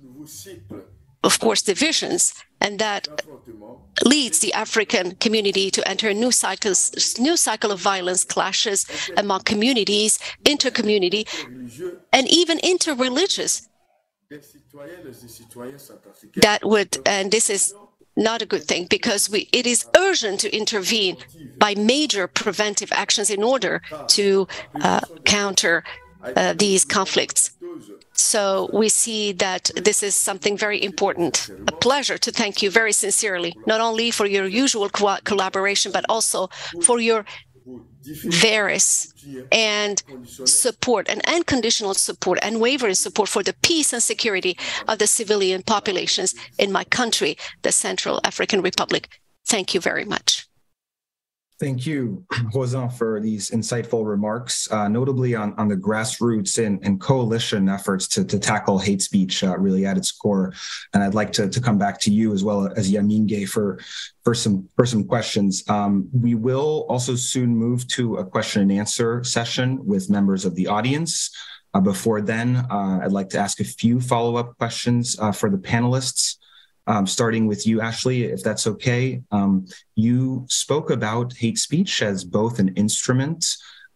of 1.24 1.38
course, 1.38 1.62
divisions 1.62 2.34
and 2.62 2.78
that 2.78 3.08
leads 4.04 4.38
the 4.38 4.52
African 4.54 5.16
community 5.16 5.70
to 5.70 5.86
enter 5.88 6.08
a 6.08 6.14
new 6.14 6.30
cycle, 6.30 6.74
new 7.18 7.36
cycle 7.36 7.72
of 7.72 7.80
violence, 7.80 8.24
clashes 8.24 8.86
among 9.16 9.40
communities, 9.40 10.18
inter-community, 10.44 11.26
and 12.12 12.28
even 12.28 12.58
inter-religious. 12.62 13.68
That 16.36 16.60
would, 16.64 16.98
and 17.04 17.30
this 17.30 17.50
is 17.50 17.74
not 18.16 18.42
a 18.42 18.46
good 18.46 18.64
thing 18.64 18.86
because 18.88 19.28
we, 19.28 19.48
it 19.52 19.66
is 19.66 19.86
urgent 19.96 20.40
to 20.40 20.54
intervene 20.54 21.16
by 21.58 21.74
major 21.74 22.26
preventive 22.26 22.92
actions 22.92 23.30
in 23.30 23.42
order 23.42 23.82
to 24.08 24.46
uh, 24.80 25.00
counter 25.24 25.82
uh, 26.22 26.54
these 26.54 26.84
conflicts. 26.84 27.50
So 28.14 28.68
we 28.72 28.88
see 28.88 29.32
that 29.32 29.70
this 29.74 30.02
is 30.02 30.14
something 30.14 30.56
very 30.56 30.82
important. 30.82 31.50
A 31.68 31.72
pleasure 31.72 32.18
to 32.18 32.30
thank 32.30 32.62
you 32.62 32.70
very 32.70 32.92
sincerely, 32.92 33.56
not 33.66 33.80
only 33.80 34.10
for 34.10 34.26
your 34.26 34.46
usual 34.46 34.88
co 34.88 35.16
collaboration, 35.24 35.92
but 35.92 36.04
also 36.08 36.48
for 36.82 37.00
your 37.00 37.24
various 38.24 39.12
and 39.52 40.02
support 40.44 41.08
and 41.08 41.22
unconditional 41.26 41.94
support 41.94 42.38
and 42.42 42.60
wavering 42.60 42.94
support 42.94 43.28
for 43.28 43.42
the 43.42 43.54
peace 43.62 43.92
and 43.92 44.02
security 44.02 44.56
of 44.88 44.98
the 44.98 45.06
civilian 45.06 45.62
populations 45.62 46.34
in 46.58 46.72
my 46.72 46.84
country, 46.84 47.36
the 47.62 47.72
Central 47.72 48.20
African 48.24 48.60
Republic. 48.60 49.08
Thank 49.46 49.74
you 49.74 49.80
very 49.80 50.04
much. 50.04 50.46
Thank 51.62 51.86
you, 51.86 52.26
Rhosyns, 52.52 52.94
for 52.94 53.20
these 53.20 53.52
insightful 53.52 54.04
remarks, 54.04 54.68
uh, 54.72 54.88
notably 54.88 55.36
on, 55.36 55.54
on 55.58 55.68
the 55.68 55.76
grassroots 55.76 56.58
and, 56.58 56.84
and 56.84 57.00
coalition 57.00 57.68
efforts 57.68 58.08
to, 58.08 58.24
to 58.24 58.40
tackle 58.40 58.80
hate 58.80 59.00
speech 59.00 59.44
uh, 59.44 59.56
really 59.56 59.86
at 59.86 59.96
its 59.96 60.10
core. 60.10 60.52
And 60.92 61.04
I'd 61.04 61.14
like 61.14 61.30
to, 61.34 61.48
to 61.48 61.60
come 61.60 61.78
back 61.78 62.00
to 62.00 62.10
you 62.10 62.32
as 62.32 62.42
well 62.42 62.66
as 62.76 62.90
Yamingué 62.90 63.48
for, 63.48 63.78
for, 64.24 64.34
some, 64.34 64.68
for 64.74 64.84
some 64.84 65.04
questions. 65.04 65.62
Um, 65.68 66.08
we 66.12 66.34
will 66.34 66.84
also 66.88 67.14
soon 67.14 67.56
move 67.56 67.86
to 67.88 68.16
a 68.16 68.24
question 68.24 68.62
and 68.62 68.72
answer 68.72 69.22
session 69.22 69.86
with 69.86 70.10
members 70.10 70.44
of 70.44 70.56
the 70.56 70.66
audience. 70.66 71.30
Uh, 71.74 71.80
before 71.80 72.20
then, 72.20 72.56
uh, 72.72 72.98
I'd 73.04 73.12
like 73.12 73.28
to 73.30 73.38
ask 73.38 73.60
a 73.60 73.64
few 73.64 74.00
follow-up 74.00 74.58
questions 74.58 75.16
uh, 75.20 75.30
for 75.30 75.48
the 75.48 75.58
panelists 75.58 76.38
um, 76.86 77.06
starting 77.06 77.46
with 77.46 77.66
you, 77.66 77.78
Ashleigh, 77.78 78.32
if 78.32 78.42
that's 78.42 78.66
okay. 78.66 79.22
Um, 79.30 79.66
you 79.94 80.46
spoke 80.48 80.90
about 80.90 81.32
hate 81.32 81.58
speech 81.58 82.02
as 82.02 82.24
both 82.24 82.58
an 82.58 82.68
instrument 82.74 83.44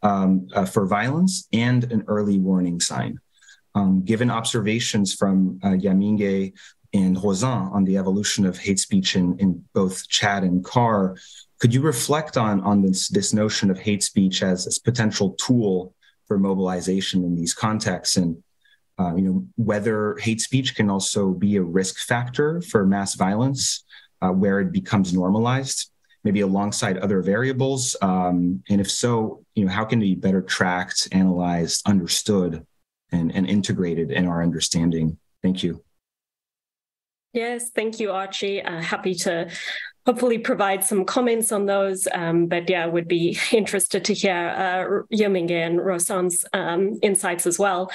um, 0.02 0.48
uh, 0.54 0.64
for 0.64 0.86
violence 0.86 1.48
and 1.52 1.90
an 1.92 2.04
early 2.06 2.38
warning 2.38 2.80
sign. 2.80 3.18
Um, 3.74 4.02
given 4.04 4.30
observations 4.30 5.14
from 5.14 5.60
uh, 5.62 5.70
Yamingué 5.70 6.54
and 6.94 7.16
Rhosyns 7.16 7.72
on 7.72 7.84
the 7.84 7.98
evolution 7.98 8.46
of 8.46 8.56
hate 8.56 8.78
speech 8.78 9.16
in, 9.16 9.38
in 9.38 9.64
both 9.74 10.08
Chad 10.08 10.44
and 10.44 10.64
CAR, 10.64 11.16
could 11.58 11.74
you 11.74 11.80
reflect 11.80 12.36
on, 12.36 12.60
on 12.62 12.82
this, 12.82 13.08
this 13.08 13.32
notion 13.32 13.70
of 13.70 13.78
hate 13.78 14.02
speech 14.02 14.42
as 14.42 14.66
a 14.66 14.82
potential 14.82 15.30
tool 15.32 15.94
for 16.26 16.38
mobilization 16.38 17.24
in 17.24 17.34
these 17.34 17.54
contexts 17.54 18.16
and 18.16 18.42
uh, 18.98 19.14
you 19.14 19.22
know, 19.22 19.46
whether 19.56 20.16
hate 20.16 20.40
speech 20.40 20.74
can 20.74 20.88
also 20.88 21.30
be 21.30 21.56
a 21.56 21.62
risk 21.62 21.98
factor 21.98 22.60
for 22.62 22.86
mass 22.86 23.14
violence, 23.14 23.84
uh, 24.22 24.30
where 24.30 24.60
it 24.60 24.72
becomes 24.72 25.12
normalized, 25.12 25.90
maybe 26.24 26.40
alongside 26.40 26.98
other 26.98 27.20
variables, 27.20 27.94
um, 28.02 28.62
and 28.68 28.80
if 28.80 28.90
so, 28.90 29.44
you 29.54 29.64
know, 29.64 29.70
how 29.70 29.84
can 29.84 30.00
it 30.00 30.06
be 30.06 30.14
better 30.14 30.40
tracked, 30.40 31.08
analyzed, 31.12 31.82
understood, 31.86 32.66
and, 33.12 33.34
and 33.34 33.46
integrated 33.46 34.10
in 34.10 34.26
our 34.26 34.42
understanding? 34.42 35.18
Thank 35.42 35.62
you. 35.62 35.82
Yes, 37.32 37.70
thank 37.70 38.00
you, 38.00 38.12
Archie. 38.12 38.62
Uh, 38.62 38.80
happy 38.80 39.14
to 39.14 39.50
hopefully 40.06 40.38
provide 40.38 40.84
some 40.84 41.04
comments 41.04 41.50
on 41.50 41.66
those. 41.66 42.06
Um, 42.14 42.46
but 42.46 42.70
yeah, 42.70 42.86
would 42.86 43.08
be 43.08 43.38
interested 43.52 44.04
to 44.06 44.14
hear 44.14 44.32
uh, 44.32 45.02
and 45.10 45.80
Rhosyns's 45.80 46.44
um, 46.52 46.98
insights 47.02 47.46
as 47.46 47.58
well. 47.58 47.90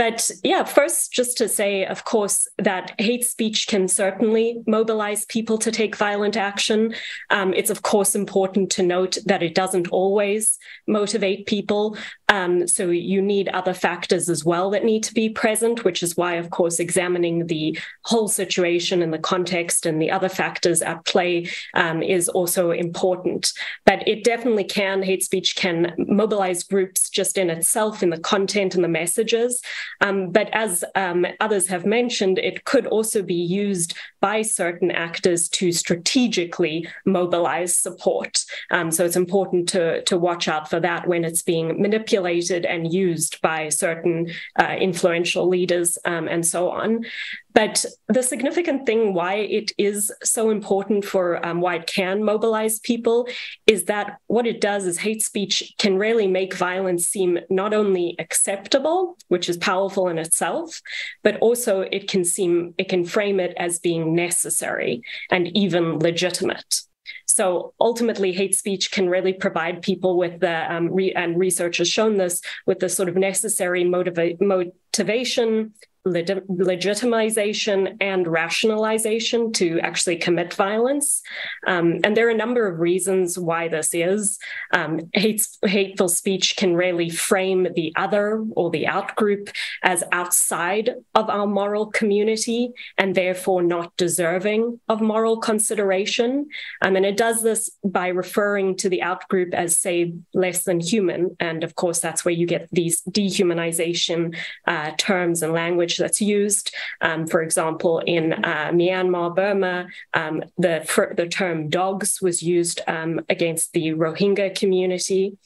But 0.00 0.30
yeah, 0.42 0.64
first, 0.64 1.12
just 1.12 1.36
to 1.36 1.46
say, 1.46 1.84
of 1.84 2.06
course, 2.06 2.48
that 2.56 2.94
hate 2.96 3.22
speech 3.22 3.66
can 3.66 3.86
certainly 3.86 4.62
mobilize 4.66 5.26
people 5.26 5.58
to 5.58 5.70
take 5.70 5.94
violent 5.94 6.38
action. 6.38 6.94
Um, 7.28 7.52
it's, 7.52 7.68
of 7.68 7.82
course, 7.82 8.14
important 8.14 8.70
to 8.70 8.82
note 8.82 9.18
that 9.26 9.42
it 9.42 9.54
doesn't 9.54 9.88
always 9.88 10.58
motivate 10.86 11.44
people. 11.44 11.98
Um, 12.30 12.66
so 12.66 12.88
you 12.88 13.20
need 13.20 13.48
other 13.48 13.74
factors 13.74 14.30
as 14.30 14.42
well 14.42 14.70
that 14.70 14.84
need 14.84 15.02
to 15.02 15.12
be 15.12 15.28
present, 15.28 15.84
which 15.84 16.02
is 16.02 16.16
why, 16.16 16.36
of 16.36 16.48
course, 16.48 16.78
examining 16.78 17.48
the 17.48 17.78
whole 18.04 18.28
situation 18.28 19.02
and 19.02 19.12
the 19.12 19.18
context 19.18 19.84
and 19.84 20.00
the 20.00 20.12
other 20.12 20.28
factors 20.30 20.80
at 20.80 21.04
play 21.04 21.50
um, 21.74 22.02
is 22.02 22.26
also 22.28 22.70
important. 22.70 23.52
But 23.84 24.08
it 24.08 24.24
definitely 24.24 24.64
can, 24.64 25.02
hate 25.02 25.24
speech 25.24 25.56
can 25.56 25.92
mobilize 25.98 26.62
groups 26.62 27.10
just 27.10 27.36
in 27.36 27.50
itself, 27.50 28.02
in 28.02 28.08
the 28.08 28.20
content 28.20 28.74
and 28.76 28.84
the 28.84 28.88
messages. 28.88 29.60
Um, 30.00 30.30
but 30.30 30.48
as 30.52 30.84
um, 30.94 31.26
others 31.40 31.68
have 31.68 31.86
mentioned, 31.86 32.38
it 32.38 32.64
could 32.64 32.86
also 32.86 33.22
be 33.22 33.34
used 33.34 33.94
by 34.20 34.42
certain 34.42 34.90
actors 34.90 35.48
to 35.48 35.72
strategically 35.72 36.88
mobilize 37.04 37.74
support. 37.74 38.44
Um, 38.70 38.90
so 38.90 39.04
it's 39.04 39.16
important 39.16 39.68
to, 39.70 40.02
to 40.04 40.18
watch 40.18 40.48
out 40.48 40.68
for 40.68 40.80
that 40.80 41.06
when 41.06 41.24
it's 41.24 41.42
being 41.42 41.80
manipulated 41.80 42.64
and 42.64 42.92
used 42.92 43.40
by 43.40 43.68
certain 43.68 44.30
uh, 44.58 44.76
influential 44.78 45.48
leaders 45.48 45.98
um, 46.04 46.28
and 46.28 46.46
so 46.46 46.70
on. 46.70 47.04
But 47.52 47.84
the 48.08 48.22
significant 48.22 48.86
thing 48.86 49.12
why 49.12 49.34
it 49.34 49.72
is 49.76 50.12
so 50.22 50.50
important 50.50 51.04
for 51.04 51.44
um, 51.44 51.60
why 51.60 51.76
it 51.76 51.86
can 51.86 52.22
mobilize 52.22 52.78
people 52.78 53.28
is 53.66 53.84
that 53.84 54.18
what 54.26 54.46
it 54.46 54.60
does 54.60 54.86
is 54.86 54.98
hate 54.98 55.22
speech 55.22 55.74
can 55.78 55.96
really 55.96 56.26
make 56.26 56.54
violence 56.54 57.06
seem 57.06 57.38
not 57.48 57.74
only 57.74 58.14
acceptable, 58.18 59.16
which 59.28 59.48
is 59.48 59.56
powerful 59.56 60.08
in 60.08 60.18
itself, 60.18 60.80
but 61.22 61.38
also 61.38 61.80
it 61.80 62.08
can 62.08 62.24
seem, 62.24 62.74
it 62.78 62.88
can 62.88 63.04
frame 63.04 63.40
it 63.40 63.54
as 63.56 63.78
being 63.78 64.14
necessary 64.14 65.02
and 65.30 65.54
even 65.56 65.98
legitimate. 65.98 66.82
So 67.26 67.74
ultimately, 67.80 68.32
hate 68.32 68.56
speech 68.56 68.90
can 68.90 69.08
really 69.08 69.32
provide 69.32 69.82
people 69.82 70.16
with 70.16 70.40
the, 70.40 70.72
um, 70.72 70.92
re- 70.92 71.14
and 71.14 71.38
research 71.38 71.76
has 71.78 71.88
shown 71.88 72.16
this, 72.16 72.40
with 72.66 72.80
the 72.80 72.88
sort 72.88 73.08
of 73.08 73.16
necessary 73.16 73.84
motiva- 73.84 74.40
motivation, 74.40 75.74
legitimization 76.06 77.96
and 78.00 78.26
rationalization 78.26 79.52
to 79.52 79.78
actually 79.80 80.16
commit 80.16 80.54
violence. 80.54 81.20
Um, 81.66 82.00
and 82.04 82.16
there 82.16 82.26
are 82.26 82.30
a 82.30 82.36
number 82.36 82.66
of 82.66 82.80
reasons 82.80 83.38
why 83.38 83.68
this 83.68 83.92
is. 83.92 84.38
Um, 84.72 85.10
hate, 85.12 85.46
hateful 85.64 86.08
speech 86.08 86.56
can 86.56 86.74
really 86.74 87.10
frame 87.10 87.68
the 87.74 87.92
other 87.96 88.42
or 88.52 88.70
the 88.70 88.84
outgroup 88.84 89.52
as 89.82 90.02
outside 90.10 90.94
of 91.14 91.28
our 91.28 91.46
moral 91.46 91.86
community 91.86 92.70
and 92.96 93.14
therefore 93.14 93.62
not 93.62 93.94
deserving 93.96 94.80
of 94.88 95.02
moral 95.02 95.38
consideration. 95.38 96.48
Um, 96.80 96.96
and 96.96 97.04
it 97.04 97.16
does 97.18 97.42
this 97.42 97.68
by 97.84 98.08
referring 98.08 98.76
to 98.76 98.88
the 98.88 99.00
outgroup 99.04 99.52
as, 99.52 99.78
say, 99.78 100.14
less 100.32 100.64
than 100.64 100.80
human. 100.80 101.36
And 101.40 101.62
of 101.62 101.74
course, 101.74 102.00
that's 102.00 102.24
where 102.24 102.32
you 102.32 102.46
get 102.46 102.68
these 102.72 103.02
dehumanization 103.02 104.34
uh, 104.66 104.92
terms 104.96 105.42
and 105.42 105.52
language 105.52 105.89
language 105.90 105.98
that's 105.98 106.20
used. 106.20 106.74
Um, 107.00 107.26
for 107.26 107.42
example, 107.42 108.00
in 108.06 108.32
uh, 108.32 108.70
Myanmar, 108.72 109.34
Burma, 109.34 109.86
um, 110.14 110.42
the, 110.58 110.84
the 111.16 111.26
term 111.26 111.68
dogs 111.68 112.20
was 112.20 112.42
used 112.42 112.80
um, 112.86 113.20
against 113.28 113.72
the 113.72 113.94
Rohingya 113.94 114.58
community. 114.58 115.36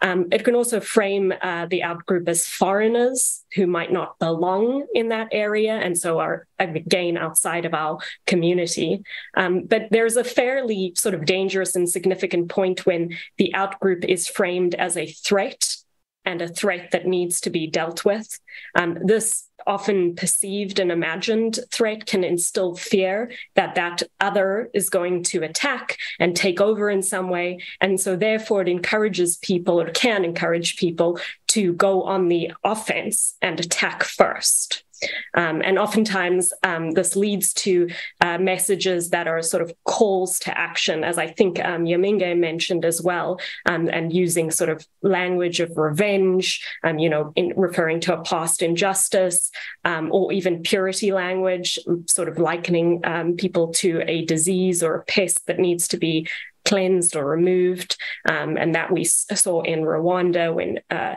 Um, 0.00 0.26
it 0.32 0.44
can 0.44 0.56
also 0.56 0.80
frame 0.80 1.32
uh, 1.42 1.66
the 1.66 1.82
outgroup 1.82 2.28
as 2.28 2.46
foreigners 2.46 3.44
who 3.54 3.66
might 3.66 3.92
not 3.92 4.18
belong 4.18 4.86
in 4.94 5.10
that 5.10 5.28
area 5.30 5.74
and 5.74 5.96
so 5.96 6.18
are 6.18 6.46
again 6.58 7.16
outside 7.16 7.64
of 7.64 7.74
our 7.74 7.98
community. 8.26 9.04
Um, 9.36 9.64
but 9.64 9.88
there's 9.90 10.16
a 10.16 10.24
fairly 10.24 10.92
sort 10.96 11.14
of 11.14 11.24
dangerous 11.24 11.76
and 11.76 11.88
significant 11.88 12.48
point 12.48 12.84
when 12.84 13.16
the 13.38 13.52
outgroup 13.54 14.04
is 14.04 14.26
framed 14.26 14.74
as 14.74 14.96
a 14.96 15.06
threat 15.06 15.81
and 16.24 16.40
a 16.40 16.48
threat 16.48 16.90
that 16.92 17.06
needs 17.06 17.40
to 17.40 17.50
be 17.50 17.66
dealt 17.66 18.04
with. 18.04 18.38
Um, 18.74 18.98
this 19.04 19.48
often 19.66 20.14
perceived 20.14 20.78
and 20.78 20.90
imagined 20.90 21.58
threat 21.70 22.06
can 22.06 22.24
instill 22.24 22.74
fear 22.74 23.30
that 23.54 23.74
that 23.74 24.02
other 24.20 24.70
is 24.74 24.90
going 24.90 25.22
to 25.22 25.42
attack 25.42 25.98
and 26.18 26.34
take 26.34 26.60
over 26.60 26.90
in 26.90 27.02
some 27.02 27.28
way. 27.28 27.58
And 27.80 28.00
so, 28.00 28.16
therefore, 28.16 28.62
it 28.62 28.68
encourages 28.68 29.36
people 29.36 29.80
or 29.80 29.90
can 29.90 30.24
encourage 30.24 30.76
people 30.76 31.18
to 31.48 31.72
go 31.74 32.02
on 32.02 32.28
the 32.28 32.52
offense 32.64 33.36
and 33.42 33.60
attack 33.60 34.02
first. 34.04 34.84
Um, 35.34 35.62
and 35.62 35.78
oftentimes, 35.78 36.52
um, 36.62 36.92
this 36.92 37.16
leads 37.16 37.52
to 37.54 37.88
uh, 38.20 38.38
messages 38.38 39.10
that 39.10 39.26
are 39.28 39.42
sort 39.42 39.62
of 39.62 39.72
calls 39.84 40.38
to 40.40 40.58
action, 40.58 41.04
as 41.04 41.18
I 41.18 41.28
think 41.28 41.62
um, 41.64 41.84
Yamingué 41.84 42.38
mentioned 42.38 42.84
as 42.84 43.02
well, 43.02 43.40
um, 43.66 43.88
and 43.92 44.12
using 44.12 44.50
sort 44.50 44.70
of 44.70 44.86
language 45.02 45.60
of 45.60 45.76
revenge, 45.76 46.66
um, 46.84 46.98
you 46.98 47.08
know, 47.08 47.32
in 47.36 47.52
referring 47.56 48.00
to 48.00 48.18
a 48.18 48.22
past 48.22 48.62
injustice, 48.62 49.50
um, 49.84 50.10
or 50.12 50.32
even 50.32 50.62
purity 50.62 51.12
language, 51.12 51.78
sort 52.06 52.28
of 52.28 52.38
likening 52.38 53.02
people 53.38 53.72
to 53.72 54.02
a 54.06 54.24
disease 54.24 54.82
or 54.82 54.94
a 54.94 55.04
pest 55.04 55.46
that 55.46 55.58
needs 55.58 55.88
to 55.88 55.96
be 55.96 56.28
cleansed 56.64 57.16
or 57.16 57.24
removed. 57.24 57.96
Um, 58.28 58.56
and 58.56 58.74
that 58.74 58.92
we 58.92 59.04
saw 59.04 59.62
in 59.62 59.80
Rwanda 59.80 60.54
when 60.54 60.80
uh, 60.90 61.16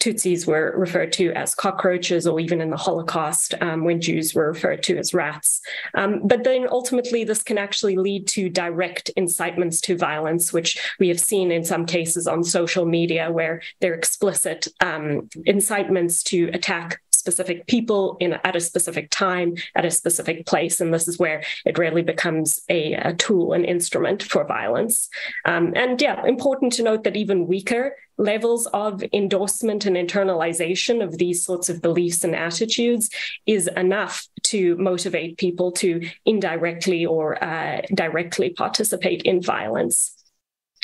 Tutsis 0.00 0.46
were 0.46 0.74
referred 0.76 1.12
to 1.12 1.32
as 1.32 1.54
cockroaches, 1.54 2.26
or 2.26 2.40
even 2.40 2.60
in 2.60 2.70
the 2.70 2.76
Holocaust, 2.76 3.54
um, 3.60 3.84
when 3.84 4.00
Jews 4.00 4.34
were 4.34 4.48
referred 4.48 4.82
to 4.84 4.98
as 4.98 5.14
rats. 5.14 5.60
Um, 5.94 6.22
but 6.24 6.42
then 6.42 6.66
ultimately, 6.70 7.22
this 7.22 7.42
can 7.42 7.58
actually 7.58 7.96
lead 7.96 8.26
to 8.28 8.48
direct 8.48 9.10
incitements 9.10 9.80
to 9.82 9.96
violence, 9.96 10.52
which 10.52 10.78
we 10.98 11.08
have 11.08 11.20
seen 11.20 11.52
in 11.52 11.64
some 11.64 11.86
cases 11.86 12.26
on 12.26 12.42
social 12.42 12.86
media 12.86 13.30
where 13.30 13.60
they're 13.80 13.94
explicit 13.94 14.66
um, 14.80 15.28
incitements 15.44 16.22
to 16.24 16.50
attack 16.54 17.00
specific 17.20 17.66
people 17.66 18.16
in 18.20 18.32
at 18.48 18.56
a 18.56 18.60
specific 18.60 19.10
time 19.10 19.54
at 19.74 19.84
a 19.84 19.90
specific 19.90 20.46
place 20.46 20.80
and 20.80 20.92
this 20.92 21.06
is 21.06 21.18
where 21.18 21.42
it 21.64 21.78
really 21.78 22.02
becomes 22.02 22.60
a, 22.68 22.94
a 22.94 23.14
tool 23.14 23.52
an 23.52 23.64
instrument 23.64 24.22
for 24.22 24.44
violence 24.44 25.08
um, 25.44 25.72
and 25.76 26.00
yeah 26.00 26.24
important 26.26 26.72
to 26.72 26.82
note 26.82 27.04
that 27.04 27.16
even 27.16 27.46
weaker 27.46 27.94
levels 28.20 28.66
of 28.74 29.02
endorsement 29.12 29.86
and 29.86 29.96
internalization 29.96 31.02
of 31.02 31.16
these 31.18 31.44
sorts 31.44 31.68
of 31.70 31.80
beliefs 31.80 32.22
and 32.22 32.36
attitudes 32.36 33.08
is 33.46 33.66
enough 33.76 34.28
to 34.42 34.76
motivate 34.76 35.38
people 35.38 35.72
to 35.72 36.06
indirectly 36.26 37.06
or 37.06 37.42
uh, 37.42 37.80
directly 37.94 38.50
participate 38.50 39.22
in 39.22 39.40
violence. 39.40 40.19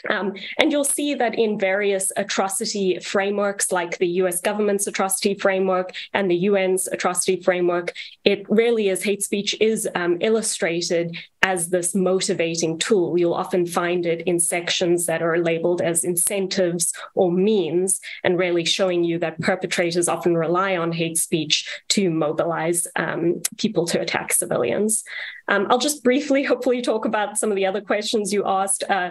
Um, 0.08 0.34
and 0.58 0.70
you'll 0.70 0.84
see 0.84 1.14
that 1.14 1.34
in 1.34 1.58
various 1.58 2.12
atrocity 2.16 2.98
frameworks, 3.00 3.72
like 3.72 3.98
the 3.98 4.08
US 4.22 4.40
government's 4.40 4.86
atrocity 4.86 5.34
framework 5.34 5.94
and 6.12 6.30
the 6.30 6.48
UN's 6.48 6.86
atrocity 6.88 7.42
framework, 7.42 7.94
it 8.24 8.48
really 8.48 8.88
is 8.88 9.02
hate 9.02 9.22
speech 9.22 9.56
is 9.60 9.88
um, 9.94 10.18
illustrated 10.20 11.16
as 11.46 11.68
this 11.68 11.94
motivating 11.94 12.76
tool. 12.76 13.16
You'll 13.16 13.32
often 13.32 13.66
find 13.66 14.04
it 14.04 14.22
in 14.22 14.40
sections 14.40 15.06
that 15.06 15.22
are 15.22 15.38
labeled 15.38 15.80
as 15.80 16.02
incentives 16.02 16.92
or 17.14 17.30
means, 17.30 18.00
and 18.24 18.36
really 18.36 18.64
showing 18.64 19.04
you 19.04 19.20
that 19.20 19.40
perpetrators 19.40 20.08
often 20.08 20.36
rely 20.36 20.76
on 20.76 20.90
hate 20.90 21.16
speech 21.16 21.68
to 21.90 22.10
mobilize 22.10 22.88
um, 22.96 23.42
people 23.58 23.86
to 23.86 24.00
attack 24.00 24.32
civilians. 24.32 25.04
Um, 25.46 25.68
I'll 25.70 25.78
just 25.78 26.02
briefly, 26.02 26.42
hopefully, 26.42 26.82
talk 26.82 27.04
about 27.04 27.38
some 27.38 27.50
of 27.50 27.56
the 27.56 27.66
other 27.66 27.80
questions 27.80 28.32
you 28.32 28.44
asked. 28.44 28.82
Uh, 28.88 29.10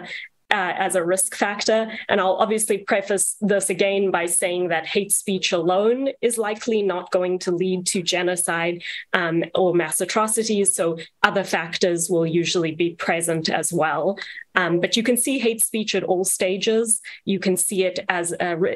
uh, 0.50 0.72
as 0.76 0.94
a 0.94 1.04
risk 1.04 1.34
factor. 1.34 1.90
And 2.08 2.20
I'll 2.20 2.36
obviously 2.36 2.78
preface 2.78 3.36
this 3.40 3.70
again 3.70 4.10
by 4.10 4.26
saying 4.26 4.68
that 4.68 4.86
hate 4.86 5.12
speech 5.12 5.52
alone 5.52 6.10
is 6.20 6.38
likely 6.38 6.82
not 6.82 7.10
going 7.10 7.38
to 7.40 7.50
lead 7.50 7.86
to 7.88 8.02
genocide 8.02 8.82
um, 9.12 9.44
or 9.54 9.74
mass 9.74 10.00
atrocities. 10.00 10.74
So 10.74 10.98
other 11.22 11.44
factors 11.44 12.08
will 12.08 12.26
usually 12.26 12.74
be 12.74 12.94
present 12.94 13.48
as 13.48 13.72
well. 13.72 14.18
Um, 14.56 14.80
but 14.80 14.96
you 14.96 15.02
can 15.02 15.16
see 15.16 15.38
hate 15.38 15.62
speech 15.62 15.94
at 15.94 16.02
all 16.02 16.24
stages. 16.24 17.02
You 17.26 17.38
can 17.38 17.56
see 17.56 17.84
it 17.84 18.00
as 18.08 18.32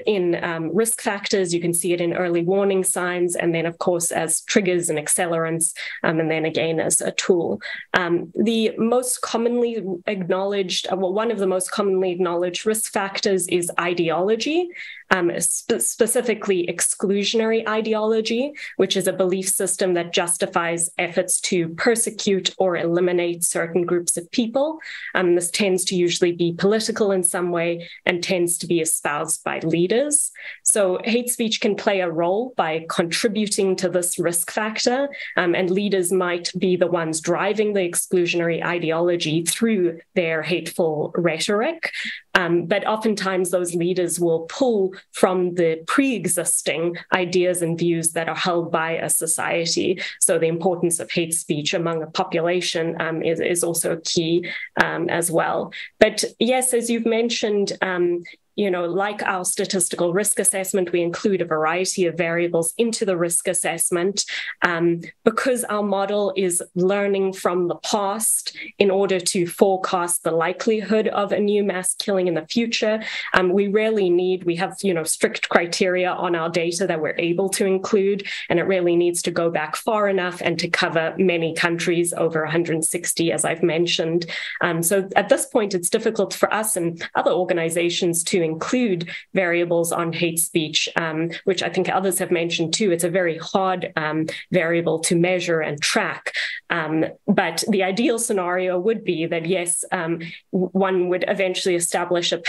in 0.07 0.43
um, 0.45 0.75
risk 0.75 1.01
factors. 1.01 1.55
You 1.55 1.61
can 1.61 1.73
see 1.73 1.93
it 1.95 2.01
in 2.03 2.13
early 2.13 2.43
warning 2.43 2.85
signs, 2.85 3.35
and 3.35 3.55
then, 3.55 3.65
of 3.65 3.79
course, 3.79 4.13
as 4.13 4.43
triggers 4.43 4.91
and 4.91 4.99
accelerants, 4.99 5.73
um, 6.03 6.21
and 6.21 6.31
then 6.31 6.45
again 6.45 6.81
as 6.81 7.01
a 7.01 7.13
tool. 7.13 7.61
Um, 7.95 8.31
the 8.35 8.73
most 8.77 9.23
commonly 9.23 9.83
acknowledged, 10.07 10.87
uh, 10.93 10.97
well, 10.97 11.15
one 11.15 11.31
of 11.31 11.39
the 11.39 11.47
most 11.47 11.60
commonly 11.69 12.11
acknowledged 12.13 12.67
risk 12.67 12.93
factors 12.93 13.47
is 13.49 13.71
ideology 13.79 14.69
um, 15.11 15.31
sp- 15.41 15.81
specifically 15.81 16.67
exclusionary 16.67 17.67
ideology, 17.69 18.53
which 18.77 18.97
is 18.97 19.07
a 19.07 19.13
belief 19.13 19.49
system 19.49 19.95
that 19.95 20.13
justifies 20.13 20.91
efforts 20.99 21.41
to 21.43 21.69
persecute 21.71 22.55
or 22.59 22.77
eliminate 22.77 23.45
certain 23.45 23.85
groups 23.85 24.17
of 24.17 24.31
people. 24.31 24.79
Um, 25.15 25.35
this 25.35 25.51
tends 25.51 25.85
to 25.87 25.97
usually 25.97 26.33
be 26.33 26.53
political 26.53 27.11
in 27.11 27.23
some 27.23 27.51
way 27.51 27.89
and 28.07 28.23
tends 28.23 28.59
to 28.59 28.67
be 28.67 28.81
espoused 28.81 29.43
by 29.45 29.59
leaders. 29.61 30.31
So, 30.63 31.01
hate 31.05 31.31
speech 31.31 31.61
can 31.61 31.75
play 31.75 32.01
a 32.01 32.11
role 32.11 32.55
by 32.57 32.87
contributing 32.89 33.77
to 33.77 33.89
this 33.89 34.19
risk 34.19 34.51
factor, 34.51 35.09
um, 35.37 35.55
and 35.55 35.71
leaders 35.71 36.13
might 36.13 36.53
be 36.59 36.77
the 36.77 36.87
ones 36.87 37.21
driving 37.21 37.73
the 37.73 37.81
exclusionary 37.81 38.65
ideology 38.65 39.43
through 39.43 40.01
their 40.15 40.43
hateful 40.43 41.13
rhetoric. 41.17 41.93
Um, 42.35 42.67
but 42.67 42.87
oftentimes, 42.87 43.51
those 43.51 43.75
leaders 43.75 44.21
will 44.21 44.41
pull 44.49 44.95
from 45.13 45.55
the 45.55 45.83
pre 45.87 46.15
existing 46.15 46.97
ideas 47.15 47.63
and 47.63 47.79
views 47.79 48.13
that 48.13 48.29
are 48.29 48.37
held 48.37 48.71
by 48.71 48.93
a 48.93 49.09
society. 49.09 50.01
So, 50.21 50.39
the 50.39 50.47
importance 50.47 51.01
of 51.01 51.11
hate 51.11 51.35
speech 51.35 51.75
among 51.75 52.03
a 52.03 52.07
population 52.07 53.01
um, 53.01 53.23
is, 53.23 53.41
is 53.41 53.65
also 53.65 54.01
key 54.05 54.49
um, 54.83 55.09
as 55.09 55.31
well. 55.31 55.73
But 55.99 56.25
yes, 56.39 56.75
as 56.75 56.91
you've 56.91 57.07
mentioned, 57.07 57.73
um, 57.83 58.23
you 58.57 58.71
know, 58.71 58.85
like 58.85 59.23
our 59.23 59.45
statistical 59.45 60.13
risk 60.13 60.39
assessment, 60.39 60.93
we 60.93 61.03
include 61.03 61.41
a 61.41 61.45
variety 61.45 62.07
of 62.07 62.17
variables 62.17 62.75
into 62.79 63.05
the 63.05 63.17
risk 63.17 63.49
assessment 63.49 64.25
um, 64.63 65.01
because 65.25 65.65
our 65.65 65.83
model 65.83 66.33
is 66.37 66.63
learning 66.75 67.33
from 67.33 67.69
the 67.69 67.77
past 67.77 68.57
in 68.79 68.91
order 68.91 69.21
to 69.21 69.47
forecast 69.47 70.25
the 70.25 70.31
likelihood 70.31 71.09
of 71.09 71.33
a 71.33 71.41
new 71.41 71.63
mass 71.63 71.95
killing 71.95 72.27
in 72.27 72.35
the 72.35 72.47
future. 72.47 73.03
Um, 73.35 73.53
we 73.53 73.69
really 73.69 74.11
need, 74.11 74.45
we 74.45 74.57
have, 74.57 74.77
you 74.83 74.95
know, 74.95 75.05
strict 75.05 75.49
criteria 75.49 76.11
on 76.11 76.35
our 76.35 76.49
data 76.49 76.87
that 76.87 77.01
we're 77.01 77.19
able 77.19 77.49
to 77.51 77.67
include, 77.67 78.27
and 78.49 78.59
it 78.59 78.65
really 78.65 78.97
needs 78.97 79.23
to 79.23 79.31
go 79.31 79.51
back 79.51 79.77
far 79.77 80.09
enough 80.09 80.41
and 80.43 80.59
to 80.59 80.69
cover 80.69 81.15
many 81.19 81.55
countries, 81.55 82.13
over 82.15 82.43
160, 82.43 83.33
as 83.33 83.45
I've 83.45 83.63
mentioned. 83.63 84.27
Um, 84.61 84.83
so 84.83 85.09
at 85.17 85.29
this 85.29 85.47
point, 85.47 85.75
it's 85.75 85.91
difficult 85.91 86.35
for 86.35 86.53
us 86.53 86.77
and 86.77 87.03
other 87.15 87.31
organizations 87.31 88.23
to 88.25 88.40
include 88.43 89.11
variables 89.35 89.93
on 89.93 90.13
hate 90.13 90.39
speech, 90.39 90.89
um, 90.97 91.31
which 91.45 91.63
I 91.63 91.69
think 91.69 91.89
others 91.89 92.19
have 92.19 92.31
mentioned 92.31 92.75
too. 92.75 92.91
It's 92.93 93.05
a 93.05 93.11
very 93.11 93.39
hard 93.39 93.93
um, 93.97 94.27
variable 94.51 94.99
to 95.01 95.17
measure 95.17 95.61
and 95.61 95.81
track. 95.81 96.33
Um, 96.71 97.05
but 97.27 97.65
the 97.69 97.83
ideal 97.83 98.19
scenario 98.19 98.79
would 98.79 99.05
be 99.05 99.27
that, 99.27 99.47
yes, 99.47 99.85
um, 99.93 100.21
one 100.51 101.09
would 101.09 101.25
eventually 101.27 101.75
establish 101.75 102.33
a, 102.33 102.41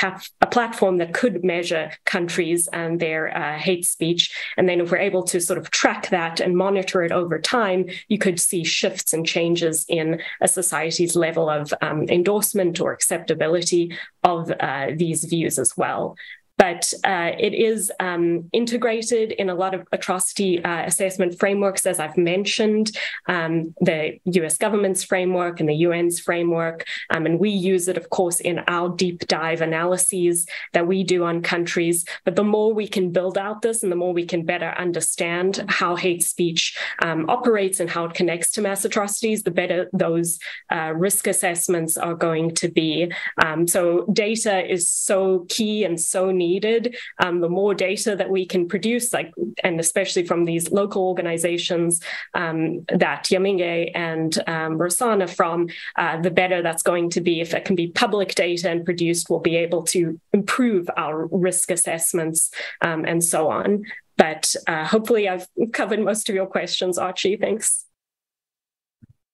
a, 0.42 0.48
platform 0.48 0.98
that 0.98 1.14
could 1.14 1.44
measure 1.44 1.92
countries 2.06 2.68
and 2.72 3.00
their 3.00 3.36
uh, 3.36 3.58
hate 3.58 3.86
speech. 3.86 4.32
And 4.58 4.70
then 4.70 4.82
if 4.82 4.92
we're 4.92 4.98
able 4.98 5.24
to 5.24 5.40
sort 5.40 5.58
of 5.58 5.72
track 5.72 6.10
that 6.10 6.40
and 6.40 6.56
monitor 6.56 7.02
it 7.04 7.12
over 7.12 7.40
time, 7.40 7.88
you 8.10 8.18
could 8.18 8.40
see 8.40 8.64
shifts 8.64 9.14
and 9.14 9.26
changes 9.26 9.86
in 9.88 10.22
a 10.42 10.48
society's 10.48 11.16
level 11.16 11.50
of 11.50 11.74
um, 11.82 12.08
endorsement 12.10 12.80
or 12.80 12.92
acceptability 12.92 13.98
of 14.24 14.52
uh, 14.60 14.88
these 14.96 15.24
views 15.26 15.58
as 15.58 15.76
well 15.76 16.16
but 16.62 16.94
uh, 17.04 17.32
it 17.40 17.56
is 17.56 17.92
um, 18.00 18.48
integrated 18.54 19.32
in 19.32 19.50
a 19.50 19.56
lot 19.56 19.74
of 19.74 19.88
atrocity 19.94 20.64
uh, 20.64 20.86
assessment 20.86 21.40
frameworks, 21.40 21.88
as 21.88 22.00
I've 22.00 22.18
mentioned, 22.18 22.96
um, 23.28 23.74
the 23.82 24.20
US 24.26 24.60
government's 24.60 25.04
framework 25.04 25.60
and 25.60 25.68
the 25.68 25.86
UN's 25.86 26.20
framework. 26.20 26.86
Um, 27.10 27.26
and 27.26 27.40
we 27.40 27.50
use 27.50 27.88
it, 27.88 27.98
of 27.98 28.12
course, 28.12 28.40
in 28.40 28.60
our 28.68 28.90
deep 28.90 29.28
dive 29.28 29.62
analyses 29.62 30.46
that 30.74 30.86
we 30.86 31.04
do 31.04 31.24
on 31.24 31.42
countries. 31.42 32.06
But 32.26 32.36
the 32.36 32.44
more 32.44 32.76
we 32.76 32.88
can 32.88 33.12
build 33.12 33.40
out 33.40 33.64
this 33.64 33.82
and 33.82 33.92
the 33.92 33.96
more 33.96 34.14
we 34.14 34.28
can 34.28 34.46
better 34.46 34.70
understand 34.78 35.66
how 35.68 35.96
hate 35.96 36.22
speech 36.22 36.78
um, 37.02 37.28
operates 37.28 37.80
and 37.80 37.90
how 37.90 38.06
it 38.06 38.14
connects 38.14 38.52
to 38.52 38.62
mass 38.62 38.86
atrocities, 38.86 39.42
the 39.42 39.50
better 39.50 39.90
those 39.94 40.38
uh, 40.72 40.94
risk 40.96 41.26
assessments 41.26 41.98
are 41.98 42.14
going 42.14 42.54
to 42.54 42.70
be. 42.70 43.12
Um, 43.44 43.66
so 43.66 44.06
data 44.14 44.72
is 44.72 44.88
so 44.88 45.48
key 45.50 45.86
and 45.86 46.00
so 46.00 46.30
needed 46.30 46.51
needed. 46.52 46.96
Um, 47.24 47.42
the 47.42 47.50
more 47.50 47.74
data 47.74 48.16
that 48.16 48.30
we 48.30 48.46
can 48.46 48.68
produce, 48.68 49.14
like 49.14 49.32
and 49.64 49.80
especially 49.80 50.26
from 50.26 50.46
these 50.46 50.72
local 50.72 51.04
organizations 51.12 52.02
um, 52.34 52.86
that 53.06 53.26
Yamingué 53.26 53.92
and 53.96 54.32
um, 54.48 54.78
Rosana 54.78 55.28
from, 55.30 55.68
uh, 55.98 56.22
the 56.22 56.32
better 56.42 56.62
that's 56.62 56.84
going 56.84 57.10
to 57.12 57.22
be. 57.22 57.42
If 57.42 57.54
it 57.54 57.66
can 57.66 57.76
be 57.76 57.88
public 57.88 58.36
data 58.36 58.70
and 58.70 58.86
produced, 58.86 59.30
we'll 59.30 59.40
be 59.40 59.58
able 59.58 59.84
to 59.96 60.20
improve 60.34 60.90
our 60.98 61.28
risk 61.48 61.72
assessments 61.72 62.52
um, 62.82 63.06
and 63.06 63.24
so 63.24 63.50
on. 63.50 63.84
But 64.18 64.56
uh, 64.68 64.86
hopefully, 64.86 65.28
I've 65.28 65.48
covered 65.74 66.00
most 66.00 66.30
of 66.30 66.36
your 66.36 66.46
questions, 66.46 66.98
Archie. 66.98 67.38
Thanks. 67.38 67.81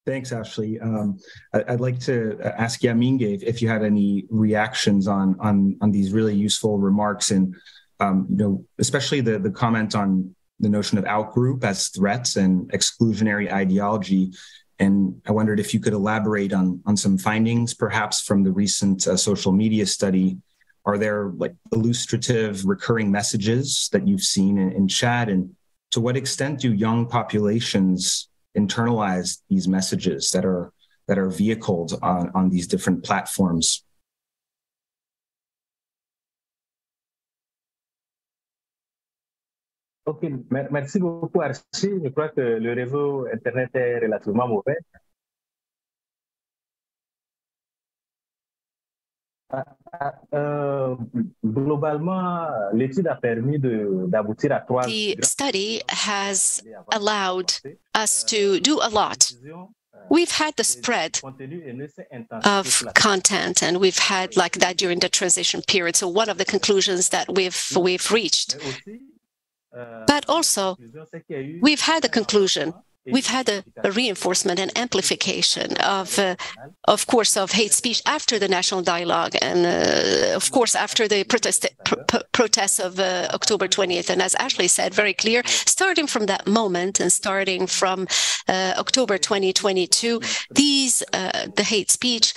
Thanks, 0.08 0.32
Ashleigh. 0.32 0.82
Um, 0.82 1.20
I, 1.54 1.72
would 1.72 1.82
like 1.82 2.00
to 2.06 2.40
ask 2.42 2.80
Yamingué 2.80 3.44
if 3.44 3.62
you 3.62 3.68
had 3.68 3.84
any 3.84 4.24
reactions 4.30 5.06
on 5.06 5.36
on 5.42 5.76
on 5.82 5.92
these 5.92 6.14
really 6.14 6.34
useful 6.34 6.80
remarks, 6.80 7.32
and 7.32 7.54
um, 8.00 8.26
you 8.30 8.38
know, 8.38 8.66
especially 8.80 9.20
the 9.20 9.38
the 9.38 9.52
comment 9.52 9.96
on 9.96 10.34
the 10.62 10.70
notion 10.70 10.98
of 10.98 11.04
outgroup 11.04 11.66
as 11.66 11.90
threats 11.90 12.38
and 12.38 12.72
exclusionary 12.72 13.52
ideology. 13.52 14.32
And 14.80 15.22
I 15.28 15.34
wondered 15.34 15.60
if 15.60 15.74
you 15.74 15.82
could 15.82 15.92
elaborate 15.92 16.54
on 16.54 16.82
on 16.86 16.96
some 16.96 17.18
findings, 17.18 17.74
perhaps 17.74 18.22
from 18.22 18.44
the 18.44 18.52
recent 18.54 19.08
uh, 19.08 19.18
social 19.18 19.52
media 19.52 19.86
study. 19.86 20.38
Are 20.86 20.98
there 20.98 21.34
like 21.36 21.54
illustrative 21.74 22.64
recurring 22.64 23.12
messages 23.12 23.90
that 23.92 24.08
you've 24.08 24.24
seen 24.24 24.58
in, 24.58 24.72
in 24.72 24.88
and 25.04 25.54
to 25.92 26.00
what 26.00 26.16
extent 26.16 26.62
do 26.62 26.72
young 26.72 27.08
populations 27.08 28.30
internalize 28.58 29.42
these 29.50 29.68
messages 29.68 30.32
that 30.32 30.46
are 30.46 30.72
that 31.08 31.18
are 31.18 31.30
vehicled 31.30 31.98
on, 32.02 32.32
on 32.36 32.50
these 32.50 32.68
different 32.68 33.04
platforms 33.04 33.84
Ok, 40.08 40.24
merci 40.72 41.00
beaucoup 41.00 41.42
Archie. 41.42 42.00
Je 42.02 42.10
crois 42.12 42.30
que 42.30 42.40
le 42.40 42.74
réseau 42.74 43.28
Internet 43.28 43.76
est 43.76 44.00
relativement 44.00 44.48
mauvais. 44.48 44.78
The 49.50 49.64
study 55.22 55.82
has 55.90 56.64
allowed 56.92 57.54
us 57.96 58.24
to 58.26 58.60
do 58.60 58.80
a 58.82 58.90
lot. 58.90 59.32
We've 60.10 60.32
had 60.32 60.56
the 60.56 60.64
spread 60.64 61.20
of 62.44 62.84
content, 62.94 63.64
and 63.64 63.78
we've 63.78 63.98
had 63.98 64.38
like 64.38 64.60
that 64.60 64.78
during 64.78 65.00
the 65.00 65.10
transition 65.10 65.62
period. 65.62 65.96
So 65.96 66.08
one 66.08 66.30
of 66.30 66.38
the 66.38 66.46
conclusions 66.46 67.10
that 67.10 67.34
we've 67.34 67.72
we've 67.78 68.12
reached. 68.12 68.58
But 69.72 70.26
also, 70.28 70.78
we've 71.62 71.82
had 71.82 72.04
the 72.04 72.10
conclusion 72.10 72.74
we've 73.12 73.28
had 73.28 73.50
a, 73.50 73.64
a, 73.84 73.92
reinforcement 73.92 74.60
and 74.60 74.72
amplification 74.78 75.78
of, 75.78 76.20
uh, 76.20 76.36
of 76.86 77.08
course, 77.08 77.38
of 77.38 77.52
hate 77.52 77.74
speech 77.74 78.02
after 78.06 78.40
the 78.40 78.48
national 78.48 78.82
dialogue, 78.82 79.36
and 79.42 79.66
uh, 79.66 80.36
of 80.36 80.52
course 80.52 80.76
after 80.76 81.08
the 81.08 81.24
protest 81.24 81.66
pr- 81.86 82.18
protests 82.32 82.80
of 82.80 83.00
uh, 83.00 83.28
October 83.34 83.68
20th. 83.68 84.10
And 84.10 84.22
as 84.22 84.36
Ashleigh 84.36 84.70
said, 84.70 84.94
very 84.94 85.14
clear, 85.14 85.42
starting 85.46 86.08
from 86.08 86.26
that 86.26 86.48
moment 86.48 87.00
and 87.00 87.12
starting 87.12 87.68
from 87.68 88.08
uh, 88.48 88.74
October 88.78 89.18
2022, 89.18 90.22
these 90.52 91.04
uh, 91.14 91.48
the 91.56 91.64
hate 91.64 91.92
speech 91.92 92.34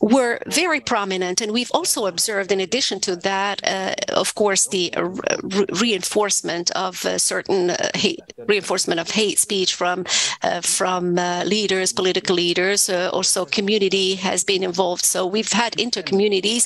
were 0.00 0.40
very 0.46 0.80
prominent, 0.80 1.40
and 1.40 1.52
we've 1.52 1.70
also 1.72 2.06
observed, 2.06 2.52
in 2.52 2.60
addition 2.60 3.00
to 3.00 3.16
that, 3.16 3.60
uh, 3.66 3.94
of 4.08 4.34
course, 4.34 4.66
the 4.68 4.92
re- 4.96 5.66
reinforcement 5.80 6.70
of 6.72 6.96
certain 7.18 7.72
hate 7.94 8.20
reinforcement 8.48 9.00
of 9.00 9.10
hate 9.10 9.38
speech 9.38 9.75
from 9.76 10.04
uh, 10.42 10.60
from 10.60 11.18
uh, 11.18 11.44
leaders, 11.44 11.92
political 11.92 12.36
leaders. 12.36 12.88
Uh, 12.88 13.10
also, 13.12 13.44
community 13.44 14.16
has 14.16 14.44
been 14.44 14.62
involved. 14.62 15.04
So 15.04 15.26
we've 15.26 15.52
had 15.52 15.72
intercommunities 15.86 16.64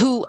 who 0.00 0.26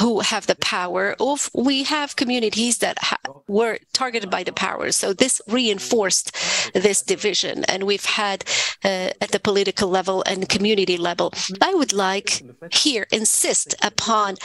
who 0.00 0.20
have 0.20 0.46
the 0.46 0.56
power. 0.76 1.14
Of 1.20 1.50
we 1.54 1.84
have 1.84 2.16
communities 2.16 2.78
that 2.78 2.96
ha- 3.08 3.24
were 3.46 3.78
targeted 3.92 4.30
by 4.30 4.42
the 4.44 4.52
power. 4.52 4.92
So 4.92 5.12
this 5.12 5.40
reinforced 5.48 6.26
this 6.74 7.02
division, 7.02 7.64
and 7.64 7.84
we've 7.84 8.10
had 8.22 8.44
at 8.82 9.30
the 9.32 9.40
political 9.40 9.88
level 9.88 10.22
and 10.26 10.48
community 10.48 10.96
level. 10.96 11.32
I 11.60 11.74
would 11.74 11.92
like 11.92 12.30
here 12.72 13.06
insist 13.12 13.74
upon 13.82 14.36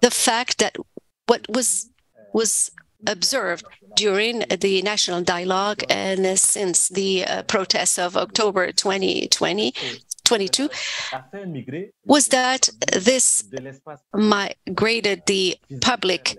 the 0.00 0.10
fact 0.10 0.58
that 0.58 0.76
what 1.26 1.42
was 1.48 1.88
was 2.32 2.70
observed 3.06 3.64
during 3.96 4.44
the 4.60 4.82
national 4.82 5.22
dialogue 5.22 5.82
and 5.88 6.38
since 6.38 6.88
the 6.88 7.24
uh, 7.24 7.42
protests 7.44 7.98
of 7.98 8.16
October 8.16 8.72
2020 8.72 9.74
22 10.26 10.68
was 12.04 12.28
that 12.28 12.68
this 12.92 13.44
migrated 14.14 15.22
the 15.26 15.56
public 15.80 16.38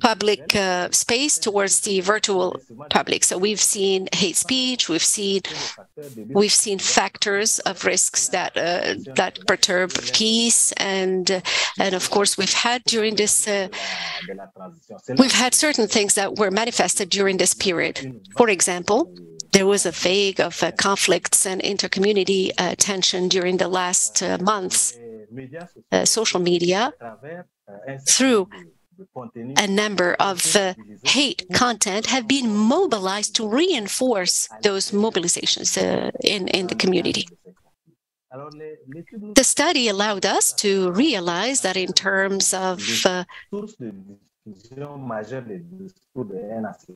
public 0.00 0.54
uh, 0.56 0.88
space 0.90 1.38
towards 1.38 1.80
the 1.80 2.00
virtual 2.00 2.56
public. 2.90 3.24
So 3.24 3.36
we've 3.38 3.60
seen 3.60 4.08
hate 4.14 4.36
speech 4.36 4.88
we've 4.88 5.02
seen 5.02 5.42
we've 6.28 6.52
seen 6.52 6.78
factors 6.78 7.58
of 7.60 7.84
risks 7.84 8.28
that 8.28 8.56
uh, 8.56 8.94
that 9.16 9.38
perturb 9.46 9.90
peace 10.12 10.72
and 10.72 11.42
and 11.78 11.94
of 11.94 12.10
course 12.10 12.38
we've 12.38 12.52
had 12.52 12.82
during 12.84 13.16
this 13.16 13.46
uh, 13.48 13.68
we've 15.18 15.32
had 15.32 15.54
certain 15.54 15.86
things 15.88 16.14
that 16.14 16.36
were 16.38 16.50
manifested 16.50 17.10
during 17.10 17.36
this 17.38 17.54
period. 17.54 18.20
For 18.36 18.48
example 18.48 19.14
there 19.54 19.66
was 19.66 19.86
a 19.86 19.92
vague 19.92 20.40
of 20.40 20.62
uh, 20.62 20.72
conflicts 20.72 21.46
and 21.46 21.62
intercommunity 21.62 22.50
uh, 22.58 22.74
tension 22.76 23.28
during 23.28 23.56
the 23.58 23.68
last 23.68 24.22
uh, 24.22 24.36
months. 24.38 24.98
Uh, 25.90 26.04
social 26.04 26.40
media, 26.40 26.92
through 28.06 28.48
a 29.56 29.66
number 29.66 30.14
of 30.20 30.54
uh, 30.54 30.74
hate 31.02 31.44
content, 31.52 32.06
have 32.06 32.28
been 32.28 32.54
mobilized 32.54 33.34
to 33.36 33.48
reinforce 33.48 34.48
those 34.62 34.92
mobilizations 34.92 35.76
uh, 35.76 36.10
in, 36.22 36.46
in 36.48 36.66
the 36.68 36.74
community. 36.74 37.26
The 39.40 39.44
study 39.44 39.88
allowed 39.88 40.24
us 40.26 40.52
to 40.64 40.92
realize 40.92 41.60
that 41.62 41.76
in 41.76 41.92
terms 41.92 42.54
of 42.54 42.80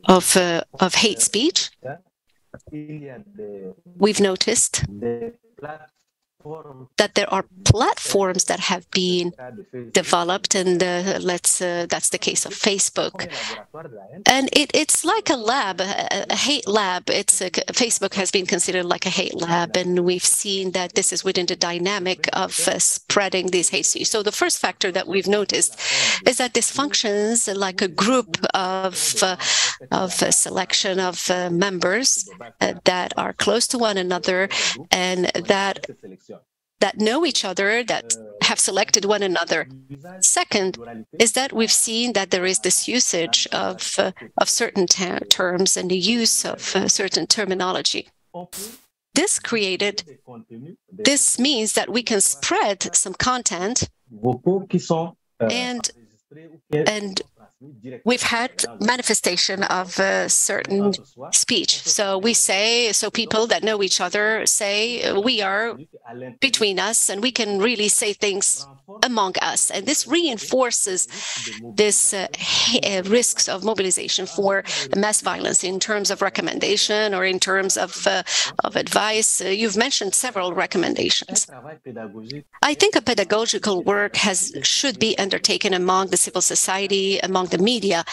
of, 0.09 0.37
of 0.81 0.95
hate 0.95 1.21
speech, 1.21 1.71
we've 3.97 4.21
noticed 4.21 4.85
that 6.97 7.15
there 7.15 7.33
are 7.33 7.45
platforms 7.65 8.45
that 8.45 8.61
have 8.61 8.89
been 8.91 9.33
developed, 9.93 10.55
and 10.55 10.83
uh, 10.83 11.19
let's 11.21 11.61
uh, 11.61 11.87
that's 11.89 12.11
the 12.11 12.19
case 12.19 12.47
of 12.47 12.53
Facebook. 12.53 13.29
And 14.27 14.49
it, 14.53 14.71
it's 14.73 15.05
like 15.05 15.31
a 15.31 15.37
lab, 15.37 15.81
a, 15.81 16.27
a 16.31 16.37
hate 16.37 16.69
lab. 16.69 17.11
It's 17.11 17.41
a, 17.41 17.51
Facebook 17.51 18.15
has 18.15 18.31
been 18.31 18.47
considered 18.47 18.85
like 18.85 19.05
a 19.05 19.11
hate 19.11 19.35
lab, 19.35 19.77
and 19.77 20.05
we've 20.05 20.25
seen 20.25 20.73
that 20.73 20.95
this 20.95 21.13
is 21.13 21.25
within 21.25 21.47
the 21.47 21.57
dynamic 21.57 22.29
of 22.33 22.57
uh, 22.69 22.79
spreading 22.79 23.49
these 23.49 23.71
hate 23.71 23.87
speech. 23.87 24.09
So 24.09 24.23
the 24.23 24.33
first 24.33 24.59
factor 24.59 24.93
that 24.93 25.09
we've 25.09 25.29
noticed 25.29 25.79
is 26.25 26.39
that 26.39 26.55
this 26.55 26.71
functions 26.71 27.49
like 27.49 27.83
a 27.83 27.89
group 27.89 28.37
of 28.55 29.15
uh, 29.23 29.37
of 29.91 30.23
a 30.23 30.33
selection 30.33 31.01
of 31.01 31.31
uh, 31.31 31.51
members 31.51 32.29
uh, 32.61 32.75
that 32.85 33.13
are 33.17 33.33
close 33.33 33.67
to 33.69 33.79
one 33.79 33.99
another, 33.99 34.49
and 34.93 35.27
that 35.35 35.87
that 36.81 36.99
know 36.99 37.25
each 37.27 37.45
other, 37.45 37.85
that 37.85 38.15
have 38.43 38.59
selected 38.59 39.05
one 39.05 39.23
another. 39.23 39.69
Second 40.21 40.79
is 41.19 41.33
that 41.33 41.53
we've 41.53 41.73
seen 41.73 42.13
that 42.15 42.31
there 42.31 42.47
is 42.47 42.61
this 42.61 42.89
usage 42.89 43.47
of, 43.53 43.95
uh, 43.99 44.13
of 44.41 44.49
certain 44.49 44.87
ter- 44.87 45.21
terms 45.21 45.77
and 45.77 45.91
the 45.91 45.99
use 45.99 46.45
of 46.45 46.75
uh, 46.75 46.89
certain 46.89 47.27
terminology. 47.27 48.09
This 49.15 49.39
created, 49.39 50.19
this 50.91 51.39
means 51.39 51.73
that 51.73 51.91
we 51.91 52.03
can 52.03 52.21
spread 52.21 52.95
some 52.95 53.15
content 53.15 53.89
and, 55.41 55.91
and 56.73 57.23
we've 58.05 58.23
had 58.23 58.65
manifestation 58.81 59.63
of 59.65 59.99
a 59.99 60.29
certain 60.29 60.93
speech. 61.33 61.83
So 61.83 62.19
we 62.19 62.35
say, 62.35 62.93
so 62.93 63.11
people 63.11 63.47
that 63.49 63.65
know 63.65 63.83
each 63.83 64.01
other 64.01 64.47
say, 64.47 65.13
we 65.13 65.43
are 65.43 65.77
between 66.41 66.79
us 66.79 67.09
and 67.09 67.23
we 67.23 67.33
can 67.33 67.59
really 67.59 67.89
say 67.89 68.13
things 68.13 68.67
among 69.03 69.35
us. 69.43 69.71
And 69.71 69.87
this 69.87 70.07
reinforces 70.07 71.09
this 71.75 72.15
uh, 72.15 72.29
uh, 72.83 73.03
risks 73.05 73.49
of 73.49 73.65
mobilization 73.65 74.27
for 74.27 74.65
mass 74.97 75.21
violence 75.21 75.63
in 75.65 75.79
terms 75.79 76.11
of 76.11 76.23
recommendation 76.23 77.15
or 77.15 77.25
in 77.25 77.39
terms 77.39 77.77
of, 77.77 78.07
uh, 78.07 78.23
of 78.65 78.77
advice. 78.77 79.41
Uh, 79.41 79.49
you've 79.49 79.77
mentioned 79.77 80.15
several 80.15 80.55
recommendations. 80.55 81.47
I 82.63 82.75
think 82.75 82.97
a 82.97 83.03
pedagogical 83.03 83.83
work 83.83 84.17
has 84.17 84.53
should 84.63 84.99
be 84.99 85.19
undertaken 85.19 85.75
among 85.75 86.09
the 86.09 86.17
civil 86.17 86.41
society, 86.41 87.19
among 87.19 87.48
the 87.51 87.59
media, 87.59 88.05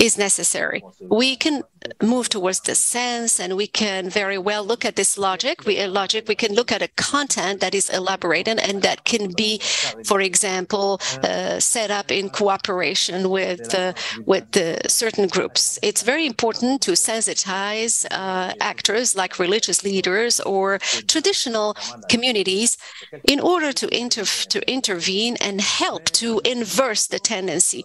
is 0.00 0.18
necessary. 0.18 0.82
We 1.00 1.36
can 1.36 1.62
move 2.02 2.28
towards 2.28 2.60
the 2.60 2.74
sense 2.74 3.38
and 3.38 3.56
we 3.56 3.66
can 3.66 4.10
very 4.10 4.38
well 4.38 4.64
look 4.64 4.84
at 4.84 4.96
this 4.96 5.16
logic. 5.16 5.64
We, 5.64 5.80
uh, 5.80 5.88
logic, 5.88 6.26
we 6.26 6.34
can 6.34 6.54
look 6.54 6.72
at 6.72 6.82
a 6.82 6.88
content 6.88 7.60
that 7.60 7.74
is 7.74 7.88
elaborated 7.88 8.58
and 8.58 8.82
that 8.82 9.04
can 9.04 9.32
be, 9.32 9.58
for 10.04 10.20
example, 10.20 11.00
uh, 11.22 11.60
set 11.60 11.90
up 11.90 12.10
in 12.10 12.30
cooperation 12.30 13.30
with, 13.30 13.74
uh, 13.74 13.92
with 14.26 14.48
certain 14.90 15.28
groups. 15.28 15.78
It's 15.82 16.02
very 16.02 16.26
important 16.26 16.82
to 16.82 16.92
sensitize 16.92 18.06
uh, 18.10 18.54
actors 18.60 19.14
like 19.14 19.38
religious 19.38 19.84
leaders 19.84 20.40
or 20.40 20.78
traditional 21.06 21.76
communities 22.08 22.76
in 23.24 23.38
order 23.40 23.72
to, 23.72 23.86
inter- 23.96 24.24
to 24.24 24.70
intervene 24.70 25.36
and 25.40 25.60
help 25.60 26.06
to 26.06 26.40
inverse 26.44 27.06
the 27.06 27.18
tendency 27.18 27.84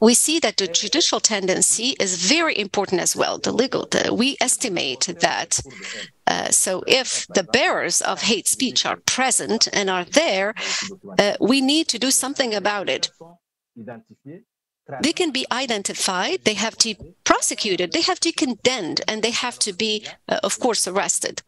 we 0.00 0.14
see 0.14 0.38
that 0.40 0.56
the 0.56 0.66
judicial 0.66 1.20
tendency 1.20 1.94
is 2.00 2.28
very 2.28 2.58
important 2.58 3.00
as 3.00 3.14
well. 3.14 3.38
The 3.38 3.52
legal, 3.52 3.86
the, 3.90 4.12
we 4.12 4.36
estimate 4.40 5.08
that. 5.20 5.60
Uh, 6.26 6.50
so, 6.50 6.82
if 6.86 7.26
the 7.28 7.44
bearers 7.44 8.00
of 8.00 8.22
hate 8.22 8.48
speech 8.48 8.86
are 8.86 8.96
present 8.96 9.68
and 9.72 9.90
are 9.90 10.04
there, 10.04 10.54
uh, 11.18 11.34
we 11.40 11.60
need 11.60 11.88
to 11.88 11.98
do 11.98 12.10
something 12.10 12.54
about 12.54 12.88
it. 12.88 13.10
They 15.00 15.12
can 15.12 15.30
be 15.30 15.46
identified, 15.52 16.44
they 16.44 16.54
have 16.54 16.76
to 16.78 16.94
be 16.94 17.14
prosecuted, 17.24 17.92
they 17.92 18.02
have 18.02 18.20
to 18.20 18.28
be 18.28 18.32
condemned, 18.32 19.00
and 19.06 19.22
they 19.22 19.30
have 19.30 19.58
to 19.60 19.72
be, 19.72 20.06
uh, 20.28 20.40
of 20.42 20.58
course, 20.58 20.88
arrested. 20.88 21.42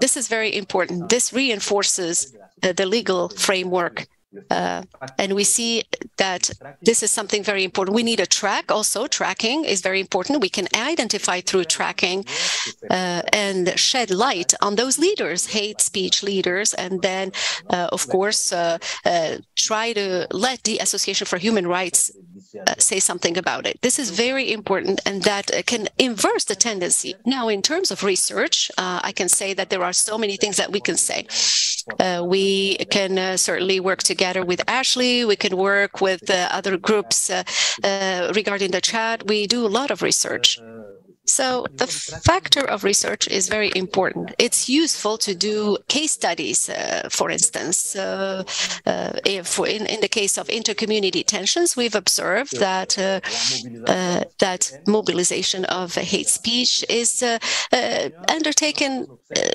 This 0.00 0.16
is 0.16 0.28
very 0.28 0.56
important. 0.56 1.08
This 1.08 1.32
reinforces 1.32 2.34
uh, 2.62 2.72
the 2.72 2.86
legal 2.86 3.28
framework 3.28 4.06
Uh, 4.50 4.82
and 5.18 5.34
we 5.34 5.44
see 5.44 5.84
that 6.16 6.50
this 6.82 7.02
is 7.02 7.10
something 7.10 7.42
very 7.42 7.64
important. 7.64 7.94
We 7.94 8.02
need 8.02 8.20
a 8.20 8.26
track 8.26 8.70
also. 8.70 9.06
Tracking 9.06 9.64
is 9.64 9.80
very 9.80 10.00
important. 10.00 10.40
We 10.40 10.48
can 10.48 10.68
identify 10.74 11.40
through 11.40 11.64
tracking 11.64 12.24
uh, 12.90 13.22
and 13.32 13.78
shed 13.78 14.10
light 14.10 14.54
on 14.60 14.76
those 14.76 14.98
leaders, 14.98 15.46
hate 15.46 15.80
speech 15.80 16.22
leaders, 16.22 16.74
and 16.74 17.02
then, 17.02 17.32
uh, 17.70 17.88
of 17.92 18.08
course, 18.08 18.52
uh, 18.52 18.78
uh, 19.04 19.36
try 19.56 19.92
to 19.92 20.26
let 20.30 20.64
the 20.64 20.78
Association 20.78 21.26
for 21.26 21.38
Human 21.38 21.66
Rights 21.66 22.10
say 22.78 23.00
something 23.00 23.36
about 23.36 23.66
it. 23.66 23.80
This 23.82 23.98
is 23.98 24.10
very 24.10 24.52
important, 24.52 25.00
and 25.06 25.22
that 25.22 25.50
can 25.66 25.88
inverse 25.98 26.44
the 26.44 26.54
tendency. 26.54 27.14
Now, 27.24 27.48
in 27.48 27.62
terms 27.62 27.90
of 27.90 28.04
research, 28.04 28.70
I 28.78 29.12
can 29.12 29.28
say 29.28 29.54
that 29.54 29.70
there 29.70 29.82
are 29.82 29.92
so 29.92 30.18
many 30.18 30.36
things 30.36 30.56
that 30.56 30.72
we 30.72 30.80
can 30.80 30.96
say. 30.96 31.26
We 32.24 32.76
can 32.90 33.36
certainly 33.38 33.78
work 33.80 34.02
together 34.02 34.22
together 34.22 34.44
with 34.44 34.60
Ashleigh. 34.66 35.26
We 35.26 35.36
can 35.36 35.56
work 35.56 36.00
with 36.00 36.30
uh, 36.30 36.48
other 36.50 36.76
groups 36.76 37.30
uh, 37.30 37.42
uh, 37.82 38.32
regarding 38.34 38.70
the 38.70 38.80
chat. 38.80 39.26
We 39.26 39.46
do 39.46 39.66
a 39.66 39.72
lot 39.78 39.90
of 39.90 40.02
research. 40.02 40.58
So 41.24 41.66
the 41.72 41.86
factor 41.86 42.64
of 42.68 42.82
research 42.82 43.28
is 43.28 43.48
very 43.48 43.70
important. 43.76 44.34
It's 44.38 44.68
useful 44.68 45.16
to 45.18 45.36
do 45.36 45.78
case 45.86 46.10
studies, 46.12 46.68
uh, 46.68 47.08
for 47.10 47.30
instance. 47.30 47.94
Uh, 47.94 48.42
uh, 48.86 49.12
if 49.24 49.56
in, 49.60 49.86
in 49.86 50.00
the 50.00 50.08
case 50.08 50.36
of 50.36 50.48
intercommunity 50.48 51.24
tensions, 51.24 51.76
we've 51.76 51.94
observed 51.94 52.58
that 52.58 52.98
uh, 52.98 53.20
uh, 53.86 54.24
that 54.40 54.72
mobilization 54.88 55.64
of 55.66 55.94
hate 55.94 56.26
speech 56.26 56.84
is 56.88 57.22
uh, 57.22 57.38
undertaken 58.28 59.06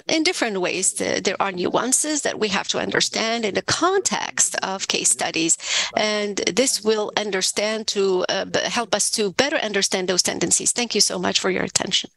in 0.08 0.24
different 0.24 0.62
ways. 0.62 0.94
There 0.94 1.42
are 1.42 1.52
nuances 1.52 2.22
that 2.22 2.40
we 2.40 2.48
have 2.48 2.70
to 2.70 2.80
understand 2.80 3.44
in 3.44 3.56
the 3.56 3.62
context 3.62 4.56
of 4.64 4.88
case 4.88 5.10
studies, 5.10 5.58
and 5.98 6.38
this 6.38 6.82
will 6.82 7.12
understand 7.18 7.88
to 7.88 8.24
help 8.64 8.96
us 8.96 9.10
to 9.12 9.34
better 9.34 9.58
understand 9.58 10.08
those 10.08 10.24
tendencies. 10.24 10.72
Thank 10.72 10.96
you 10.96 11.02
so 11.02 11.20
much 11.20 11.42
for 11.42 11.52
your 11.52 11.57
attention. 11.64 12.10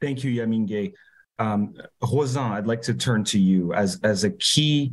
Thank 0.00 0.24
you, 0.24 0.30
Yamingué. 0.42 0.92
Um, 1.38 1.74
Rhosyns, 2.02 2.52
I'd 2.52 2.66
like 2.66 2.82
to 2.82 2.94
turn 2.94 3.24
to 3.24 3.38
you 3.38 3.72
as, 3.72 4.00
as 4.02 4.24
a 4.24 4.30
key 4.30 4.92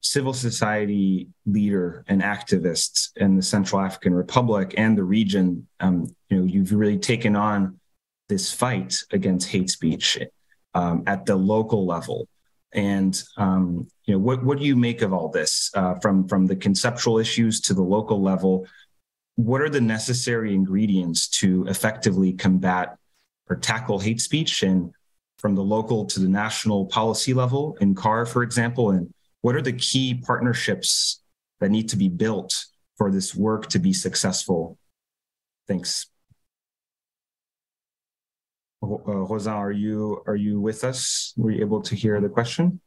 civil 0.00 0.32
society 0.32 1.28
leader 1.46 2.04
and 2.08 2.22
activist 2.22 3.10
in 3.16 3.36
the 3.36 3.42
Central 3.42 3.80
African 3.80 4.14
Republic 4.14 4.74
and 4.76 4.98
the 4.98 5.04
region. 5.04 5.66
Um, 5.80 6.06
you 6.28 6.38
know, 6.38 6.44
you've 6.44 6.72
really 6.72 6.98
taken 6.98 7.36
on 7.36 7.78
this 8.28 8.52
fight 8.52 8.96
against 9.12 9.48
hate 9.48 9.70
speech 9.70 10.18
um, 10.74 11.04
at 11.06 11.24
the 11.26 11.36
local 11.36 11.86
level. 11.86 12.28
And 12.72 13.22
um, 13.36 13.86
you 14.06 14.14
know, 14.14 14.18
what 14.18 14.42
what 14.42 14.58
do 14.58 14.64
you 14.64 14.76
make 14.76 15.02
of 15.02 15.12
all 15.12 15.28
this, 15.28 15.70
uh, 15.74 15.94
from 15.96 16.26
from 16.26 16.46
the 16.46 16.56
conceptual 16.56 17.18
issues 17.18 17.60
to 17.62 17.74
the 17.74 17.82
local 17.82 18.22
level? 18.22 18.66
What 19.36 19.60
are 19.62 19.70
the 19.70 19.80
necessary 19.80 20.54
ingredients 20.54 21.28
to 21.40 21.66
effectively 21.66 22.32
combat 22.32 22.96
or 23.48 23.56
tackle 23.56 23.98
hate 23.98 24.20
speech 24.20 24.62
and 24.62 24.92
from 25.38 25.54
the 25.54 25.62
local 25.62 26.04
to 26.06 26.20
the 26.20 26.28
national 26.28 26.86
policy 26.86 27.34
level 27.34 27.76
in 27.80 27.94
CAR, 27.94 28.26
for 28.26 28.42
example? 28.42 28.90
And 28.90 29.12
what 29.40 29.54
are 29.54 29.62
the 29.62 29.72
key 29.72 30.14
partnerships 30.14 31.22
that 31.60 31.70
need 31.70 31.88
to 31.88 31.96
be 31.96 32.08
built 32.08 32.54
for 32.96 33.10
this 33.10 33.34
work 33.34 33.68
to 33.70 33.78
be 33.78 33.92
successful? 33.92 34.78
Thanks. 35.66 36.06
Uh, 38.82 38.86
Rhosyns, 38.86 39.46
are 39.46 39.70
you 39.70 40.22
are 40.26 40.34
you 40.34 40.60
with 40.60 40.82
us? 40.82 41.32
Were 41.36 41.52
you 41.52 41.60
able 41.60 41.82
to 41.82 41.94
hear 41.94 42.20
the 42.20 42.28
question? 42.28 42.80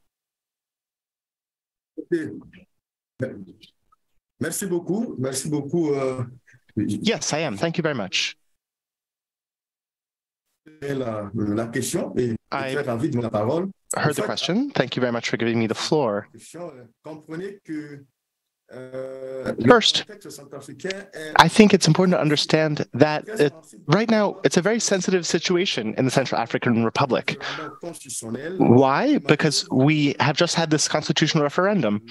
Merci 4.40 4.66
beaucoup. 4.66 5.16
Merci 5.18 5.50
beaucoup. 5.50 5.94
Euh, 5.94 6.24
yes, 6.76 7.32
I 7.32 7.44
am. 7.44 7.58
Thank 7.58 7.78
you 7.78 7.84
very 7.84 7.96
much. 7.96 8.36
La, 10.82 11.32
la 11.34 11.68
question 11.68 12.14
et 12.18 12.36
I 12.52 12.74
très 12.74 12.82
ravi 12.82 13.10
de 13.10 13.20
la 13.22 13.30
parole. 13.30 13.70
heard 13.96 14.16
the 14.16 14.24
question. 14.24 14.70
Thank 14.72 14.96
you 14.96 15.02
very 15.02 15.12
much 15.12 15.30
for 15.30 15.38
giving 15.38 15.58
me 15.58 15.68
the 15.68 15.76
floor. 15.76 16.28
Comprenez 17.04 17.60
que 17.64 18.04
Uh, 18.74 19.54
First, 19.68 20.06
I 21.38 21.48
think 21.48 21.74
it's 21.74 21.88
important 21.88 22.14
to 22.14 22.20
understand 22.20 22.88
that 22.94 23.28
it, 23.28 23.54
right 23.86 24.10
now 24.10 24.40
it's 24.44 24.58
a 24.58 24.62
very 24.62 24.80
sensitive 24.80 25.26
situation 25.26 25.94
in 26.00 26.06
the 26.06 26.12
Central 26.12 26.42
African 26.42 26.84
Republic. 26.84 27.42
Why? 28.58 29.20
Because 29.20 29.70
we 29.70 30.16
have 30.20 30.36
just 30.36 30.56
had 30.56 30.72
this 30.72 30.88
constitutional 30.88 31.44
referendum. 31.44 32.02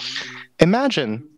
Imagine 0.60 1.28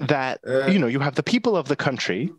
that 0.00 0.38
you 0.72 0.78
know 0.78 0.86
you 0.86 1.00
have 1.00 1.16
the 1.16 1.22
people 1.24 1.56
of 1.56 1.66
the 1.66 1.76
country 1.76 2.32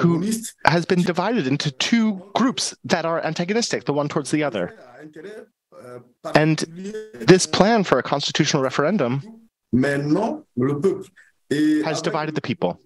who 0.00 0.30
has 0.64 0.84
been 0.84 1.02
divided 1.02 1.46
into 1.46 1.70
two 1.70 2.20
groups 2.34 2.74
that 2.84 3.06
are 3.06 3.24
antagonistic, 3.24 3.84
the 3.84 3.92
one 3.92 4.08
towards 4.08 4.32
the 4.32 4.42
other. 4.42 4.76
And 6.34 6.58
this 7.14 7.46
plan 7.46 7.84
for 7.84 7.98
a 7.98 8.02
constitutional 8.02 8.62
referendum 8.62 9.22
has 11.84 12.02
divided 12.02 12.34
the 12.34 12.40
people. 12.40 12.80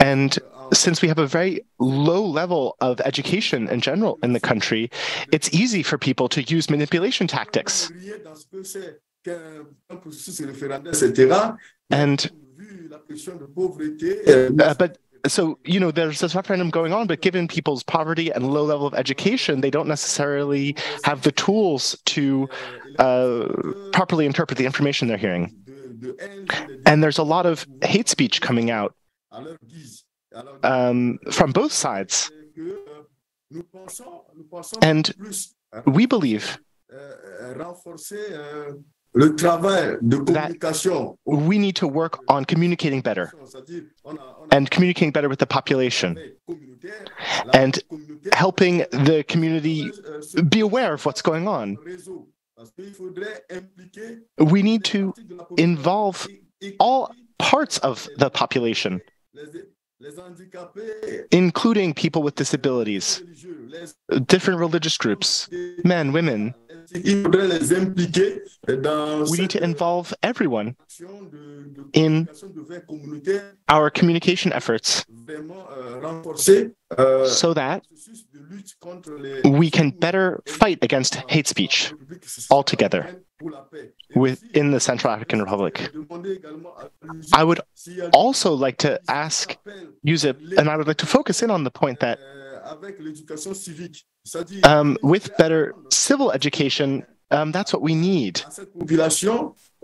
And 0.00 0.38
since 0.72 1.02
we 1.02 1.08
have 1.08 1.18
a 1.18 1.26
very 1.26 1.64
low 1.78 2.24
level 2.24 2.76
of 2.80 3.00
education 3.00 3.68
in 3.68 3.80
general 3.80 4.18
in 4.22 4.32
the 4.32 4.40
country, 4.40 4.90
it's 5.32 5.52
easy 5.52 5.82
for 5.82 5.98
people 5.98 6.28
to 6.30 6.42
use 6.42 6.70
manipulation 6.70 7.26
tactics. 7.26 7.90
And 11.90 12.30
uh, 14.60 14.74
but 14.74 14.98
so 15.26 15.58
you 15.64 15.80
know 15.80 15.90
there's 15.90 16.20
this 16.20 16.34
referendum 16.34 16.70
going 16.70 16.92
on 16.92 17.06
but 17.06 17.20
given 17.20 17.48
people's 17.48 17.82
poverty 17.82 18.30
and 18.30 18.52
low 18.52 18.64
level 18.64 18.86
of 18.86 18.94
education 18.94 19.60
they 19.60 19.70
don't 19.70 19.88
necessarily 19.88 20.76
have 21.04 21.22
the 21.22 21.32
tools 21.32 21.96
to 22.04 22.48
uh, 22.98 23.46
properly 23.92 24.26
interpret 24.26 24.58
the 24.58 24.66
information 24.66 25.08
they're 25.08 25.16
hearing. 25.16 25.54
And 26.86 27.02
there's 27.02 27.18
a 27.18 27.22
lot 27.22 27.46
of 27.46 27.66
hate 27.82 28.08
speech 28.08 28.40
coming 28.40 28.70
out 28.70 28.94
um, 30.62 31.18
from 31.30 31.52
both 31.52 31.72
sides. 31.72 32.30
And 34.82 35.14
we 35.86 36.06
believe 36.06 36.58
le 39.14 39.34
travail 39.34 39.98
de 40.02 40.16
communication. 40.18 41.16
we 41.24 41.58
need 41.58 41.74
to 41.74 41.86
work 41.88 42.18
on 42.28 42.44
communicating 42.44 43.00
better 43.00 43.32
and 44.50 44.70
communicating 44.70 45.10
better 45.10 45.28
with 45.28 45.38
the 45.38 45.46
population 45.46 46.18
and 47.52 47.80
helping 48.32 48.78
the 48.90 49.24
community 49.28 49.90
be 50.48 50.60
aware 50.60 50.94
of 50.94 51.04
what's 51.04 51.22
going 51.22 51.48
on. 51.48 51.76
We 54.38 54.62
need 54.62 54.84
to 54.84 55.14
involve 55.56 56.26
all 56.80 57.14
parts 57.38 57.78
of 57.78 58.08
the 58.16 58.30
population, 58.30 59.00
including 61.30 61.94
people 61.94 62.22
with 62.22 62.34
disabilities, 62.34 63.22
different 64.26 64.58
religious 64.60 64.96
groups, 64.96 65.48
men, 65.84 66.12
women, 66.12 66.54
we 66.94 67.02
need 69.38 69.50
to 69.50 69.62
involve 69.62 70.14
everyone 70.22 70.76
in 71.92 72.28
our 73.68 73.90
communication 73.90 74.52
efforts 74.52 75.04
so 77.26 77.54
that 77.54 77.84
we 79.44 79.70
can 79.70 79.90
better 79.90 80.42
fight 80.46 80.78
against 80.82 81.16
hate 81.28 81.46
speech 81.46 81.92
altogether 82.50 83.22
within 84.14 84.70
the 84.70 84.80
Central 84.80 85.12
African 85.12 85.40
Republic. 85.40 85.90
I 87.32 87.44
would 87.44 87.60
also 88.12 88.54
like 88.54 88.78
to 88.78 89.00
ask 89.08 89.56
USIP, 90.06 90.58
and 90.58 90.68
I 90.70 90.76
would 90.76 90.86
like 90.86 90.96
to 90.98 91.06
focus 91.06 91.42
in 91.42 91.50
on 91.50 91.64
the 91.64 91.70
point 91.70 92.00
that 92.00 92.18
um, 94.64 94.96
with 95.02 95.30
better 95.38 95.74
civil 95.90 96.32
education, 96.32 97.04
um, 97.30 97.52
that's 97.52 97.72
what 97.72 97.82
we 97.82 97.94
need. 97.94 98.42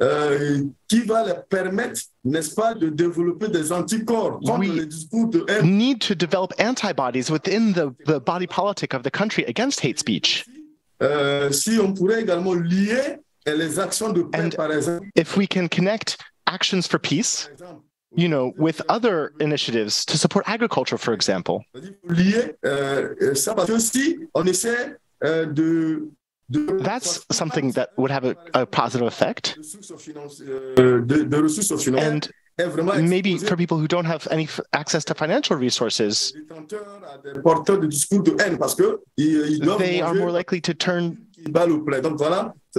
Euh, 0.02 0.64
qui 0.88 1.02
va 1.02 1.24
leur 1.24 1.44
permettre, 1.44 2.00
n'est-ce 2.24 2.52
pas, 2.52 2.74
de 2.74 2.88
développer 2.88 3.46
des 3.46 3.70
anticorps 3.70 4.40
contre 4.40 4.58
We 4.58 4.72
les 4.72 4.86
discours 4.86 5.28
de 5.28 5.44
haine. 5.48 5.78
Need 5.78 6.00
to 6.00 6.16
develop 6.16 6.52
antibodies 6.58 7.30
within 7.30 7.72
the, 7.74 7.94
the 8.04 8.18
body 8.18 8.48
politic 8.48 8.92
of 8.92 9.04
the 9.04 9.10
country 9.10 9.44
against 9.46 9.84
hate 9.84 10.00
speech. 10.00 10.46
Euh, 11.00 11.52
si 11.52 11.78
on 11.78 11.94
pourrait 11.94 12.22
également 12.22 12.54
lier 12.54 13.20
les 13.46 13.78
actions 13.78 14.12
de 14.12 14.22
paix, 14.22 14.50
And 14.58 15.00
If 15.14 15.36
we 15.36 15.46
can 15.46 15.68
connect 15.68 16.18
actions 16.46 16.88
for 16.88 16.98
peace, 16.98 17.48
you 18.16 18.28
know, 18.28 18.52
with 18.56 18.80
other 18.88 19.32
initiatives 19.40 20.04
to 20.06 20.18
support 20.18 20.48
agriculture, 20.48 20.98
for 20.98 21.12
example, 21.12 21.64
euh, 22.64 23.34
ça 23.34 23.54
parce 23.54 23.68
que 23.68 23.78
si 23.78 24.18
on 24.34 24.46
essaie 24.46 24.96
euh, 25.24 25.46
de 25.46 26.08
That's 26.50 27.24
something 27.30 27.72
that 27.72 27.90
would 27.96 28.10
have 28.10 28.24
a, 28.24 28.36
a 28.52 28.66
positive 28.66 29.06
effect. 29.06 29.58
And 32.58 33.08
maybe 33.08 33.38
for 33.38 33.56
people 33.56 33.78
who 33.78 33.88
don't 33.88 34.04
have 34.04 34.28
any 34.30 34.46
access 34.74 35.04
to 35.06 35.14
financial 35.14 35.56
resources, 35.56 36.34
they 39.78 40.00
are 40.02 40.14
more 40.14 40.30
likely 40.30 40.60
to 40.60 40.74
turn 40.74 41.26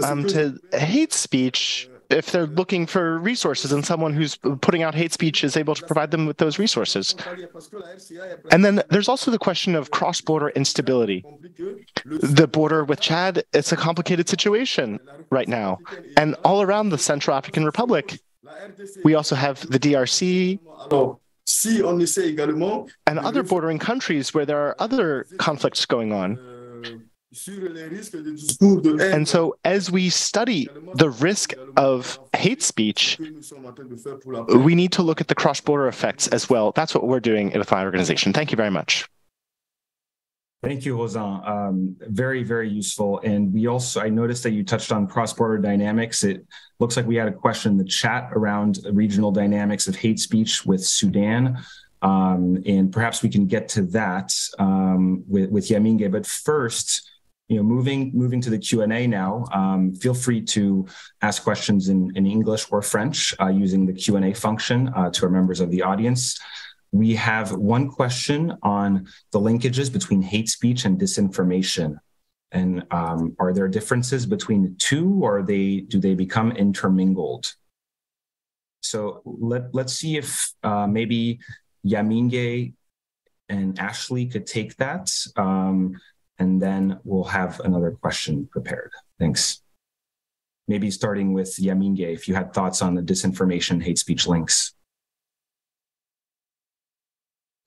um, 0.03 0.27
to 0.27 0.57
hate 0.73 1.11
speech 1.11 1.89
if 2.09 2.31
they're 2.31 2.47
looking 2.47 2.85
for 2.85 3.19
resources 3.19 3.71
and 3.71 3.85
someone 3.85 4.13
who's 4.13 4.37
putting 4.61 4.83
out 4.83 4.95
hate 4.95 5.11
speech 5.11 5.43
is 5.43 5.57
able 5.57 5.75
to 5.75 5.85
provide 5.85 6.11
them 6.11 6.25
with 6.25 6.37
those 6.37 6.59
resources. 6.59 7.15
And 8.51 8.63
then 8.63 8.81
there's 8.89 9.09
also 9.09 9.31
the 9.31 9.39
question 9.39 9.75
of 9.75 9.91
cross-border 9.91 10.49
instability. 10.49 11.25
The 12.05 12.47
border 12.47 12.83
with 12.83 12.99
Chad, 12.99 13.43
it's 13.53 13.71
a 13.71 13.77
complicated 13.77 14.29
situation 14.29 14.99
right 15.29 15.47
now. 15.47 15.79
And 16.17 16.35
all 16.43 16.61
around 16.61 16.89
the 16.89 16.97
Central 16.97 17.35
African 17.35 17.65
Republic, 17.65 18.19
we 19.03 19.15
also 19.15 19.35
have 19.35 19.67
the 19.69 19.79
DRC 19.79 20.59
and 23.07 23.19
other 23.19 23.43
bordering 23.43 23.79
countries 23.79 24.33
where 24.33 24.45
there 24.45 24.59
are 24.59 24.75
other 24.79 25.25
conflicts 25.37 25.85
going 25.85 26.11
on. 26.11 26.39
And 29.01 29.27
so, 29.27 29.57
as 29.65 29.91
we 29.91 30.09
study 30.09 30.69
the 30.93 31.09
risk 31.09 31.53
of 31.75 32.17
hate 32.33 32.61
speech, 32.61 33.19
we 34.47 34.75
need 34.75 34.91
to 34.93 35.01
look 35.01 35.19
at 35.21 35.27
the 35.27 35.35
cross 35.35 35.59
border 35.59 35.87
effects 35.87 36.27
as 36.27 36.49
well. 36.49 36.71
That's 36.71 36.95
what 36.95 37.05
we're 37.07 37.19
doing 37.19 37.51
with 37.51 37.71
my 37.71 37.83
organization. 37.83 38.31
Thank 38.31 38.51
you 38.51 38.55
very 38.55 38.71
much. 38.71 39.07
Thank 40.63 40.85
you, 40.85 40.97
Rhosyns. 40.97 41.47
Um, 41.47 41.95
very, 41.99 42.41
very 42.41 42.69
useful. 42.69 43.19
And 43.19 43.53
we 43.53 43.67
also, 43.67 44.01
I 44.01 44.09
noticed 44.09 44.41
that 44.43 44.51
you 44.51 44.63
touched 44.63 44.91
on 44.91 45.05
cross 45.05 45.31
border 45.31 45.59
dynamics. 45.59 46.23
It 46.23 46.43
looks 46.79 46.97
like 46.97 47.05
we 47.05 47.15
had 47.15 47.27
a 47.27 47.33
question 47.33 47.73
in 47.73 47.77
the 47.77 47.83
chat 47.83 48.29
around 48.33 48.79
regional 48.91 49.31
dynamics 49.31 49.87
of 49.87 49.95
hate 49.95 50.19
speech 50.19 50.65
with 50.65 50.83
Sudan. 50.83 51.59
Um, 52.01 52.63
and 52.65 52.91
perhaps 52.91 53.21
we 53.21 53.29
can 53.29 53.45
get 53.45 53.69
to 53.69 53.83
that 53.87 54.33
um, 54.57 55.23
with, 55.27 55.51
with 55.51 55.67
Yamingué. 55.67 56.11
But 56.11 56.25
first, 56.25 57.11
you 57.47 57.57
know, 57.57 57.63
moving 57.63 58.11
moving 58.13 58.41
to 58.41 58.49
the 58.49 58.57
Q 58.57 58.81
and 58.81 58.93
A 58.93 59.05
now. 59.07 59.45
Um, 59.53 59.93
feel 59.93 60.13
free 60.13 60.41
to 60.41 60.87
ask 61.21 61.43
questions 61.43 61.89
in, 61.89 62.11
in 62.15 62.25
English 62.25 62.65
or 62.71 62.81
French 62.81 63.35
uh, 63.39 63.47
using 63.47 63.85
the 63.85 63.93
Q 63.93 64.15
and 64.15 64.25
A 64.25 64.33
function 64.33 64.89
uh, 64.95 65.11
to 65.11 65.25
our 65.25 65.31
members 65.31 65.59
of 65.59 65.69
the 65.69 65.83
audience. 65.83 66.39
We 66.91 67.13
have 67.15 67.51
one 67.51 67.89
question 67.89 68.57
on 68.63 69.07
the 69.31 69.39
linkages 69.39 69.91
between 69.91 70.21
hate 70.21 70.49
speech 70.49 70.85
and 70.85 70.99
disinformation, 70.99 71.97
and 72.51 72.83
um, 72.89 73.35
are 73.37 73.53
there 73.53 73.67
differences 73.67 74.25
between 74.25 74.63
the 74.63 74.73
two, 74.77 75.19
or 75.21 75.43
they 75.43 75.81
do 75.81 75.99
they 75.99 76.15
become 76.15 76.51
intermingled? 76.51 77.53
So 78.81 79.21
let 79.25 79.73
let's 79.73 79.93
see 79.93 80.17
if 80.17 80.53
uh, 80.63 80.87
maybe 80.87 81.39
Yamingué 81.85 82.73
and 83.49 83.77
Ashleigh 83.77 84.31
could 84.31 84.47
take 84.47 84.75
that. 84.77 85.11
Um, 85.35 85.99
and 86.39 86.61
then 86.61 86.99
we'll 87.03 87.23
have 87.23 87.59
another 87.61 87.91
question 87.91 88.47
prepared. 88.51 88.91
Thanks. 89.19 89.61
Maybe 90.67 90.89
starting 90.89 91.33
with 91.33 91.55
Yamingué, 91.57 92.13
if 92.13 92.27
you 92.27 92.35
had 92.35 92.53
thoughts 92.53 92.81
on 92.81 92.95
the 92.95 93.01
disinformation 93.01 93.81
hate 93.83 93.99
speech 93.99 94.27
links. 94.27 94.73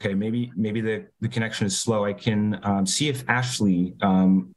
Okay, 0.00 0.14
maybe 0.14 0.52
maybe 0.56 0.80
the, 0.80 1.06
the 1.20 1.28
connection 1.28 1.66
is 1.66 1.78
slow. 1.78 2.04
I 2.04 2.12
can 2.12 2.60
um, 2.62 2.86
see 2.86 3.08
if 3.08 3.26
Ashleigh, 3.26 4.00
um, 4.02 4.52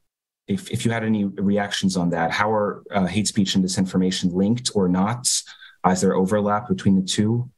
if, 0.48 0.70
if 0.70 0.86
you 0.86 0.92
had 0.92 1.04
any 1.04 1.26
reactions 1.26 1.98
on 1.98 2.10
that. 2.12 2.32
How 2.32 2.52
are 2.52 2.84
uh, 2.92 3.06
hate 3.06 3.28
speech 3.28 3.56
and 3.56 3.64
disinformation 3.64 4.34
linked 4.34 4.72
or 4.76 4.88
not? 4.88 5.28
Is 5.90 6.02
there 6.02 6.16
overlap 6.16 6.68
between 6.68 6.96
the 6.96 7.02
two? 7.02 7.50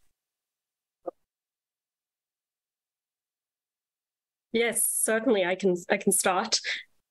Yes, 4.53 4.87
certainly 4.87 5.43
I 5.43 5.55
can 5.55 5.75
I 5.89 5.97
can 5.97 6.11
start. 6.11 6.61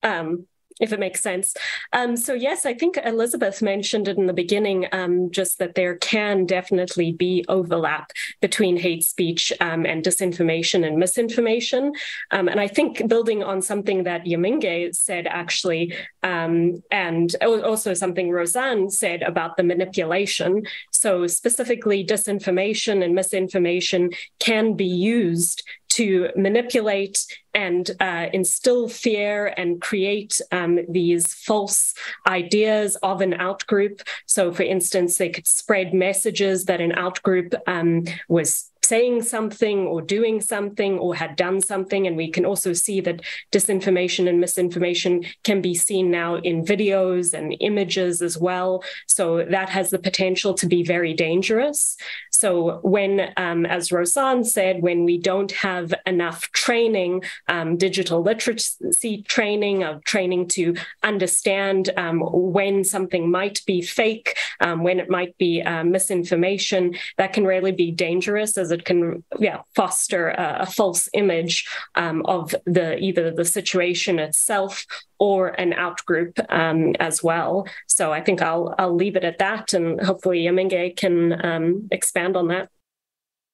Um, 0.02 0.46
if 0.80 0.92
it 0.92 0.98
makes 0.98 1.20
sense. 1.20 1.54
Um, 1.92 2.16
so, 2.16 2.34
yes, 2.34 2.66
I 2.66 2.74
think 2.74 2.98
Elizabeth 3.04 3.62
mentioned 3.62 4.08
it 4.08 4.18
in 4.18 4.26
the 4.26 4.32
beginning, 4.32 4.86
um, 4.92 5.30
just 5.30 5.58
that 5.58 5.74
there 5.74 5.96
can 5.96 6.46
definitely 6.46 7.12
be 7.12 7.44
overlap 7.48 8.10
between 8.40 8.76
hate 8.76 9.04
speech 9.04 9.52
um, 9.60 9.86
and 9.86 10.02
disinformation 10.02 10.86
and 10.86 10.96
misinformation. 10.96 11.92
Um, 12.30 12.48
and 12.48 12.58
I 12.58 12.68
think 12.68 13.06
building 13.06 13.42
on 13.42 13.62
something 13.62 14.04
that 14.04 14.24
Yamingué 14.24 14.94
said, 14.94 15.26
actually, 15.28 15.94
um, 16.22 16.82
and 16.90 17.34
also 17.42 17.94
something 17.94 18.28
Rhosyns 18.28 18.92
said 18.92 19.22
about 19.22 19.56
the 19.56 19.62
manipulation. 19.62 20.64
So, 20.90 21.26
specifically, 21.26 22.04
disinformation 22.04 23.04
and 23.04 23.14
misinformation 23.14 24.10
can 24.40 24.74
be 24.74 24.86
used 24.86 25.62
to 25.92 26.30
manipulate 26.36 27.26
and 27.54 27.90
uh, 28.00 28.26
instill 28.32 28.88
fear 28.88 29.52
and 29.58 29.80
create 29.82 30.40
um, 30.50 30.80
these 30.88 31.34
false 31.34 31.94
ideas 32.26 32.96
of 33.02 33.20
an 33.20 33.32
outgroup. 33.32 34.00
So, 34.26 34.52
for 34.52 34.62
instance, 34.62 35.18
they 35.18 35.28
could 35.28 35.46
spread 35.46 35.92
messages 35.92 36.64
that 36.64 36.80
an 36.80 36.92
outgroup 36.92 37.54
um, 37.66 38.04
was 38.28 38.71
saying 38.84 39.22
something 39.22 39.86
or 39.86 40.02
doing 40.02 40.40
something 40.40 40.98
or 40.98 41.14
had 41.14 41.36
done 41.36 41.60
something. 41.60 42.06
And 42.06 42.16
we 42.16 42.30
can 42.30 42.44
also 42.44 42.72
see 42.72 43.00
that 43.02 43.22
disinformation 43.52 44.28
and 44.28 44.40
misinformation 44.40 45.24
can 45.44 45.60
be 45.60 45.74
seen 45.74 46.10
now 46.10 46.36
in 46.36 46.64
videos 46.64 47.32
and 47.32 47.54
images 47.60 48.22
as 48.22 48.36
well. 48.36 48.82
So 49.06 49.44
that 49.44 49.68
has 49.68 49.90
the 49.90 49.98
potential 49.98 50.54
to 50.54 50.66
be 50.66 50.82
very 50.82 51.14
dangerous. 51.14 51.96
So 52.30 52.80
when, 52.82 53.32
um, 53.36 53.66
as 53.66 53.90
Rhosyns 53.90 54.46
said, 54.46 54.82
when 54.82 55.04
we 55.04 55.16
don't 55.18 55.52
have 55.52 55.94
enough 56.06 56.50
training, 56.52 57.22
um, 57.48 57.76
digital 57.76 58.22
literacy 58.22 59.22
training, 59.28 59.84
of 59.84 60.02
training 60.04 60.48
to 60.48 60.74
understand 61.02 61.90
um, 61.96 62.20
when 62.20 62.82
something 62.82 63.30
might 63.30 63.60
be 63.66 63.80
fake, 63.80 64.36
um, 64.60 64.82
when 64.82 64.98
it 64.98 65.08
might 65.08 65.36
be 65.38 65.62
uh, 65.62 65.84
misinformation, 65.84 66.94
that 67.18 67.32
can 67.32 67.44
really 67.44 67.72
be 67.72 67.92
dangerous 67.92 68.58
as 68.58 68.71
it 68.72 68.84
can 68.84 69.22
yeah, 69.38 69.60
foster 69.74 70.30
a, 70.30 70.58
a 70.60 70.66
false 70.66 71.08
image 71.12 71.68
um, 71.94 72.24
of 72.26 72.54
the 72.66 72.98
either 72.98 73.30
the 73.30 73.44
situation 73.44 74.18
itself 74.18 74.84
or 75.18 75.48
an 75.60 75.72
outgroup 75.72 76.44
um, 76.48 76.94
as 76.98 77.22
well. 77.22 77.66
So 77.86 78.12
I 78.12 78.20
think 78.20 78.42
I'll 78.42 78.74
I'll 78.78 78.94
leave 78.94 79.16
it 79.16 79.24
at 79.24 79.38
that, 79.38 79.72
and 79.72 80.00
hopefully 80.00 80.40
Yamingué 80.44 80.96
can 80.96 81.44
um, 81.44 81.88
expand 81.90 82.36
on 82.36 82.48
that. 82.48 82.68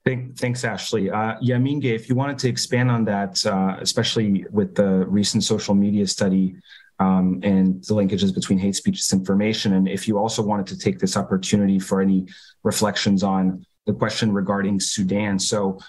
Thanks, 0.04 0.62
Ashleigh. 0.64 1.12
Uh, 1.12 1.38
Yamingué, 1.40 1.94
if 1.94 2.08
you 2.08 2.14
wanted 2.14 2.38
to 2.38 2.48
expand 2.48 2.90
on 2.90 3.04
that, 3.04 3.44
uh, 3.44 3.76
especially 3.80 4.46
with 4.50 4.74
the 4.74 5.04
recent 5.06 5.44
social 5.44 5.74
media 5.74 6.06
study 6.06 6.56
um, 6.98 7.40
and 7.42 7.84
the 7.84 7.94
linkages 7.94 8.34
between 8.34 8.58
hate 8.58 8.74
speech 8.74 8.96
disinformation, 8.96 9.72
and 9.72 9.86
if 9.86 10.08
you 10.08 10.16
also 10.16 10.42
wanted 10.42 10.66
to 10.68 10.78
take 10.78 10.98
this 10.98 11.16
opportunity 11.16 11.78
for 11.78 12.00
any 12.00 12.26
reflections 12.62 13.22
on 13.22 13.66
the 13.88 13.94
question 13.94 14.32
regarding 14.32 14.78
Sudan. 14.78 15.38
So, 15.38 15.80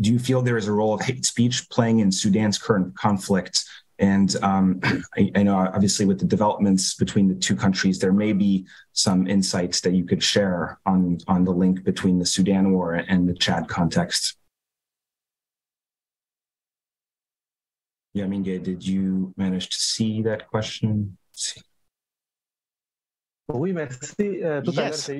do 0.00 0.12
you 0.12 0.18
feel 0.18 0.42
there 0.42 0.56
is 0.56 0.66
a 0.66 0.72
role 0.72 0.92
of 0.92 1.00
hate 1.00 1.24
speech 1.24 1.70
playing 1.70 2.00
in 2.00 2.10
Sudan's 2.10 2.58
current 2.58 2.96
conflict? 2.98 3.64
And 4.00 4.34
um, 4.42 4.80
I, 5.16 5.30
I, 5.36 5.44
know, 5.44 5.56
obviously, 5.56 6.04
with 6.04 6.18
the 6.18 6.26
developments 6.26 6.94
between 6.96 7.28
the 7.28 7.36
two 7.36 7.54
countries, 7.54 8.00
there 8.00 8.12
may 8.12 8.32
be 8.32 8.66
some 8.92 9.28
insights 9.28 9.80
that 9.82 9.94
you 9.94 10.04
could 10.04 10.22
share 10.22 10.80
on 10.84 11.18
on 11.28 11.44
the 11.44 11.52
link 11.52 11.84
between 11.84 12.18
the 12.18 12.26
Sudan 12.26 12.72
war 12.72 12.94
and 12.94 13.28
the 13.28 13.34
Chad 13.34 13.68
context. 13.68 14.36
Yamingué, 18.16 18.62
did 18.62 18.84
you 18.84 19.32
manage 19.36 19.68
to 19.70 19.76
see 19.76 20.22
that 20.22 20.48
question? 20.48 21.16
Euh, 23.48 24.62
yes. 24.72 25.10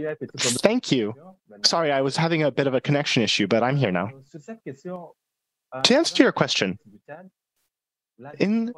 Thank 0.62 0.90
you. 0.90 1.14
Sorry, 1.64 1.92
I 1.92 2.00
was 2.00 2.16
having 2.16 2.42
a 2.42 2.50
bit 2.50 2.66
of 2.66 2.74
a 2.74 2.80
connection 2.80 3.22
issue, 3.22 3.46
but 3.46 3.62
I'm 3.62 3.76
here 3.76 3.92
now. 3.92 4.10
Euh, 5.74 5.82
to 5.82 5.96
answer 5.96 6.22
your 6.22 6.32
question, 6.32 6.78
in, 8.38 8.72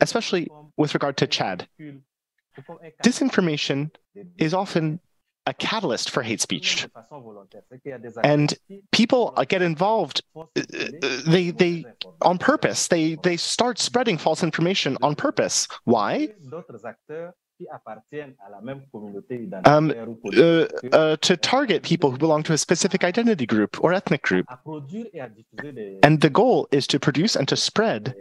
especially 0.00 0.48
with 0.76 0.94
regard 0.94 1.16
to 1.16 1.26
Chad, 1.26 1.66
disinformation 3.02 3.90
is 4.38 4.54
often 4.54 5.00
a 5.46 5.54
catalyst 5.54 6.10
for 6.10 6.22
hate 6.22 6.40
speech. 6.40 6.86
And 8.22 8.54
people 8.92 9.32
get 9.48 9.62
involved, 9.62 10.22
uh, 10.36 10.42
uh, 10.42 11.20
they, 11.26 11.50
they, 11.50 11.84
on 12.20 12.38
purpose, 12.38 12.88
they, 12.88 13.16
they 13.22 13.36
start 13.36 13.78
spreading 13.78 14.18
false 14.18 14.42
information 14.42 14.98
on 15.02 15.14
purpose. 15.14 15.68
Why? 15.84 16.28
Um, 19.64 19.92
uh, 20.36 20.66
uh, 20.92 21.16
to 21.16 21.36
target 21.36 21.82
people 21.82 22.10
who 22.10 22.18
belong 22.18 22.42
to 22.42 22.52
a 22.52 22.58
specific 22.58 23.02
identity 23.04 23.46
group 23.46 23.82
or 23.82 23.92
ethnic 23.92 24.22
group. 24.22 24.46
And 26.02 26.20
the 26.20 26.30
goal 26.30 26.68
is 26.70 26.86
to 26.88 27.00
produce 27.00 27.36
and 27.36 27.48
to 27.48 27.56
spread 27.56 28.14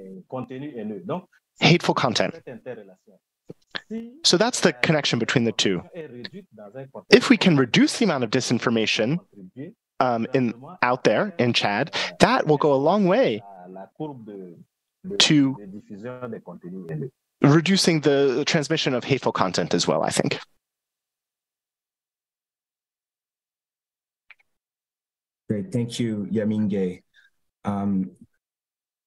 hateful 1.59 1.93
content. 1.93 2.35
So 4.23 4.37
that's 4.37 4.61
the 4.61 4.73
connection 4.73 5.19
between 5.19 5.43
the 5.43 5.51
two. 5.51 5.83
If 7.09 7.29
we 7.29 7.37
can 7.37 7.57
reduce 7.57 7.97
the 7.99 8.05
amount 8.05 8.23
of 8.23 8.31
disinformation 8.31 9.19
um, 9.99 10.27
in 10.33 10.53
out 10.81 11.03
there 11.03 11.33
in 11.39 11.53
Chad, 11.53 11.93
that 12.19 12.47
will 12.47 12.57
go 12.57 12.73
a 12.73 12.81
long 12.89 13.05
way 13.05 13.41
to 15.19 15.57
reducing 17.41 18.01
the 18.01 18.43
transmission 18.45 18.93
of 18.93 19.03
hateful 19.03 19.31
content 19.31 19.73
as 19.73 19.87
well, 19.87 20.03
I 20.03 20.09
think. 20.09 20.39
Great. 25.49 25.71
Thank 25.71 25.99
you, 25.99 26.27
Yamingué. 26.31 27.03
Um, 27.63 28.11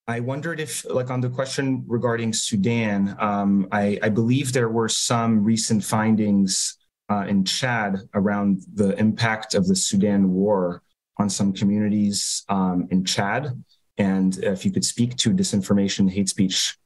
I 0.06 0.20
wondered 0.20 0.60
if, 0.60 0.84
like 0.88 1.10
on 1.10 1.20
the 1.20 1.28
question 1.28 1.84
regarding 1.86 2.32
Sudan, 2.32 3.16
um, 3.18 3.68
I, 3.72 3.98
I, 4.02 4.08
believe 4.08 4.52
there 4.52 4.68
were 4.68 4.88
some 4.88 5.44
recent 5.44 5.84
findings 5.84 6.78
uh, 7.10 7.26
in 7.28 7.44
Chad 7.44 7.98
around 8.14 8.62
the 8.72 8.98
impact 8.98 9.54
of 9.54 9.66
the 9.66 9.76
Sudan 9.76 10.32
war 10.32 10.82
on 11.18 11.28
some 11.28 11.52
communities 11.52 12.44
um, 12.48 12.88
in 12.90 13.04
Chad. 13.04 13.62
And 13.98 14.38
if 14.38 14.64
you 14.64 14.70
could 14.70 14.84
speak 14.84 15.16
to 15.16 15.30
disinformation, 15.30 16.10
hate 16.10 16.28
speech 16.28 16.78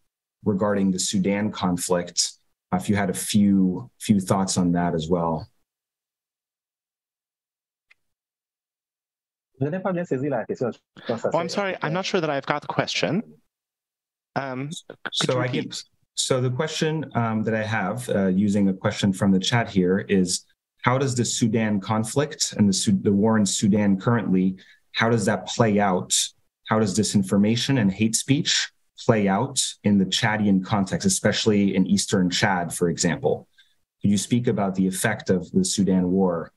regarding 0.44 0.90
the 0.90 0.98
Sudan 0.98 1.50
conflict, 1.50 2.32
uh, 2.72 2.76
if 2.76 2.88
you 2.88 2.96
had 2.96 3.10
a 3.10 3.14
few 3.14 3.90
few 3.98 4.20
thoughts 4.20 4.56
on 4.56 4.72
that 4.72 4.94
as 4.94 5.08
well. 5.08 5.48
Oh, 11.08 11.30
I'm 11.34 11.48
sorry, 11.48 11.76
I'm 11.82 11.92
not 11.92 12.04
sure 12.04 12.20
that 12.20 12.30
I've 12.30 12.46
got 12.46 12.62
the 12.62 12.68
question. 12.68 13.22
Um, 14.34 14.70
so 15.12 15.38
I 15.38 15.46
so 16.14 16.40
the 16.40 16.50
question 16.50 17.10
um, 17.14 17.42
that 17.44 17.54
I 17.54 17.62
have, 17.62 18.08
uh, 18.08 18.26
using 18.26 18.68
a 18.68 18.74
question 18.74 19.12
from 19.12 19.30
the 19.30 19.38
chat 19.38 19.68
here, 19.70 20.00
is 20.08 20.44
how 20.82 20.98
does 20.98 21.14
the 21.14 21.24
Sudan 21.24 21.80
conflict 21.80 22.54
and 22.58 22.68
the, 22.68 22.98
the 23.02 23.12
war 23.12 23.38
in 23.38 23.46
Sudan 23.46 23.98
currently, 23.98 24.56
how 24.92 25.08
does 25.08 25.24
that 25.26 25.46
play 25.46 25.78
out? 25.78 26.12
How 26.68 26.78
does 26.78 26.98
disinformation 26.98 27.80
and 27.80 27.90
hate 27.90 28.16
speech 28.16 28.70
play 29.04 29.28
out 29.28 29.62
in 29.84 29.98
the 29.98 30.04
Chadian 30.04 30.64
context, 30.64 31.06
especially 31.06 31.74
in 31.76 31.86
Eastern 31.86 32.30
Chad, 32.30 32.72
for 32.72 32.88
example? 32.88 33.48
Could 34.00 34.10
you 34.10 34.18
speak 34.18 34.48
about 34.48 34.74
the 34.74 34.86
effect 34.86 35.30
of 35.30 35.50
the 35.52 35.64
Sudan 35.64 36.10
war 36.10 36.52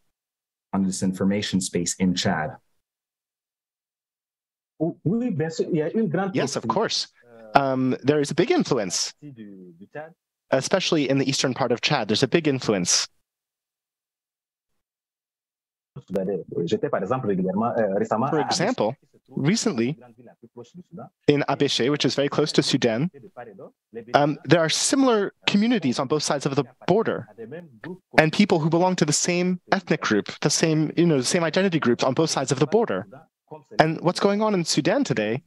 on 0.73 0.83
the 0.83 0.89
disinformation 0.89 1.61
space 1.61 1.95
in 1.95 2.15
Chad? 2.15 2.55
Yes, 6.33 6.55
of 6.55 6.67
course. 6.67 7.07
Um, 7.53 7.95
there 8.03 8.19
is 8.19 8.31
a 8.31 8.35
big 8.35 8.51
influence, 8.51 9.13
especially 10.51 11.09
in 11.09 11.17
the 11.17 11.29
eastern 11.29 11.53
part 11.53 11.71
of 11.71 11.79
Chad. 11.81 12.09
There's 12.09 12.23
a 12.23 12.27
big 12.27 12.47
influence. 12.47 13.07
For 18.29 18.41
example, 18.41 18.95
recently 19.27 19.97
in 21.27 21.43
Abéché, 21.49 21.89
which 21.89 22.05
is 22.05 22.15
very 22.15 22.29
close 22.29 22.51
to 22.53 22.63
Sudan, 22.63 23.09
um, 24.13 24.37
there 24.45 24.59
are 24.59 24.69
similar 24.69 25.33
communities 25.47 25.99
on 25.99 26.07
both 26.07 26.23
sides 26.23 26.45
of 26.45 26.55
the 26.55 26.63
border, 26.87 27.27
and 28.17 28.31
people 28.31 28.59
who 28.59 28.69
belong 28.69 28.95
to 28.97 29.05
the 29.05 29.13
same 29.13 29.59
ethnic 29.71 30.01
group, 30.01 30.27
the 30.41 30.49
same, 30.49 30.91
you 30.97 31.05
know, 31.05 31.17
the 31.17 31.23
same 31.23 31.43
identity 31.43 31.79
groups 31.79 32.03
on 32.03 32.13
both 32.13 32.29
sides 32.29 32.51
of 32.51 32.59
the 32.59 32.67
border. 32.67 33.07
And 33.79 34.01
what's 34.01 34.19
going 34.19 34.41
on 34.41 34.53
in 34.53 34.65
Sudan 34.65 35.03
today, 35.03 35.41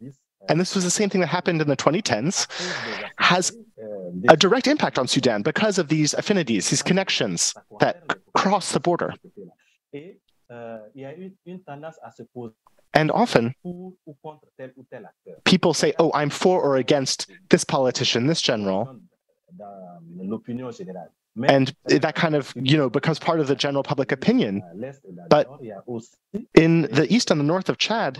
and 0.49 0.61
this 0.61 0.75
was 0.75 0.85
the 0.85 0.91
same 0.91 1.11
thing 1.11 1.21
that 1.21 1.27
happened 1.29 1.61
in 1.61 1.69
the 1.69 1.77
2010s, 1.77 2.47
has 3.19 3.53
a 4.29 4.37
direct 4.37 4.67
impact 4.67 4.99
on 4.99 5.07
Sudan 5.07 5.43
because 5.43 5.79
of 5.79 5.89
these 5.89 6.15
affinities, 6.15 6.71
these 6.71 6.83
connections 6.83 7.55
that 7.81 8.03
cross 8.35 8.73
the 8.73 8.81
border. 8.81 9.13
And 12.99 13.13
often, 13.13 13.55
people 15.45 15.73
say, 15.73 15.95
oh, 16.01 16.11
I'm 16.15 16.31
for 16.31 16.61
or 16.61 16.77
against 16.79 17.31
this 17.49 17.63
politician, 17.63 18.27
this 18.27 18.41
general. 18.41 18.99
And 21.57 21.73
that 21.85 22.15
kind 22.17 22.35
of, 22.35 22.53
you 22.57 22.77
know, 22.77 22.91
becomes 22.91 23.21
part 23.21 23.39
of 23.39 23.47
the 23.47 23.55
general 23.55 23.85
public 23.85 24.11
opinion. 24.11 24.63
But 25.31 25.47
in 26.55 26.83
the 26.83 27.07
east 27.09 27.31
and 27.31 27.39
the 27.39 27.45
north 27.45 27.69
of 27.69 27.79
Chad, 27.79 28.19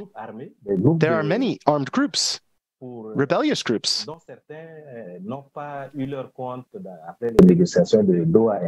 there 1.05 1.15
are 1.15 1.25
many 1.25 1.59
armed 1.67 1.91
groups, 1.91 2.39
rebellious 2.81 3.63
groups. 3.63 4.07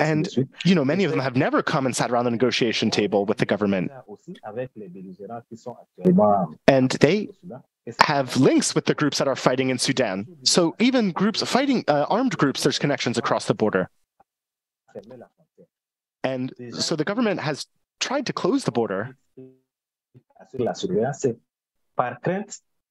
And, 0.01 0.29
you 0.65 0.75
know, 0.75 0.85
many 0.85 1.05
of 1.05 1.11
them 1.11 1.21
have 1.21 1.37
never 1.37 1.63
come 1.63 1.87
and 1.87 1.95
sat 1.95 2.11
around 2.11 2.25
the 2.25 2.31
negotiation 2.31 2.91
table 2.91 3.25
with 3.25 3.39
the 3.39 3.47
government. 3.47 3.91
And 6.67 6.91
they 6.93 7.29
have 8.01 8.37
links 8.37 8.75
with 8.75 8.85
the 8.85 8.95
groups 8.95 9.19
that 9.19 9.29
are 9.29 9.37
fighting 9.37 9.71
in 9.71 9.79
Sudan. 9.79 10.27
So 10.43 10.75
even 10.79 11.13
groups 11.13 11.43
fighting, 11.43 11.85
uh, 11.89 12.07
armed 12.09 12.37
groups, 12.37 12.63
there's 12.63 12.79
connections 12.79 13.17
across 13.19 13.47
the 13.47 13.55
border. 13.55 13.89
And 16.25 16.53
so 16.73 16.97
the 16.97 17.05
government 17.05 17.41
has 17.41 17.67
tried 18.01 18.27
to 18.27 18.33
close 18.33 18.65
the 18.65 18.73
border. 18.73 19.17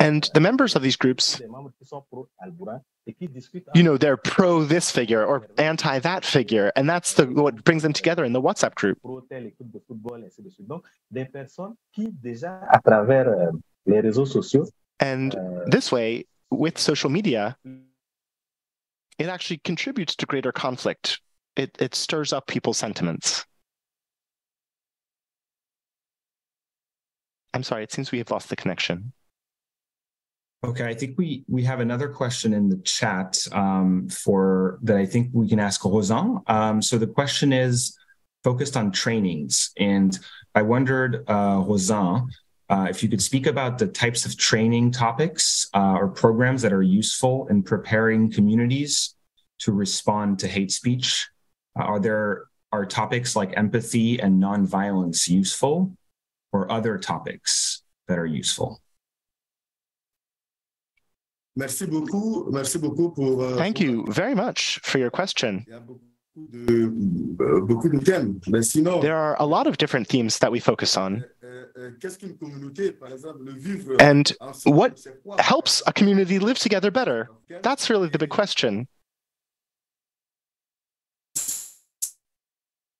And 0.00 0.28
the 0.32 0.40
members 0.40 0.74
of 0.74 0.82
these 0.82 0.96
groups, 0.96 1.40
you 3.74 3.82
know, 3.82 3.96
they're 3.96 4.16
pro 4.16 4.64
this 4.64 4.90
figure 4.90 5.24
or 5.24 5.46
anti 5.58 5.98
that 5.98 6.24
figure, 6.24 6.72
and 6.76 6.88
that's 6.88 7.14
the 7.14 7.26
what 7.26 7.62
brings 7.64 7.82
them 7.82 7.92
together 7.92 8.24
in 8.24 8.32
the 8.32 8.40
WhatsApp 8.40 8.74
group. 8.74 8.98
And 14.98 15.36
this 15.66 15.92
way, 15.92 16.24
with 16.50 16.78
social 16.78 17.10
media, 17.10 17.56
it 19.18 19.28
actually 19.28 19.58
contributes 19.58 20.16
to 20.16 20.26
greater 20.26 20.52
conflict. 20.52 21.20
It, 21.56 21.76
it 21.78 21.94
stirs 21.94 22.32
up 22.32 22.46
people's 22.46 22.78
sentiments. 22.78 23.44
I'm 27.54 27.62
sorry, 27.62 27.82
it 27.82 27.92
seems 27.92 28.12
we 28.12 28.18
have 28.18 28.30
lost 28.30 28.50
the 28.50 28.56
connection. 28.56 29.12
Okay, 30.64 30.86
I 30.86 30.94
think 30.94 31.16
we 31.18 31.44
we 31.48 31.62
have 31.64 31.80
another 31.80 32.08
question 32.08 32.52
in 32.52 32.68
the 32.68 32.78
chat 32.78 33.38
um, 33.52 34.08
for 34.08 34.78
that 34.82 34.96
I 34.96 35.06
think 35.06 35.30
we 35.32 35.48
can 35.48 35.60
ask 35.60 35.82
Rhosyns. 35.82 36.42
Um, 36.50 36.82
so 36.82 36.98
the 36.98 37.06
question 37.06 37.52
is 37.52 37.96
focused 38.42 38.76
on 38.76 38.90
trainings, 38.90 39.72
and 39.78 40.18
I 40.54 40.62
wondered, 40.62 41.24
uh, 41.28 41.58
Rhosyns, 41.58 42.28
uh, 42.68 42.86
if 42.88 43.02
you 43.02 43.08
could 43.08 43.22
speak 43.22 43.46
about 43.46 43.78
the 43.78 43.86
types 43.86 44.24
of 44.24 44.36
training 44.36 44.90
topics 44.90 45.68
uh, 45.74 45.96
or 46.00 46.08
programs 46.08 46.62
that 46.62 46.72
are 46.72 46.82
useful 46.82 47.46
in 47.48 47.62
preparing 47.62 48.30
communities 48.32 49.14
to 49.60 49.72
respond 49.72 50.38
to 50.40 50.48
hate 50.48 50.72
speech. 50.72 51.28
Uh, 51.78 51.84
are 51.84 52.00
there 52.00 52.44
are 52.72 52.84
topics 52.84 53.36
like 53.36 53.56
empathy 53.56 54.18
and 54.20 54.42
nonviolence 54.42 55.28
useful? 55.28 55.96
or 56.56 56.70
other 56.72 56.96
topics 56.98 57.82
that 58.08 58.18
are 58.18 58.26
useful. 58.26 58.80
Merci 61.56 61.86
beaucoup. 61.86 62.50
Merci 62.52 62.78
beaucoup 62.78 63.10
pour, 63.10 63.42
uh, 63.42 63.56
Thank 63.56 63.80
you 63.80 64.04
very 64.08 64.34
much 64.34 64.78
for 64.82 64.98
your 64.98 65.10
question. 65.10 65.64
Euh, 66.38 66.90
there 69.00 69.16
are 69.16 69.36
a 69.38 69.46
lot 69.46 69.66
of 69.66 69.78
different 69.78 70.06
themes 70.06 70.38
that 70.38 70.52
we 70.52 70.60
focus 70.60 70.96
on. 70.96 71.24
Euh, 71.42 71.64
euh, 71.78 71.92
and 73.98 74.34
what 74.66 75.00
helps 75.38 75.82
a 75.86 75.92
community 75.94 76.38
live 76.38 76.58
together 76.58 76.90
better? 76.90 77.30
That's 77.62 77.88
really 77.88 78.08
the 78.08 78.18
big 78.18 78.28
question. 78.28 78.86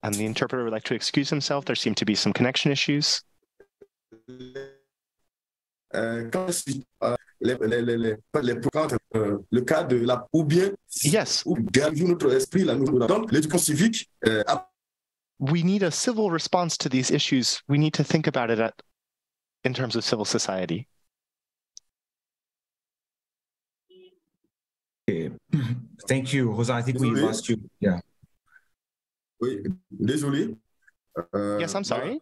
And 0.02 0.14
the 0.14 0.24
interpreter 0.24 0.64
would 0.64 0.72
like 0.72 0.84
to 0.84 0.94
excuse 0.94 1.28
himself. 1.28 1.66
There 1.66 1.76
seem 1.76 1.94
to 1.96 2.06
be 2.06 2.14
some 2.14 2.32
connection 2.32 2.72
issues. 2.72 3.22
Euh, 7.50 7.58
euh, 7.60 7.66
les, 7.66 7.82
les, 7.82 7.96
les, 7.96 8.16
les, 8.42 8.54
euh, 9.14 9.38
le 9.50 9.60
cas 9.62 9.84
de 9.84 9.96
la 9.96 10.26
ou 10.32 10.44
bien 10.44 10.70
yes. 11.04 11.42
ou 11.46 11.56
notre 12.06 12.32
esprit 12.32 12.64
la 12.64 12.74
donc 12.76 13.32
l'éducation 13.32 13.74
civique 13.74 14.10
we 15.38 15.62
need 15.62 15.82
a 15.82 15.90
civil 15.90 16.30
response 16.30 16.76
to 16.78 16.88
these 16.88 17.10
issues. 17.10 17.62
We 17.68 17.78
need 17.78 17.94
to 17.94 18.04
think 18.04 18.26
about 18.26 18.50
it 18.50 18.58
at, 18.58 18.74
in 19.64 19.74
terms 19.74 19.96
of 19.96 20.04
civil 20.04 20.24
society. 20.24 20.88
Okay. 25.08 25.30
Thank 26.08 26.32
you, 26.32 26.52
Jose. 26.54 26.72
I 26.72 26.82
think 26.82 26.98
we 27.00 27.10
Désolé. 27.10 27.22
lost 27.22 27.48
you. 27.48 27.56
Yeah. 27.80 28.00
Oui, 29.40 29.62
désolé. 29.90 30.56
Euh, 31.34 31.58
Yes, 31.60 31.74
I'm 31.74 31.84
sorry. 31.84 32.20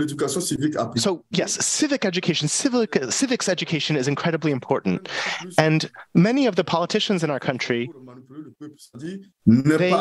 L'éducation 0.00 0.40
civique 0.40 0.76
appliquée. 0.76 1.00
So 1.00 1.24
yes, 1.30 1.58
civic 1.60 2.04
education, 2.04 2.48
civic 2.48 2.98
civics 3.10 3.48
education 3.48 3.96
is 3.96 4.08
incredibly 4.08 4.50
important, 4.50 5.08
and 5.58 5.90
many 6.14 6.46
of 6.46 6.56
the 6.56 6.64
politicians 6.64 7.22
in 7.22 7.30
our 7.30 7.38
country 7.40 7.88
Pour 7.92 8.02
manipuler 8.02 8.42
le 8.44 8.52
peuple, 8.58 8.74
c'est-à-dire 8.78 9.18
ne 9.46 9.76
They 9.76 9.92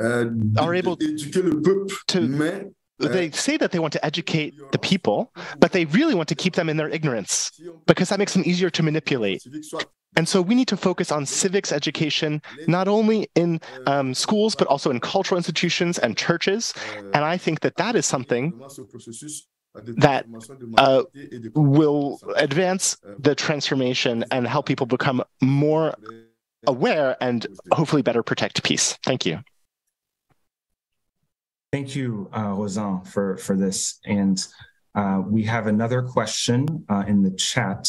euh, 0.00 0.30
are 0.56 0.74
able 0.74 0.96
éduquer 1.00 1.42
le 1.42 1.60
peuple, 1.60 1.94
to- 2.06 2.20
euh, 2.20 3.08
they 3.08 3.30
say 3.32 3.56
that 3.56 3.68
they 3.68 3.78
want 3.78 3.90
to 3.90 4.04
educate 4.04 4.54
the 4.72 4.78
people, 4.78 5.32
but 5.58 5.72
they 5.72 5.84
really 5.86 6.14
want 6.14 6.28
to 6.28 6.34
keep 6.34 6.54
them 6.54 6.68
in 6.68 6.76
their 6.76 6.88
ignorance 6.88 7.50
because 7.86 8.08
that 8.08 8.18
makes 8.18 8.34
them 8.34 8.42
easier 8.46 8.70
to 8.70 8.82
manipulate. 8.82 9.42
And 10.16 10.28
so 10.28 10.42
we 10.42 10.54
need 10.54 10.68
to 10.68 10.76
focus 10.76 11.12
on 11.12 11.24
civics 11.24 11.72
education, 11.72 12.42
not 12.66 12.88
only 12.88 13.28
in 13.36 13.60
um, 13.86 14.12
schools, 14.12 14.54
but 14.54 14.66
also 14.66 14.90
in 14.90 15.00
cultural 15.00 15.36
institutions 15.36 15.98
and 15.98 16.16
churches. 16.16 16.74
And 17.14 17.24
I 17.24 17.36
think 17.36 17.60
that 17.60 17.76
that 17.76 17.94
is 17.94 18.06
something 18.06 18.60
that, 19.74 20.26
uh, 20.78 21.04
will 21.54 22.20
advance 22.36 22.96
the 23.18 23.34
transformation 23.34 24.24
and 24.32 24.46
help 24.46 24.66
people 24.66 24.86
become 24.86 25.22
more 25.40 25.94
aware 26.66 27.16
and 27.20 27.46
hopefully 27.72 28.02
better 28.02 28.22
protect 28.22 28.62
peace. 28.64 28.98
Thank 29.04 29.24
you. 29.24 29.40
Thank 31.72 31.94
you, 31.94 32.28
uh, 32.32 32.48
Rhosyns, 32.48 33.06
for, 33.06 33.36
for 33.36 33.56
this. 33.56 34.00
And 34.04 34.44
uh, 34.96 35.22
we 35.24 35.44
have 35.44 35.68
another 35.68 36.02
question 36.02 36.84
uh, 36.88 37.04
in 37.06 37.22
the 37.22 37.30
chat 37.30 37.88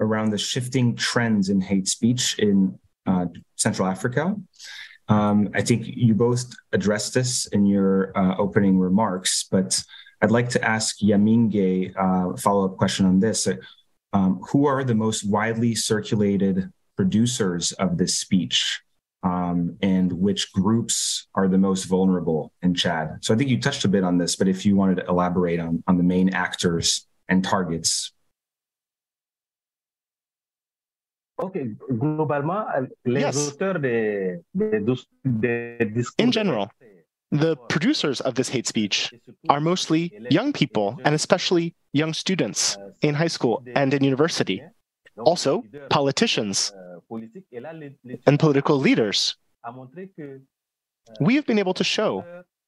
around 0.00 0.30
the 0.30 0.38
shifting 0.38 0.94
trends 0.94 1.48
in 1.48 1.60
hate 1.60 1.88
speech 1.88 2.38
in 2.38 2.78
uh, 3.06 3.26
Central 3.56 3.88
Africa. 3.88 4.36
Um, 5.08 5.50
I 5.54 5.62
think 5.62 5.86
you 5.86 6.14
both 6.14 6.44
addressed 6.72 7.14
this 7.14 7.46
in 7.46 7.66
your 7.66 8.16
uh, 8.18 8.36
opening 8.38 8.78
remarks, 8.78 9.44
but 9.50 9.80
I'd 10.20 10.30
like 10.30 10.48
to 10.50 10.64
ask 10.64 10.98
Yamingué 11.00 11.94
uh, 11.96 12.30
a 12.30 12.36
follow-up 12.36 12.76
question 12.76 13.06
on 13.06 13.20
this. 13.20 13.48
Um, 14.12 14.40
who 14.50 14.66
are 14.66 14.82
the 14.82 14.94
most 14.94 15.28
widely 15.28 15.74
circulated 15.74 16.72
producers 16.96 17.72
of 17.72 17.98
this 17.98 18.18
speech? 18.18 18.80
um, 19.26 19.76
and 19.82 20.12
which 20.12 20.52
groups 20.52 21.26
are 21.34 21.48
the 21.48 21.58
most 21.58 21.84
vulnerable 21.84 22.52
in 22.62 22.74
Chad. 22.74 23.18
So 23.22 23.34
I 23.34 23.36
think 23.36 23.50
you 23.50 23.60
touched 23.60 23.84
a 23.84 23.88
bit 23.88 24.04
on 24.04 24.18
this, 24.18 24.36
but 24.36 24.46
if 24.46 24.64
you 24.64 24.76
wanted 24.76 24.98
to 24.98 25.06
elaborate 25.06 25.58
on, 25.58 25.82
on 25.88 25.96
the 25.96 26.04
main 26.04 26.32
actors 26.32 27.06
and 27.28 27.42
targets. 27.42 28.12
Ok, 31.38 31.58
globalement, 31.90 32.64
les 33.04 33.20
Yes. 33.20 33.36
auteurs 33.52 33.78
des, 33.78 34.40
des, 34.54 34.80
des 35.24 35.84
discours. 35.94 36.24
In 36.24 36.32
general, 36.32 36.68
The 37.32 37.56
producers 37.68 38.20
of 38.20 38.34
this 38.34 38.48
hate 38.48 38.68
speech 38.68 39.12
are 39.48 39.60
mostly 39.60 40.12
young 40.30 40.52
people 40.52 40.96
and 41.04 41.12
especially 41.12 41.74
young 41.92 42.14
students 42.14 42.78
in 43.02 43.14
high 43.16 43.26
school 43.28 43.64
and 43.74 43.92
in 43.92 44.04
university. 44.04 44.62
Also, 45.18 45.64
politicians 45.90 46.72
and 48.26 48.38
political 48.38 48.78
leaders. 48.78 49.36
We 51.20 51.34
have 51.34 51.46
been 51.46 51.58
able 51.58 51.74
to 51.74 51.84
show 51.84 52.24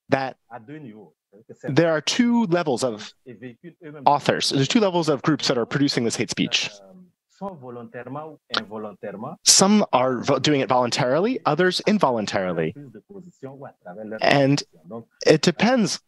that 0.09 0.37
there 1.69 1.93
are 1.93 2.01
two 2.01 2.45
levels 2.47 2.83
of 2.83 3.15
authors. 4.07 4.51
There's 4.51 4.67
two 4.69 4.81
levels 4.81 5.09
of 5.09 5.23
groups 5.23 5.47
that 5.49 5.57
are 5.57 5.67
producing 5.67 6.03
this 6.05 6.17
hate 6.17 6.31
speech. 6.31 6.69
Some 9.45 9.85
are 9.93 10.15
doing 10.41 10.61
it 10.61 10.69
voluntarily, 10.69 11.41
others 11.47 11.81
involuntarily. 11.87 12.75
And 14.21 14.63
it 15.27 15.43
depends 15.43 16.01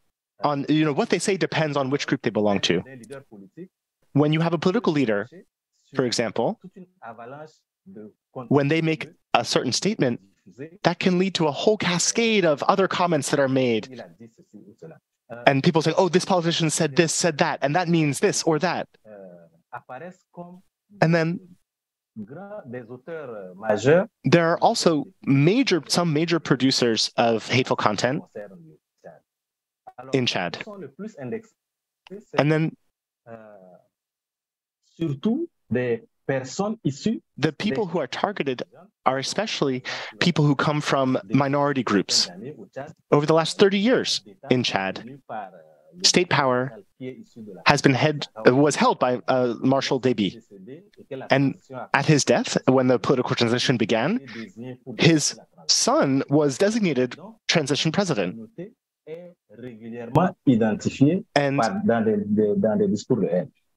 on, 0.43 0.66
you 0.69 0.85
know, 0.85 0.93
what 0.93 1.11
they 1.11 1.19
say 1.19 1.36
depends 1.36 1.77
on 1.77 1.90
which 1.90 2.07
group 2.07 2.23
they 2.23 2.31
belong 2.31 2.61
to. 2.61 2.82
When 4.12 4.32
you 4.32 4.40
have 4.40 4.52
a 4.52 4.59
political 4.59 4.93
leader, 4.93 5.28
for 5.94 6.05
example, 6.05 6.59
when 8.48 8.69
they 8.69 8.82
make 8.82 9.09
a 9.35 9.44
certain 9.44 9.73
statement, 9.73 10.20
that 10.82 10.98
can 10.98 11.19
lead 11.19 11.35
to 11.35 11.47
a 11.47 11.52
whole 11.52 11.77
cascade 11.77 12.44
of 12.44 12.62
other 12.65 12.89
comments 12.89 13.31
that 13.31 13.39
are 13.39 13.48
made. 13.48 14.02
And 15.47 15.62
people 15.62 15.81
say, 15.81 15.93
oh, 15.97 16.09
this 16.09 16.24
politician 16.24 16.70
said 16.70 16.97
this, 16.97 17.12
said 17.12 17.39
that, 17.39 17.61
and 17.62 17.77
that 17.77 17.89
means 17.89 18.19
this 18.19 18.43
or 18.43 18.59
that. 18.59 18.89
And 21.01 21.15
then 21.15 21.41
there 24.25 24.49
are 24.49 24.59
also 24.59 25.07
major, 25.23 25.83
some 25.87 26.12
major 26.12 26.41
producers 26.41 27.11
of 27.17 27.47
hateful 27.49 27.77
content 27.77 28.23
in 30.12 30.27
Chad. 30.27 30.59
And 32.39 32.53
then 32.53 32.77
the 37.39 37.53
people 37.59 37.87
who 37.87 37.99
are 37.99 38.07
targeted 38.07 38.62
are 39.07 39.19
especially 39.19 39.83
people 40.19 40.45
who 40.45 40.55
come 40.55 40.81
from 40.81 41.19
minority 41.29 41.83
groups. 41.83 42.29
Over 43.11 43.27
the 43.27 43.35
last 43.35 43.59
30 43.59 43.79
years 43.79 44.23
in 44.51 44.62
Chad, 44.62 45.21
state 46.05 46.29
power 46.29 46.73
has 47.67 47.83
been 47.83 47.95
head 47.95 48.27
was 48.47 48.77
held 48.77 48.99
by 48.99 49.21
uh, 49.29 49.55
Marshal 49.61 50.01
Deby. 50.01 50.43
And 51.31 51.55
at 51.95 52.07
his 52.07 52.25
death, 52.25 52.57
when 52.67 52.87
the 52.89 52.99
political 52.99 53.35
transition 53.35 53.77
began, 53.77 54.21
his 54.99 55.39
son 55.67 56.23
was 56.29 56.59
designated 56.59 57.17
transition 57.49 57.93
president. 57.93 58.51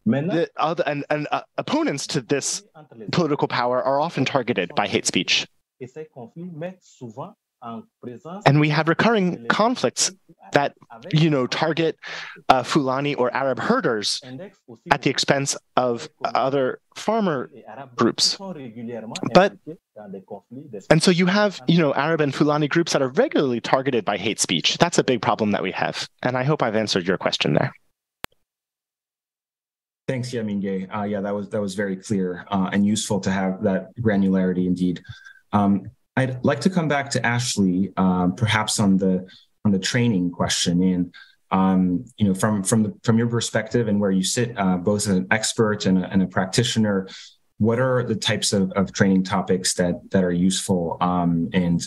And 0.06 0.30
the 0.30 0.50
other 0.58 0.84
and, 0.86 1.06
and 1.10 1.28
uh, 1.32 1.42
opponents 1.58 2.06
to 2.08 2.22
this 2.22 2.64
political 3.12 3.48
power 3.48 3.82
are 3.82 4.02
often 4.02 4.26
targeted 4.26 4.72
by 4.76 4.88
hate 4.88 5.06
speech. 5.06 5.48
And 8.46 8.60
we 8.60 8.70
have 8.70 8.88
recurring 8.88 9.48
conflicts 9.48 10.12
that, 10.52 10.76
you 11.12 11.30
know, 11.30 11.48
target 11.48 11.98
uh, 12.50 12.64
Fulani 12.64 13.16
or 13.16 13.34
Arab 13.34 13.60
herders 13.60 14.22
at 14.92 15.02
the 15.02 15.10
expense 15.10 15.56
of 15.78 16.10
other 16.24 16.80
farmer 16.96 17.50
groups. 17.96 18.38
But 19.34 19.58
and 20.90 21.02
so 21.02 21.12
you 21.12 21.26
have, 21.26 21.62
you 21.68 21.78
know, 21.78 21.94
Arab 21.94 22.22
and 22.22 22.36
Fulani 22.36 22.68
groups 22.68 22.94
that 22.94 23.02
are 23.02 23.10
regularly 23.10 23.62
targeted 23.62 24.04
by 24.04 24.18
hate 24.18 24.40
speech. 24.40 24.78
That's 24.78 24.98
a 24.98 25.04
big 25.04 25.22
problem 25.22 25.52
that 25.52 25.64
we 25.64 25.72
have. 25.72 26.08
And 26.22 26.38
I 26.38 26.44
hope 26.44 26.62
I've 26.62 26.76
answered 26.76 27.08
your 27.08 27.18
question 27.18 27.54
there. 27.54 27.74
Thanks, 30.08 30.32
Yamingué. 30.32 30.94
Uh, 30.94 31.04
yeah, 31.04 31.22
that 31.22 31.34
was 31.34 31.50
that 31.50 31.62
was 31.62 31.76
very 31.76 31.96
clear 31.96 32.46
uh, 32.52 32.70
and 32.74 32.86
useful 32.86 33.22
to 33.22 33.32
have 33.32 33.64
that 33.64 33.96
granularity 34.02 34.68
indeed. 34.68 35.02
Um, 35.54 35.90
I'd 36.16 36.44
like 36.44 36.62
to 36.62 36.70
come 36.70 36.88
back 36.88 37.10
to 37.12 37.22
Ashleigh, 37.22 37.98
um, 37.98 38.36
perhaps 38.36 38.80
on 38.80 38.98
the 38.98 39.28
on 39.66 39.72
the 39.72 39.80
training 39.80 40.32
question, 40.32 40.82
and 40.84 41.16
um, 41.52 42.06
you 42.18 42.28
know, 42.28 42.34
from 42.34 42.64
from 42.64 42.84
the, 42.84 42.94
from 43.04 43.18
your 43.18 43.28
perspective 43.28 43.88
and 43.88 44.00
where 44.00 44.12
you 44.12 44.24
sit, 44.24 44.58
uh, 44.58 44.78
both 44.78 45.08
as 45.08 45.16
an 45.16 45.28
expert 45.32 45.86
and 45.86 46.04
a, 46.04 46.10
and 46.12 46.22
a 46.22 46.28
practitioner, 46.28 47.08
what 47.58 47.80
are 47.80 48.04
the 48.04 48.16
types 48.16 48.54
of, 48.54 48.72
of 48.74 48.92
training 48.92 49.24
topics 49.24 49.74
that 49.76 49.96
that 50.12 50.24
are 50.24 50.32
useful 50.32 50.98
um, 51.02 51.50
and 51.54 51.86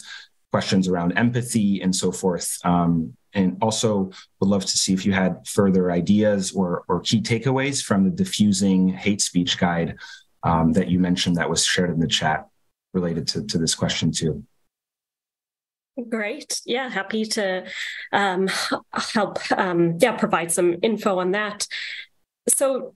questions 0.50 0.88
around 0.88 1.12
empathy 1.12 1.82
and 1.82 1.94
so 1.94 2.10
forth. 2.10 2.58
Um, 2.64 3.16
and 3.34 3.58
also 3.60 4.10
would 4.40 4.48
love 4.48 4.64
to 4.64 4.78
see 4.78 4.94
if 4.94 5.04
you 5.04 5.12
had 5.12 5.46
further 5.46 5.92
ideas 5.92 6.52
or, 6.52 6.84
or 6.88 7.00
key 7.00 7.20
takeaways 7.20 7.84
from 7.84 8.04
the 8.04 8.10
diffusing 8.10 8.88
hate 8.88 9.20
speech 9.20 9.58
guide 9.58 9.98
um, 10.42 10.72
that 10.72 10.88
you 10.88 10.98
mentioned 10.98 11.36
that 11.36 11.50
was 11.50 11.62
shared 11.62 11.90
in 11.90 12.00
the 12.00 12.06
chat 12.06 12.46
related 12.96 13.28
to, 13.28 13.46
to 13.46 13.58
this 13.58 13.74
question 13.74 14.10
too. 14.10 14.42
Great. 16.08 16.60
Yeah, 16.66 16.88
happy 16.90 17.24
to 17.24 17.64
um, 18.12 18.48
help. 19.14 19.38
Um, 19.52 19.96
yeah, 20.00 20.16
provide 20.16 20.50
some 20.50 20.76
info 20.82 21.18
on 21.18 21.30
that. 21.30 21.66
So, 22.48 22.94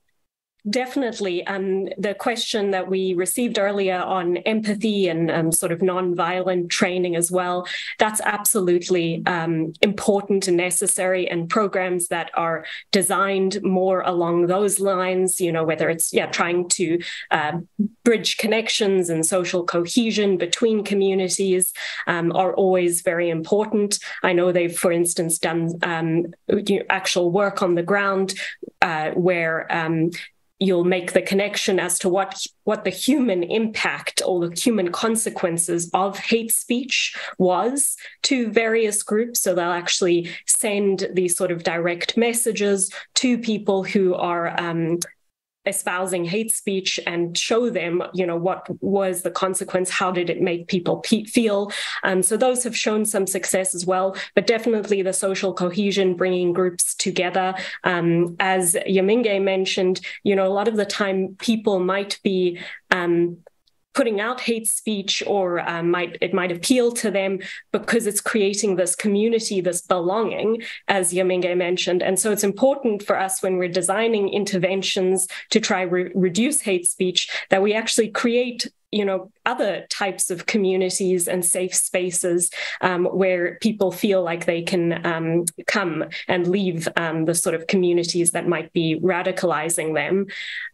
definitely. 0.69 1.47
Um, 1.47 1.89
the 1.99 2.15
question 2.15 2.71
that 2.73 2.89
we 2.89 3.15
received 3.15 3.59
earlier 3.59 3.99
on 3.99 4.39
empathy 4.39 5.09
and 5.09 5.31
um, 5.31 5.53
sort 5.53 5.73
of 5.73 5.83
non-violent 5.83 6.71
training 6.71 7.17
as 7.17 7.31
well, 7.31 7.67
that's 7.99 8.21
absolutely 8.23 9.23
um, 9.27 9.73
important 9.83 10.49
and 10.49 10.57
necessary. 10.57 11.29
And 11.31 11.49
programs 11.49 12.09
that 12.09 12.31
are 12.35 12.65
designed 12.93 13.63
more 13.63 14.03
along 14.03 14.47
those 14.47 14.81
lines, 14.81 15.41
you 15.41 15.53
know, 15.53 15.65
whether 15.65 15.89
it's 15.89 16.13
yeah 16.13 16.27
trying 16.27 16.69
to 16.71 17.01
uh, 17.31 17.53
bridge 18.05 18.37
connections 18.37 19.11
and 19.11 19.25
social 19.25 19.65
cohesion 19.65 20.37
between 20.37 20.85
communities, 20.85 21.73
um, 22.07 22.33
are 22.33 22.55
always 22.55 23.03
very 23.03 23.31
important. 23.31 23.99
I 24.23 24.33
know 24.33 24.53
they've, 24.53 24.77
for 24.77 24.93
instance, 24.93 25.39
done 25.39 25.79
um, 25.83 26.27
actual 26.89 27.31
work 27.31 27.63
on 27.63 27.75
the 27.75 27.83
ground 27.83 28.35
uh, 28.83 29.11
where 29.11 29.67
um, 29.71 30.11
you'll 30.61 30.85
make 30.85 31.13
the 31.13 31.23
connection 31.23 31.81
as 31.81 31.99
to 31.99 32.09
what 32.09 32.47
what 32.65 32.85
the 32.85 32.91
human 32.91 33.43
impact 33.43 34.23
or 34.25 34.47
the 34.47 34.55
human 34.55 34.93
consequences 34.93 35.91
of 35.95 36.19
hate 36.19 36.53
speech 36.53 37.17
was 37.39 37.97
to 38.23 38.51
various 38.51 39.03
groups. 39.03 39.41
So 39.41 39.55
they'll 39.55 39.71
actually 39.71 40.31
send 40.47 41.09
these 41.15 41.37
sort 41.37 41.51
of 41.51 41.65
direct 41.65 42.17
messages 42.17 42.93
to 43.17 43.39
people 43.39 43.83
who 43.83 44.15
are 44.15 44.61
um, 44.61 44.99
espousing 45.67 46.25
hate 46.25 46.51
speech 46.51 46.99
and 47.07 47.37
show 47.37 47.69
them 47.69 48.03
you 48.15 48.27
know 48.27 48.37
what 48.37 48.67
was 48.83 49.23
the 49.23 49.31
consequence 49.31 49.91
how 49.91 50.11
did 50.11 50.31
it 50.31 50.41
make 50.41 50.69
people 50.69 50.99
pe- 50.99 51.25
feel? 51.25 51.71
Um, 52.03 52.23
so 52.23 52.37
those 52.37 52.65
have 52.65 52.77
shown 52.77 53.05
some 53.05 53.27
success 53.27 53.75
as 53.75 53.85
well 53.85 54.17
but 54.35 54.47
definitely 54.47 55.03
the 55.03 55.13
social 55.13 55.53
cohesion 55.53 56.15
bringing 56.15 56.53
groups 56.53 56.95
together. 56.95 57.55
Um, 57.85 58.37
as 58.41 58.75
Yamingué 58.89 59.43
mentioned 59.43 60.01
you 60.25 60.35
know 60.35 60.47
a 60.47 60.55
lot 60.55 60.69
of 60.69 60.77
the 60.77 60.87
time 60.87 61.37
people 61.39 61.81
might 61.81 62.19
be 62.23 62.59
um, 62.91 63.39
putting 63.95 64.21
out 64.21 64.41
hate 64.41 64.67
speech 64.69 65.23
or 65.27 65.61
um, 65.69 65.91
might 65.91 66.17
it 66.21 66.33
might 66.33 66.53
appeal 66.53 66.93
to 66.93 67.11
them 67.11 67.39
because 67.73 68.07
it's 68.07 68.21
creating 68.21 68.77
this 68.77 68.95
community 68.95 69.61
this 69.61 69.81
belonging 69.81 70.63
as 70.89 71.13
Yamingué 71.13 71.57
mentioned. 71.57 72.03
And 72.03 72.19
so 72.19 72.31
it's 72.31 72.45
important 72.45 73.03
for 73.03 73.19
us 73.19 73.43
when 73.43 73.57
we're 73.57 73.69
designing 73.69 74.29
interventions 74.29 75.27
to 75.51 75.61
try 75.61 75.83
re- 75.83 76.13
reduce 76.15 76.61
hate 76.61 76.87
speech 76.87 77.29
that 77.51 77.63
we 77.63 77.75
actually 77.75 78.09
create 78.09 78.69
you 78.93 79.05
know 79.05 79.31
other 79.51 79.87
types 79.91 80.31
of 80.31 80.47
communities 80.47 81.27
and 81.27 81.45
safe 81.45 81.75
spaces 81.75 82.51
um, 82.81 83.05
where 83.07 83.57
people 83.61 83.91
feel 83.91 84.23
like 84.23 84.45
they 84.45 84.63
can 84.63 85.05
um, 85.05 85.45
come 85.67 86.05
and 86.29 86.47
leave 86.47 86.87
um, 86.97 87.25
the 87.25 87.35
sort 87.35 87.55
of 87.57 87.67
communities 87.67 88.31
that 88.31 88.47
might 88.47 88.73
be 88.73 88.99
radicalizing 89.01 89.95
them. 89.95 90.27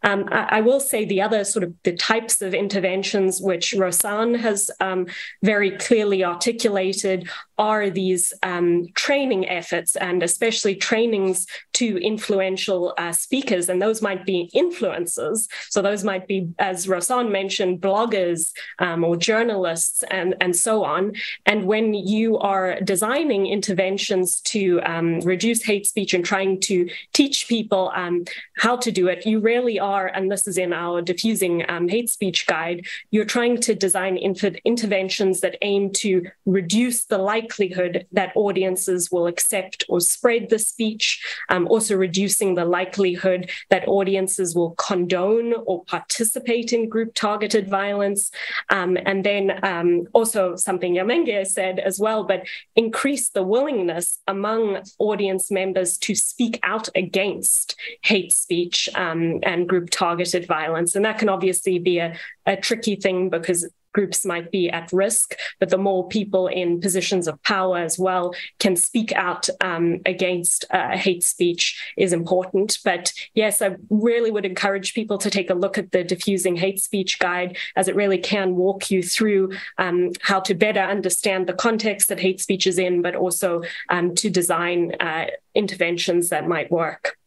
Um, 0.03 0.29
I, 0.31 0.57
I, 0.57 0.61
will 0.61 0.79
say 0.79 1.05
the 1.05 1.21
other 1.21 1.43
sort 1.43 1.63
of 1.63 1.73
the 1.83 1.95
types 1.95 2.41
of 2.41 2.53
interventions 2.53 3.41
which 3.41 3.73
Rhosyns 3.75 4.39
has 4.39 4.69
um, 4.79 5.07
very 5.41 5.71
clearly 5.71 6.23
articulated 6.23 7.29
are 7.57 7.89
these 7.89 8.33
um, 8.43 8.85
training 8.93 9.49
efforts 9.49 9.95
and 9.95 10.21
especially 10.21 10.75
trainings 10.75 11.47
to 11.73 11.97
influential 11.97 12.93
uh, 12.97 13.11
speakers. 13.11 13.69
And 13.69 13.81
those 13.81 14.01
might 14.01 14.25
be 14.25 14.51
influencers. 14.53 15.47
So 15.69 15.81
those 15.81 16.03
might 16.03 16.27
be, 16.27 16.49
as 16.59 16.85
Rhosyns 16.85 17.31
mentioned, 17.31 17.81
bloggers, 17.81 18.51
um, 18.79 19.03
or 19.03 19.15
journalists 19.15 20.03
and, 20.09 20.35
and 20.41 20.55
so 20.55 20.83
on. 20.83 21.13
And 21.45 21.65
when 21.65 21.93
you 21.93 22.37
are 22.37 22.79
designing 22.81 23.47
interventions 23.47 24.41
to 24.41 24.81
um, 24.83 25.19
reduce 25.21 25.63
hate 25.63 25.85
speech 25.87 26.13
and 26.13 26.23
trying 26.23 26.59
to 26.61 26.89
teach 27.13 27.47
people 27.47 27.91
um, 27.95 28.25
how 28.57 28.75
to 28.77 28.91
do 28.91 29.07
it, 29.07 29.25
you 29.25 29.39
really 29.39 29.79
are, 29.79 30.07
and 30.07 30.31
this 30.31 30.47
is 30.47 30.57
in 30.57 30.73
our 30.73 31.01
diffusing 31.01 31.69
um, 31.69 31.87
hate 31.87 32.09
speech 32.09 32.47
guide, 32.47 32.85
you're 33.11 33.25
trying 33.25 33.59
to 33.61 33.75
design 33.75 34.17
inf- 34.17 34.43
interventions 34.65 35.41
that 35.41 35.57
aim 35.61 35.91
to 35.91 36.25
reduce 36.45 37.05
the 37.05 37.17
likelihood 37.17 38.05
that 38.11 38.31
audiences 38.35 39.11
will 39.11 39.27
accept 39.27 39.83
or 39.89 39.99
spread 39.99 40.49
the 40.49 40.59
speech, 40.59 41.23
um, 41.49 41.67
also 41.67 41.95
reducing 41.95 42.55
the 42.55 42.65
likelihood 42.65 43.49
that 43.69 43.87
audiences 43.87 44.55
will 44.55 44.71
condone 44.71 45.53
or 45.65 45.83
participate 45.85 46.73
in 46.73 46.89
group 46.89 47.13
targeted 47.13 47.69
violence. 47.69 48.31
Um, 48.69 48.97
and 49.05 49.23
then 49.23 49.59
um, 49.63 50.07
also 50.13 50.55
something 50.55 50.93
Yamingué 50.93 51.45
said 51.45 51.79
as 51.79 51.99
well, 51.99 52.23
but 52.23 52.43
increase 52.75 53.29
the 53.29 53.43
willingness 53.43 54.19
among 54.27 54.83
audience 54.99 55.51
members 55.51 55.97
to 55.99 56.15
speak 56.15 56.59
out 56.63 56.89
against 56.95 57.75
hate 58.03 58.31
speech 58.31 58.89
um, 58.95 59.39
and 59.43 59.67
group 59.67 59.89
targeted 59.89 60.45
violence. 60.47 60.95
And 60.95 61.05
that 61.05 61.19
can 61.19 61.29
obviously 61.29 61.79
be 61.79 61.99
a, 61.99 62.17
a 62.45 62.55
tricky 62.57 62.95
thing 62.95 63.29
because 63.29 63.67
groups 63.97 64.23
might 64.23 64.51
be 64.51 64.69
at 64.69 64.93
risk, 64.93 65.35
but 65.59 65.69
the 65.69 65.83
more 65.89 66.07
people 66.07 66.45
in 66.47 66.79
positions 66.79 67.27
of 67.27 67.41
power 67.41 67.79
as 67.79 67.97
well 67.97 68.25
can 68.59 68.75
speak 68.75 69.11
out 69.13 69.49
um, 69.61 70.01
against 70.05 70.65
uh, 70.69 70.95
hate 70.95 71.23
speech 71.23 71.63
is 71.97 72.13
important. 72.13 72.77
But 72.85 73.11
yes, 73.33 73.59
I 73.59 73.69
really 73.89 74.29
would 74.29 74.45
encourage 74.45 74.93
people 74.93 75.17
to 75.17 75.31
take 75.31 75.49
a 75.49 75.55
look 75.63 75.79
at 75.79 75.91
the 75.91 76.03
Diffusing 76.03 76.55
Hate 76.57 76.79
Speech 76.79 77.17
Guide, 77.17 77.57
as 77.75 77.87
it 77.87 77.95
really 77.95 78.19
can 78.19 78.55
walk 78.55 78.91
you 78.91 79.01
through 79.01 79.53
um, 79.79 80.11
how 80.21 80.39
to 80.41 80.53
better 80.53 80.81
understand 80.81 81.47
the 81.47 81.53
context 81.53 82.09
that 82.09 82.19
hate 82.19 82.39
speech 82.39 82.67
is 82.67 82.77
in, 82.77 83.01
but 83.01 83.15
also 83.15 83.63
um, 83.89 84.13
to 84.13 84.29
design 84.29 84.93
uh, 84.99 85.25
interventions 85.55 86.29
that 86.29 86.47
might 86.47 86.69
work. 86.71 87.17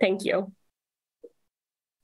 Thank 0.00 0.24
you. 0.24 0.52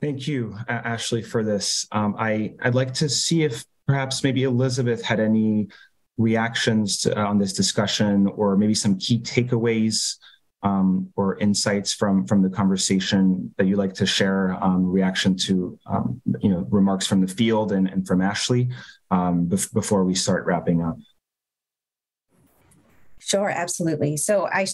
Thank 0.00 0.28
you, 0.28 0.56
Ashleigh, 0.68 1.26
for 1.26 1.42
this. 1.42 1.88
Um, 1.90 2.14
I, 2.16 2.54
I'd 2.62 2.76
like 2.76 2.94
to 2.94 3.08
see 3.08 3.42
if 3.42 3.64
perhaps 3.88 4.22
maybe 4.22 4.44
Elizabeth 4.44 5.02
had 5.02 5.18
any 5.18 5.66
reactions 6.18 6.98
to, 6.98 7.18
uh, 7.18 7.26
on 7.26 7.38
this 7.38 7.54
discussion 7.54 8.26
or 8.26 8.56
maybe 8.56 8.74
some 8.74 8.98
key 8.98 9.18
takeaways 9.18 10.16
um, 10.62 11.08
or 11.16 11.38
insights 11.38 11.92
from 11.94 12.26
from 12.26 12.42
the 12.42 12.50
conversation 12.50 13.52
that 13.56 13.66
you'd 13.66 13.78
like 13.78 13.94
to 13.94 14.04
share 14.04 14.62
um, 14.62 14.84
reaction 14.84 15.36
to 15.36 15.78
um, 15.86 16.20
you 16.40 16.50
know 16.50 16.66
remarks 16.70 17.06
from 17.06 17.20
the 17.20 17.32
field 17.32 17.72
and, 17.72 17.88
and 17.88 18.06
from 18.06 18.20
Ashleigh 18.20 18.70
um, 19.10 19.46
bef- 19.46 19.72
before 19.72 20.04
we 20.04 20.14
start 20.14 20.44
wrapping 20.44 20.82
up 20.82 20.96
Sure, 23.20 23.50
absolutely. 23.50 24.16
So 24.16 24.48
I 24.48 24.66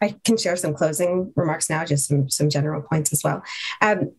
I 0.00 0.16
can 0.24 0.36
share 0.36 0.56
some 0.56 0.74
closing 0.74 1.32
remarks 1.36 1.70
now, 1.70 1.84
just 1.84 2.08
some 2.08 2.28
some 2.28 2.50
general 2.50 2.82
points 2.82 3.12
as 3.12 3.22
well. 3.22 3.42
Um, 3.80 4.12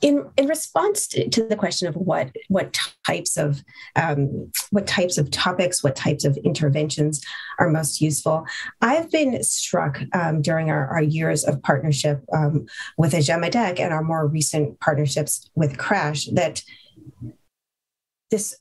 in 0.00 0.28
in 0.36 0.46
response 0.46 1.06
to, 1.08 1.46
the 1.48 1.56
question 1.56 1.88
of 1.88 1.94
what 1.94 2.30
what 2.48 2.76
types 3.06 3.36
of 3.36 3.62
um, 3.96 4.50
what 4.70 4.86
types 4.86 5.16
of 5.16 5.30
topics, 5.30 5.82
what 5.82 5.96
types 5.96 6.24
of 6.24 6.36
interventions 6.38 7.24
are 7.58 7.70
most 7.70 8.00
useful, 8.00 8.44
I've 8.80 9.10
been 9.10 9.42
struck 9.42 10.00
um, 10.12 10.42
during 10.42 10.70
our, 10.70 10.86
our 10.88 11.02
years 11.02 11.44
of 11.44 11.62
partnership 11.62 12.22
um, 12.32 12.66
with 12.98 13.12
AJEMADEC 13.12 13.80
and 13.80 13.92
our 13.92 14.02
more 14.02 14.26
recent 14.26 14.78
partnerships 14.80 15.50
with 15.54 15.78
Crash 15.78 16.26
that 16.32 16.62
this 18.30 18.56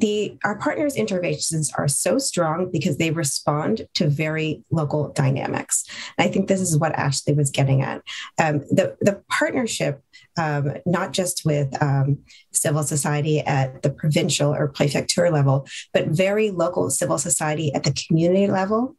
the 0.00 0.38
our 0.44 0.56
partners 0.56 0.96
interventions 0.96 1.70
are 1.76 1.88
so 1.88 2.18
strong 2.18 2.70
because 2.70 2.96
they 2.96 3.10
respond 3.10 3.86
to 3.94 4.08
very 4.08 4.64
local 4.70 5.12
dynamics. 5.12 5.84
And 6.16 6.28
i 6.28 6.32
think 6.32 6.48
this 6.48 6.60
is 6.60 6.78
what 6.78 6.94
Ashleigh 6.94 7.36
was 7.36 7.50
getting 7.50 7.82
at. 7.82 8.02
Um, 8.42 8.60
the, 8.70 8.96
the 9.00 9.22
partnership 9.28 10.02
um, 10.38 10.74
not 10.86 11.12
just 11.12 11.44
with 11.44 11.80
um, 11.82 12.18
civil 12.52 12.82
society 12.82 13.40
at 13.40 13.82
the 13.82 13.90
provincial 13.90 14.54
or 14.54 14.68
prefecture 14.68 15.30
level 15.30 15.66
but 15.92 16.08
very 16.08 16.50
local 16.50 16.90
civil 16.90 17.18
society 17.18 17.72
at 17.74 17.84
the 17.84 17.92
community 17.92 18.46
level 18.46 18.96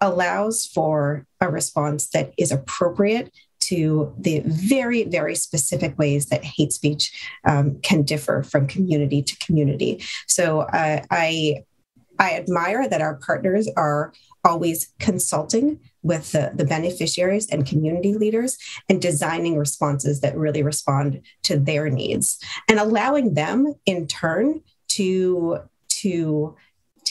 allows 0.00 0.66
for 0.66 1.26
a 1.40 1.50
response 1.50 2.08
that 2.10 2.32
is 2.38 2.50
appropriate 2.52 3.30
to 3.70 4.12
the 4.18 4.42
very, 4.44 5.04
very 5.04 5.36
specific 5.36 5.96
ways 5.96 6.26
that 6.26 6.44
hate 6.44 6.72
speech 6.72 7.12
um, 7.44 7.78
can 7.82 8.02
differ 8.02 8.42
from 8.42 8.66
community 8.66 9.22
to 9.22 9.38
community. 9.38 10.02
So 10.26 10.62
uh, 10.62 11.02
I, 11.10 11.64
I 12.18 12.32
admire 12.32 12.88
that 12.88 13.00
our 13.00 13.14
partners 13.24 13.68
are 13.76 14.12
always 14.44 14.92
consulting 14.98 15.78
with 16.02 16.32
the, 16.32 16.50
the 16.54 16.64
beneficiaries 16.64 17.48
and 17.48 17.64
community 17.64 18.14
leaders 18.14 18.58
and 18.88 19.00
designing 19.00 19.56
responses 19.56 20.20
that 20.20 20.36
really 20.36 20.64
respond 20.64 21.20
to 21.44 21.56
their 21.56 21.88
needs 21.90 22.38
and 22.68 22.80
allowing 22.80 23.34
them 23.34 23.74
in 23.86 24.06
turn 24.06 24.62
to 24.88 25.58
to 25.88 26.56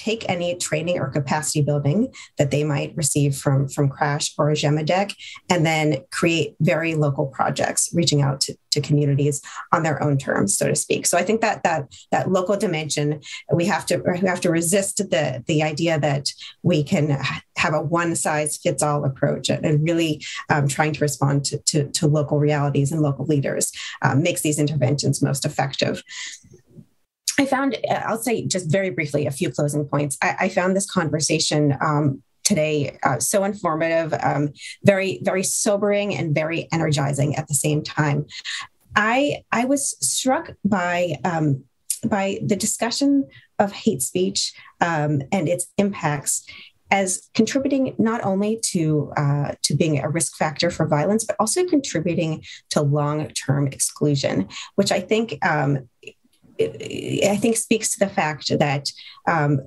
take 0.09 0.27
any 0.29 0.55
training 0.55 0.99
or 0.99 1.09
capacity 1.09 1.61
building 1.61 2.11
that 2.37 2.51
they 2.51 2.63
might 2.63 2.95
receive 2.95 3.35
from, 3.35 3.67
from 3.67 3.89
Crash 3.89 4.33
or 4.37 4.47
AJEMADEC 4.47 5.13
and 5.49 5.65
then 5.65 5.97
create 6.11 6.55
very 6.59 6.95
local 6.95 7.27
projects, 7.27 7.89
reaching 7.93 8.21
out 8.21 8.41
to, 8.41 8.57
to 8.71 8.81
communities 8.81 9.41
on 9.71 9.83
their 9.83 10.01
own 10.01 10.17
terms, 10.17 10.57
so 10.57 10.67
to 10.67 10.75
speak. 10.75 11.05
So 11.05 11.17
I 11.17 11.23
think 11.23 11.41
that 11.41 11.63
that 11.63 11.91
that 12.11 12.31
local 12.31 12.55
dimension, 12.57 13.21
we 13.53 13.65
have 13.65 13.85
to 13.87 13.97
we 13.97 14.27
have 14.27 14.41
to 14.41 14.51
resist 14.51 14.97
the 14.97 15.43
the 15.47 15.63
idea 15.63 15.99
that 15.99 16.31
we 16.63 16.83
can 16.83 17.17
have 17.57 17.73
a 17.73 17.81
one 17.81 18.15
size 18.15 18.57
fits 18.57 18.81
all 18.81 19.03
approach 19.05 19.49
and 19.49 19.83
really 19.83 20.23
um, 20.49 20.67
trying 20.67 20.93
to 20.93 21.01
respond 21.01 21.43
to, 21.45 21.57
to, 21.59 21.89
to, 21.91 22.07
local 22.07 22.39
realities 22.39 22.91
and 22.91 23.01
local 23.01 23.25
leaders 23.25 23.71
um, 24.01 24.23
makes 24.23 24.41
these 24.41 24.59
interventions 24.59 25.21
most 25.21 25.45
effective. 25.45 26.01
I 27.39 27.45
found, 27.45 27.77
I'll 27.89 28.21
say 28.21 28.45
just 28.45 28.69
very 28.69 28.89
briefly 28.89 29.25
a 29.25 29.31
few 29.31 29.49
closing 29.49 29.85
points. 29.85 30.17
I, 30.21 30.35
I 30.41 30.49
found 30.49 30.75
this 30.75 30.89
conversation 30.89 31.77
um, 31.79 32.21
today 32.43 32.97
uh, 33.03 33.19
so 33.19 33.45
informative, 33.45 34.13
um, 34.21 34.49
very, 34.83 35.21
very 35.23 35.43
sobering, 35.43 36.13
and 36.13 36.35
very 36.35 36.67
energizing 36.73 37.37
at 37.37 37.47
the 37.47 37.53
same 37.53 37.81
time. 37.81 38.25
I, 38.97 39.43
I 39.53 39.63
was 39.63 39.95
struck 40.05 40.51
by, 40.65 41.15
um, 41.23 41.63
by 42.05 42.39
the 42.45 42.57
discussion 42.57 43.25
of 43.57 43.71
hate 43.71 44.01
speech 44.01 44.51
um, 44.81 45.21
and 45.31 45.47
its 45.47 45.67
impacts 45.77 46.45
as 46.91 47.29
contributing 47.35 47.95
not 47.97 48.23
only 48.23 48.59
to 48.63 49.11
uh, 49.15 49.53
to 49.61 49.75
being 49.75 49.99
a 49.99 50.09
risk 50.09 50.35
factor 50.37 50.71
for 50.71 50.87
violence, 50.87 51.23
but 51.23 51.35
also 51.39 51.65
contributing 51.65 52.43
to 52.71 52.81
long 52.81 53.27
term 53.29 53.67
exclusion, 53.67 54.47
which 54.75 54.91
I 54.91 54.99
think 54.99 55.37
um, 55.45 55.87
I 56.59 57.37
think 57.39 57.57
speaks 57.57 57.93
to 57.93 57.99
the 57.99 58.11
fact 58.11 58.49
that. 58.59 58.91
Um, 59.27 59.61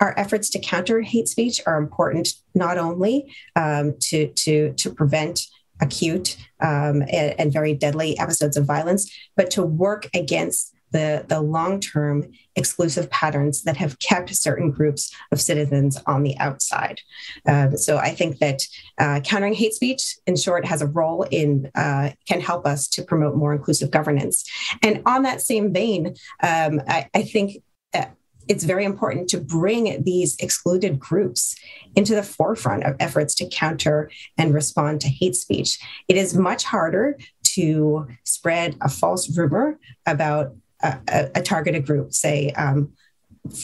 our 0.00 0.18
efforts 0.18 0.50
to 0.50 0.58
counter 0.58 1.00
hate 1.00 1.28
speech 1.28 1.60
are 1.64 1.78
important 1.78 2.30
not 2.56 2.76
only 2.76 3.32
um, 3.54 3.94
to, 4.00 4.26
to, 4.32 4.72
to 4.72 4.92
prevent 4.92 5.46
acute 5.80 6.36
um, 6.60 7.02
and, 7.02 7.38
and, 7.38 7.52
very 7.52 7.72
deadly 7.72 8.18
episodes 8.18 8.56
of 8.56 8.64
violence, 8.64 9.14
but 9.36 9.48
to 9.50 9.62
work 9.62 10.08
against 10.12 10.74
the, 10.92 11.24
the 11.28 11.40
long 11.40 11.80
term 11.80 12.30
exclusive 12.54 13.10
patterns 13.10 13.62
that 13.62 13.76
have 13.76 13.98
kept 13.98 14.34
certain 14.34 14.70
groups 14.70 15.14
of 15.32 15.40
citizens 15.40 15.98
on 16.06 16.22
the 16.22 16.36
outside. 16.38 17.00
Um, 17.46 17.76
so 17.76 17.96
I 17.96 18.10
think 18.10 18.38
that 18.38 18.62
uh, 18.98 19.20
countering 19.20 19.54
hate 19.54 19.74
speech, 19.74 20.16
in 20.26 20.36
short, 20.36 20.64
has 20.66 20.82
a 20.82 20.86
role 20.86 21.24
in, 21.30 21.70
uh, 21.74 22.10
can 22.28 22.40
help 22.40 22.66
us 22.66 22.88
to 22.88 23.02
promote 23.02 23.36
more 23.36 23.52
inclusive 23.52 23.90
governance. 23.90 24.44
And 24.82 25.02
on 25.06 25.22
that 25.22 25.40
same 25.40 25.72
vein, 25.72 26.14
um, 26.42 26.80
I, 26.88 27.08
I, 27.14 27.22
think. 27.22 27.62
Uh, 27.94 28.06
it's 28.48 28.64
very 28.64 28.84
important 28.84 29.28
to 29.28 29.38
bring 29.38 30.02
these 30.02 30.36
excluded 30.40 30.98
groups 30.98 31.54
into 31.94 32.14
the 32.14 32.24
forefront 32.24 32.82
of 32.82 32.96
efforts 32.98 33.36
to 33.36 33.48
counter 33.48 34.10
and 34.36 34.52
respond 34.52 35.00
to 35.00 35.08
hate 35.08 35.36
speech. 35.36 35.78
It 36.08 36.16
is 36.16 36.34
much 36.34 36.64
harder 36.64 37.18
to 37.54 38.08
spread 38.24 38.76
a 38.80 38.88
false 38.88 39.36
rumor 39.36 39.78
about 40.06 40.54
a, 40.82 41.30
a 41.36 41.42
targeted 41.42 41.86
group, 41.86 42.12
say 42.12 42.50
um, 42.52 42.92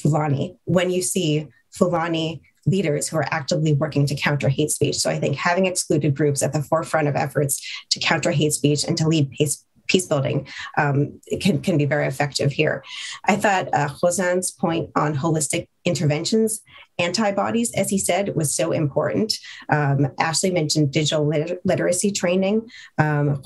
Fulani, 0.02 0.56
when 0.64 0.90
you 0.90 1.02
see 1.02 1.48
Fulani 1.72 2.42
leaders 2.66 3.08
who 3.08 3.16
are 3.16 3.26
actively 3.30 3.72
working 3.72 4.06
to 4.06 4.14
counter 4.14 4.48
hate 4.48 4.70
speech. 4.70 4.96
So 4.96 5.10
I 5.10 5.18
think 5.18 5.36
having 5.36 5.66
excluded 5.66 6.14
groups 6.14 6.42
at 6.42 6.52
the 6.52 6.62
forefront 6.62 7.08
of 7.08 7.16
efforts 7.16 7.66
to 7.90 8.00
counter 8.00 8.30
hate 8.30 8.52
speech 8.52 8.84
and 8.84 8.96
to 8.98 9.08
lead 9.08 9.30
peace, 9.30 9.64
peace 9.86 10.06
building 10.06 10.46
um, 10.76 11.20
can, 11.40 11.60
can 11.62 11.78
be 11.78 11.86
very 11.86 12.06
effective 12.06 12.52
here. 12.52 12.84
I 13.24 13.36
thought 13.36 13.72
uh, 13.72 13.88
Rhosyns's 14.02 14.50
point 14.50 14.90
on 14.94 15.16
holistic 15.16 15.68
interventions, 15.84 16.60
antibodies, 16.98 17.72
as 17.74 17.90
he 17.90 17.98
said, 17.98 18.34
was 18.34 18.54
so 18.54 18.72
important. 18.72 19.38
Um, 19.68 20.08
Ashleigh 20.18 20.52
mentioned 20.52 20.92
digital 20.92 21.26
liter- 21.26 21.58
literacy 21.64 22.10
training. 22.10 22.68
Um, 22.98 23.42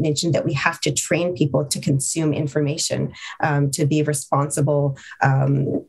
mentioned 0.00 0.34
that 0.34 0.44
we 0.44 0.54
have 0.54 0.80
to 0.80 0.92
train 0.92 1.34
people 1.34 1.64
to 1.66 1.80
consume 1.80 2.32
information, 2.32 3.12
um, 3.40 3.70
to 3.72 3.86
be 3.86 4.02
responsible 4.02 4.96
um, 5.22 5.84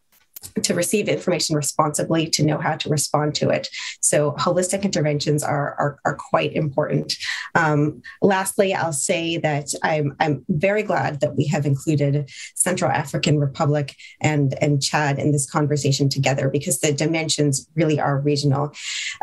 to 0.64 0.74
receive 0.74 1.08
information 1.08 1.56
responsibly, 1.56 2.28
to 2.30 2.44
know 2.44 2.58
how 2.58 2.76
to 2.76 2.90
respond 2.90 3.36
to 3.36 3.50
it. 3.50 3.68
So 4.02 4.32
holistic 4.34 4.84
interventions 4.84 5.44
are, 5.44 5.76
are, 5.80 6.00
are 6.06 6.16
quite 6.16 6.54
important. 6.54 7.16
Um, 7.56 8.02
lastly, 8.22 8.74
I'll 8.74 8.94
say 8.94 9.38
that 9.38 9.70
I'm, 9.84 10.16
I'm 10.20 10.46
very 10.50 10.84
glad 10.84 11.20
that 11.22 11.36
we 11.36 11.48
have 11.48 11.66
included 11.66 12.30
Central 12.56 12.92
African 12.92 13.40
Republic 13.40 13.96
and, 14.22 14.56
and 14.62 14.82
Chad 14.82 15.20
in 15.20 15.32
this 15.32 15.50
conversation 15.50 16.10
together 16.10 16.50
because 16.50 16.80
the 16.80 16.92
dimensions 16.92 17.68
really 17.76 18.00
are 18.00 18.20
regional. 18.20 18.74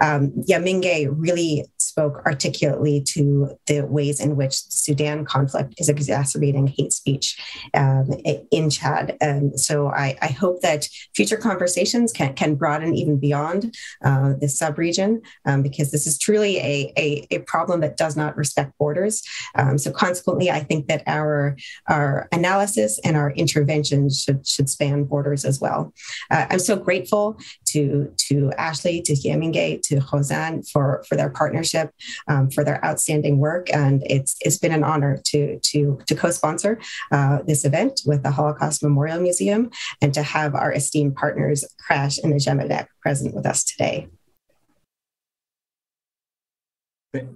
Um, 0.01 0.33
Yamingué 0.49 1.09
really 1.11 1.65
spoke 1.93 2.23
articulately 2.25 3.03
to 3.03 3.55
the 3.67 3.83
ways 3.83 4.19
in 4.19 4.35
which 4.35 4.65
the 4.65 4.73
Sudan 4.73 5.27
conflict 5.27 5.75
is 5.77 5.91
exacerbating 5.91 6.67
hate 6.67 6.91
speech 6.91 7.39
um, 7.75 8.09
in 8.51 8.71
Chad. 8.71 9.15
And 9.21 9.61
so 9.61 9.89
I, 9.89 10.17
I 10.23 10.29
hope 10.29 10.63
that 10.63 10.89
future 11.15 11.37
conversations 11.37 12.11
can, 12.11 12.33
can 12.33 12.55
broaden 12.55 12.95
even 12.95 13.19
beyond 13.19 13.77
uh, 14.03 14.33
this 14.41 14.59
subregion 14.59 15.21
um, 15.45 15.63
because 15.63 15.91
this 15.91 16.07
is 16.07 16.19
truly 16.19 16.57
a, 16.59 16.93
a, 16.97 17.27
a, 17.31 17.39
problem 17.41 17.81
that 17.81 17.99
does 17.99 18.17
not 18.17 18.37
respect 18.39 18.73
borders. 18.79 19.23
Um, 19.55 19.77
so 19.77 19.91
consequently, 19.91 20.51
I 20.51 20.61
think 20.61 20.87
that 20.87 21.03
our, 21.07 21.57
our 21.89 22.29
analysis 22.33 22.99
and 23.05 23.17
our 23.17 23.33
interventions 23.33 24.23
should, 24.23 24.47
should 24.47 24.71
span 24.71 25.05
borders 25.05 25.45
as 25.45 25.61
well. 25.61 25.93
Uh, 26.31 26.47
I'm 26.49 26.59
so 26.59 26.77
grateful 26.77 27.39
to, 27.73 28.13
to 28.29 28.53
Ashleigh, 28.59 29.03
to 29.05 29.15
Yamingué, 29.15 29.83
to 29.83 29.97
Rhosyns 29.97 30.71
for, 30.71 31.05
for 31.09 31.17
their 31.17 31.31
partnership, 31.31 31.91
um, 32.29 32.51
for 32.51 32.65
their 32.65 32.85
outstanding 32.85 33.39
work. 33.39 33.73
And 33.73 34.03
it's, 34.07 34.37
it's 34.41 34.59
been 34.59 34.73
an 34.73 34.85
honor 34.85 35.21
to, 35.27 35.59
to, 35.59 35.99
to 36.07 36.15
co-sponsor 36.15 36.81
uh, 37.11 37.39
this 37.47 37.65
event 37.65 38.03
with 38.07 38.23
the 38.23 38.31
Holocaust 38.31 38.83
Memorial 38.83 39.21
Museum 39.21 39.71
and 40.01 40.13
to 40.15 40.23
have 40.23 40.55
our 40.55 40.73
esteemed 40.73 41.17
partners, 41.17 41.65
Crash 41.79 42.19
and 42.19 42.33
the 42.33 42.37
AJEMADEC, 42.37 42.87
present 43.01 43.35
with 43.35 43.47
us 43.47 43.65
today. 43.65 44.09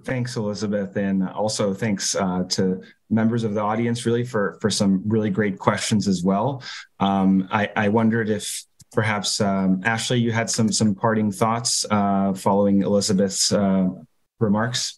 Thanks, 0.03 0.35
Elizabeth, 0.37 0.95
and 0.97 1.29
also 1.29 1.71
thanks 1.71 2.15
uh, 2.15 2.45
to 2.49 2.81
members 3.11 3.43
of 3.43 3.53
the 3.53 3.61
audience, 3.61 4.07
really 4.07 4.23
for 4.23 4.57
for 4.59 4.71
some 4.71 5.03
really 5.05 5.29
great 5.29 5.59
questions 5.59 6.07
as 6.07 6.23
well. 6.23 6.63
Um, 6.99 7.47
I, 7.51 7.69
I, 7.75 7.89
wondered 7.89 8.27
if 8.27 8.65
perhaps 8.91 9.41
um, 9.41 9.81
Ashleigh, 9.83 10.21
you 10.21 10.31
had 10.31 10.49
some 10.49 10.71
some 10.71 10.95
parting 10.95 11.31
thoughts 11.31 11.85
uh, 11.89 12.33
following 12.33 12.81
Elizabeth's 12.81 13.51
uh, 13.51 13.87
remarks. 14.39 14.96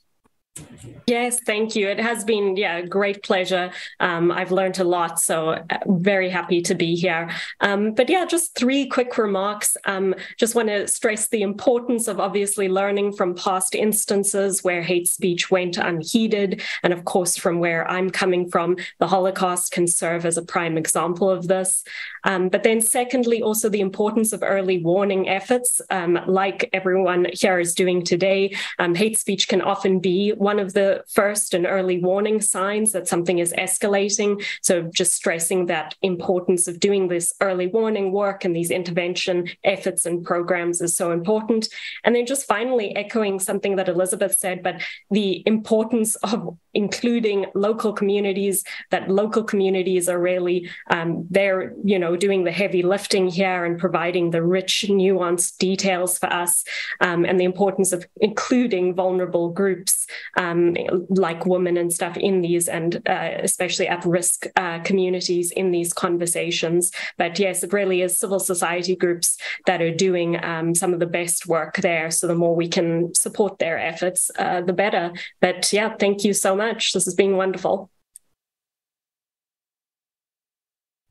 Yes, 1.10 1.40
thank 1.40 1.76
you. 1.76 1.88
It 1.88 1.99
has 1.99 2.23
been, 2.23 2.56
yeah, 2.56 2.77
a 2.77 2.86
great 2.86 3.23
pleasure. 3.23 3.72
Um, 3.99 4.31
I've 4.31 4.52
learned 4.52 4.80
a 4.80 4.84
lot, 4.84 5.19
so 5.19 5.49
uh, 5.49 5.64
very 5.88 6.30
happy 6.30 6.61
to 6.61 6.76
be 6.76 6.95
here. 6.95 7.31
Um, 7.61 7.94
but 7.94 8.10
yeah, 8.10 8.26
just 8.26 8.56
three 8.56 8.88
quick 8.88 9.18
remarks. 9.18 9.76
Um, 9.86 10.14
just 10.38 10.53
want 10.53 10.68
to 10.68 10.88
stress 10.88 11.27
the 11.27 11.41
importance 11.41 12.07
of 12.07 12.19
obviously 12.19 12.69
learning 12.69 13.14
from 13.14 13.34
past 13.34 13.73
instances 13.73 14.64
where 14.64 14.84
hate 14.84 15.07
speech 15.07 15.49
went 15.49 15.77
unheeded. 15.77 16.61
And 16.84 16.94
of 16.94 17.06
course, 17.06 17.36
from 17.36 17.60
where 17.60 17.90
I'm 17.90 18.11
coming 18.11 18.48
from, 18.48 18.77
the 18.99 19.07
Holocaust 19.07 19.72
can 19.72 19.88
serve 19.88 20.27
as 20.27 20.38
a 20.38 20.44
prime 20.44 20.77
example 20.77 21.30
of 21.30 21.48
this. 21.48 21.84
Um, 22.23 22.49
but 22.49 22.61
then, 22.64 22.81
secondly, 22.81 23.41
also 23.41 23.68
the 23.68 23.81
importance 23.81 24.31
of 24.31 24.44
early 24.44 24.84
warning 24.84 25.27
efforts, 25.27 25.81
um, 25.90 26.19
like 26.27 26.69
everyone 26.72 27.27
here 27.34 27.60
is 27.60 27.73
doing 27.73 28.03
today. 28.03 28.56
Um, 28.77 28.94
hate 28.94 29.18
speech 29.18 29.48
can 29.48 29.61
often 29.61 29.99
be 29.99 30.34
one 30.50 30.58
of 30.58 30.74
the 30.74 31.04
first 31.08 31.54
and 31.54 31.68
early 31.68 32.00
warning 32.00 32.42
signs 32.42 32.92
that 32.92 33.08
something 33.08 33.38
is 33.38 33.54
escalating. 33.54 34.44
So 34.64 34.82
just 34.82 35.14
stressing 35.14 35.68
that 35.68 35.94
importance 36.02 36.68
of 36.68 36.80
doing 36.80 37.08
this 37.08 37.36
early 37.40 37.68
warning 37.68 38.12
work 38.12 38.44
and 38.44 38.56
these 38.56 38.72
intervention 38.72 39.48
efforts 39.64 40.08
and 40.08 40.26
programs 40.26 40.82
is 40.82 40.96
so 40.96 41.12
important. 41.12 41.70
And 42.04 42.16
then 42.16 42.26
just 42.26 42.48
finally 42.48 42.96
echoing 42.96 43.38
something 43.38 43.76
that 43.76 43.90
Elizabeth 43.90 44.36
said, 44.44 44.64
but 44.64 44.82
the 45.12 45.44
importance 45.46 46.16
of 46.16 46.58
including 46.74 47.46
local 47.56 47.94
communities, 47.94 48.64
that 48.91 49.10
local 49.10 49.44
communities 49.44 50.08
are 50.10 50.20
really 50.20 50.70
um, 50.90 51.26
they're, 51.30 51.74
you 51.84 51.98
know, 51.98 52.16
doing 52.16 52.44
the 52.44 52.52
heavy 52.52 52.84
lifting 52.84 53.28
here 53.28 53.66
and 53.66 53.80
providing 53.80 54.32
the 54.32 54.44
rich, 54.44 54.86
nuanced 54.88 55.58
details 55.58 56.18
for 56.18 56.32
us, 56.32 56.64
um, 57.02 57.26
and 57.26 57.40
the 57.40 57.46
importance 57.46 57.91
of 57.91 58.06
including 58.22 58.94
vulnerable 58.94 59.50
groups 59.50 60.08
um, 60.38 60.76
like 61.10 61.46
women 61.46 61.78
and 61.78 61.91
stuff 61.94 62.18
in 62.18 62.41
these, 62.41 62.68
and 62.68 63.02
uh, 63.08 63.32
especially 63.44 63.88
at 63.88 64.06
risk 64.06 64.46
uh, 64.56 64.80
communities 64.80 65.52
in 65.52 65.72
these 65.72 65.94
conversations. 65.94 66.91
But 67.18 67.40
yes, 67.40 67.64
it 67.64 67.74
really 67.74 68.02
is 68.02 68.20
civil 68.20 68.40
society 68.40 68.96
groups 68.96 69.38
that 69.66 69.82
are 69.82 69.94
doing 69.94 70.44
um, 70.44 70.76
some 70.76 70.94
of 70.94 71.00
the 71.00 71.06
best 71.06 71.48
work 71.48 71.78
there. 71.78 72.12
So 72.12 72.28
the 72.28 72.36
more 72.36 72.56
we 72.56 72.68
can 72.68 73.14
support 73.14 73.60
their 73.60 73.78
efforts, 73.78 74.32
uh, 74.38 74.62
the 74.62 74.74
better. 74.74 75.12
But 75.41 75.72
yeah, 75.74 75.96
thank 75.96 76.24
you 76.24 76.34
so 76.34 76.56
much. 76.64 76.94
This 76.94 77.06
has 77.06 77.15
been 77.15 77.36
wonderful. 77.38 77.90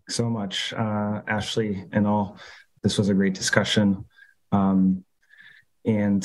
So 0.08 0.30
much, 0.30 0.72
uh, 0.72 1.22
Ashleigh, 1.36 1.88
and 1.92 2.06
all 2.06 2.38
this 2.82 2.96
was 2.98 3.08
a 3.08 3.14
great 3.14 3.34
discussion. 3.34 4.04
Um, 4.52 5.04
and 5.84 6.24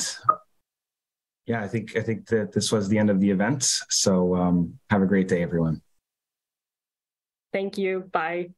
yeah, 1.46 1.60
I 1.62 1.68
think 1.68 1.96
I 1.96 2.00
think 2.00 2.26
that 2.28 2.52
this 2.52 2.72
was 2.72 2.88
the 2.88 2.98
end 2.98 3.10
of 3.10 3.20
the 3.20 3.30
event. 3.30 3.62
So 3.90 4.34
um, 4.36 4.78
have 4.90 5.02
a 5.02 5.06
great 5.06 5.28
day, 5.28 5.42
everyone. 5.42 5.82
Thank 7.52 7.78
you. 7.78 8.08
Bye. 8.12 8.50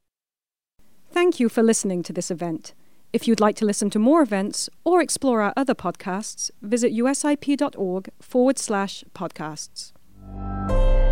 Thank 1.11 1.41
you 1.41 1.49
for 1.49 1.63
listening 1.63 2.03
to 2.05 2.13
this 2.13 2.31
event. 2.31 2.75
If 3.13 3.27
you'd 3.27 3.41
like 3.41 3.57
to 3.57 3.65
listen 3.65 3.91
to 3.91 3.99
more 3.99 4.23
events 4.23 4.69
or 4.85 5.01
explore 5.01 5.41
our 5.41 5.53
other 5.57 5.75
podcasts, 5.75 6.51
visit 6.61 6.93
usip.org 6.93 8.11
forward 8.21 8.59
slash 8.59 9.05
podcasts. 9.15 9.93
Música 10.37 11.06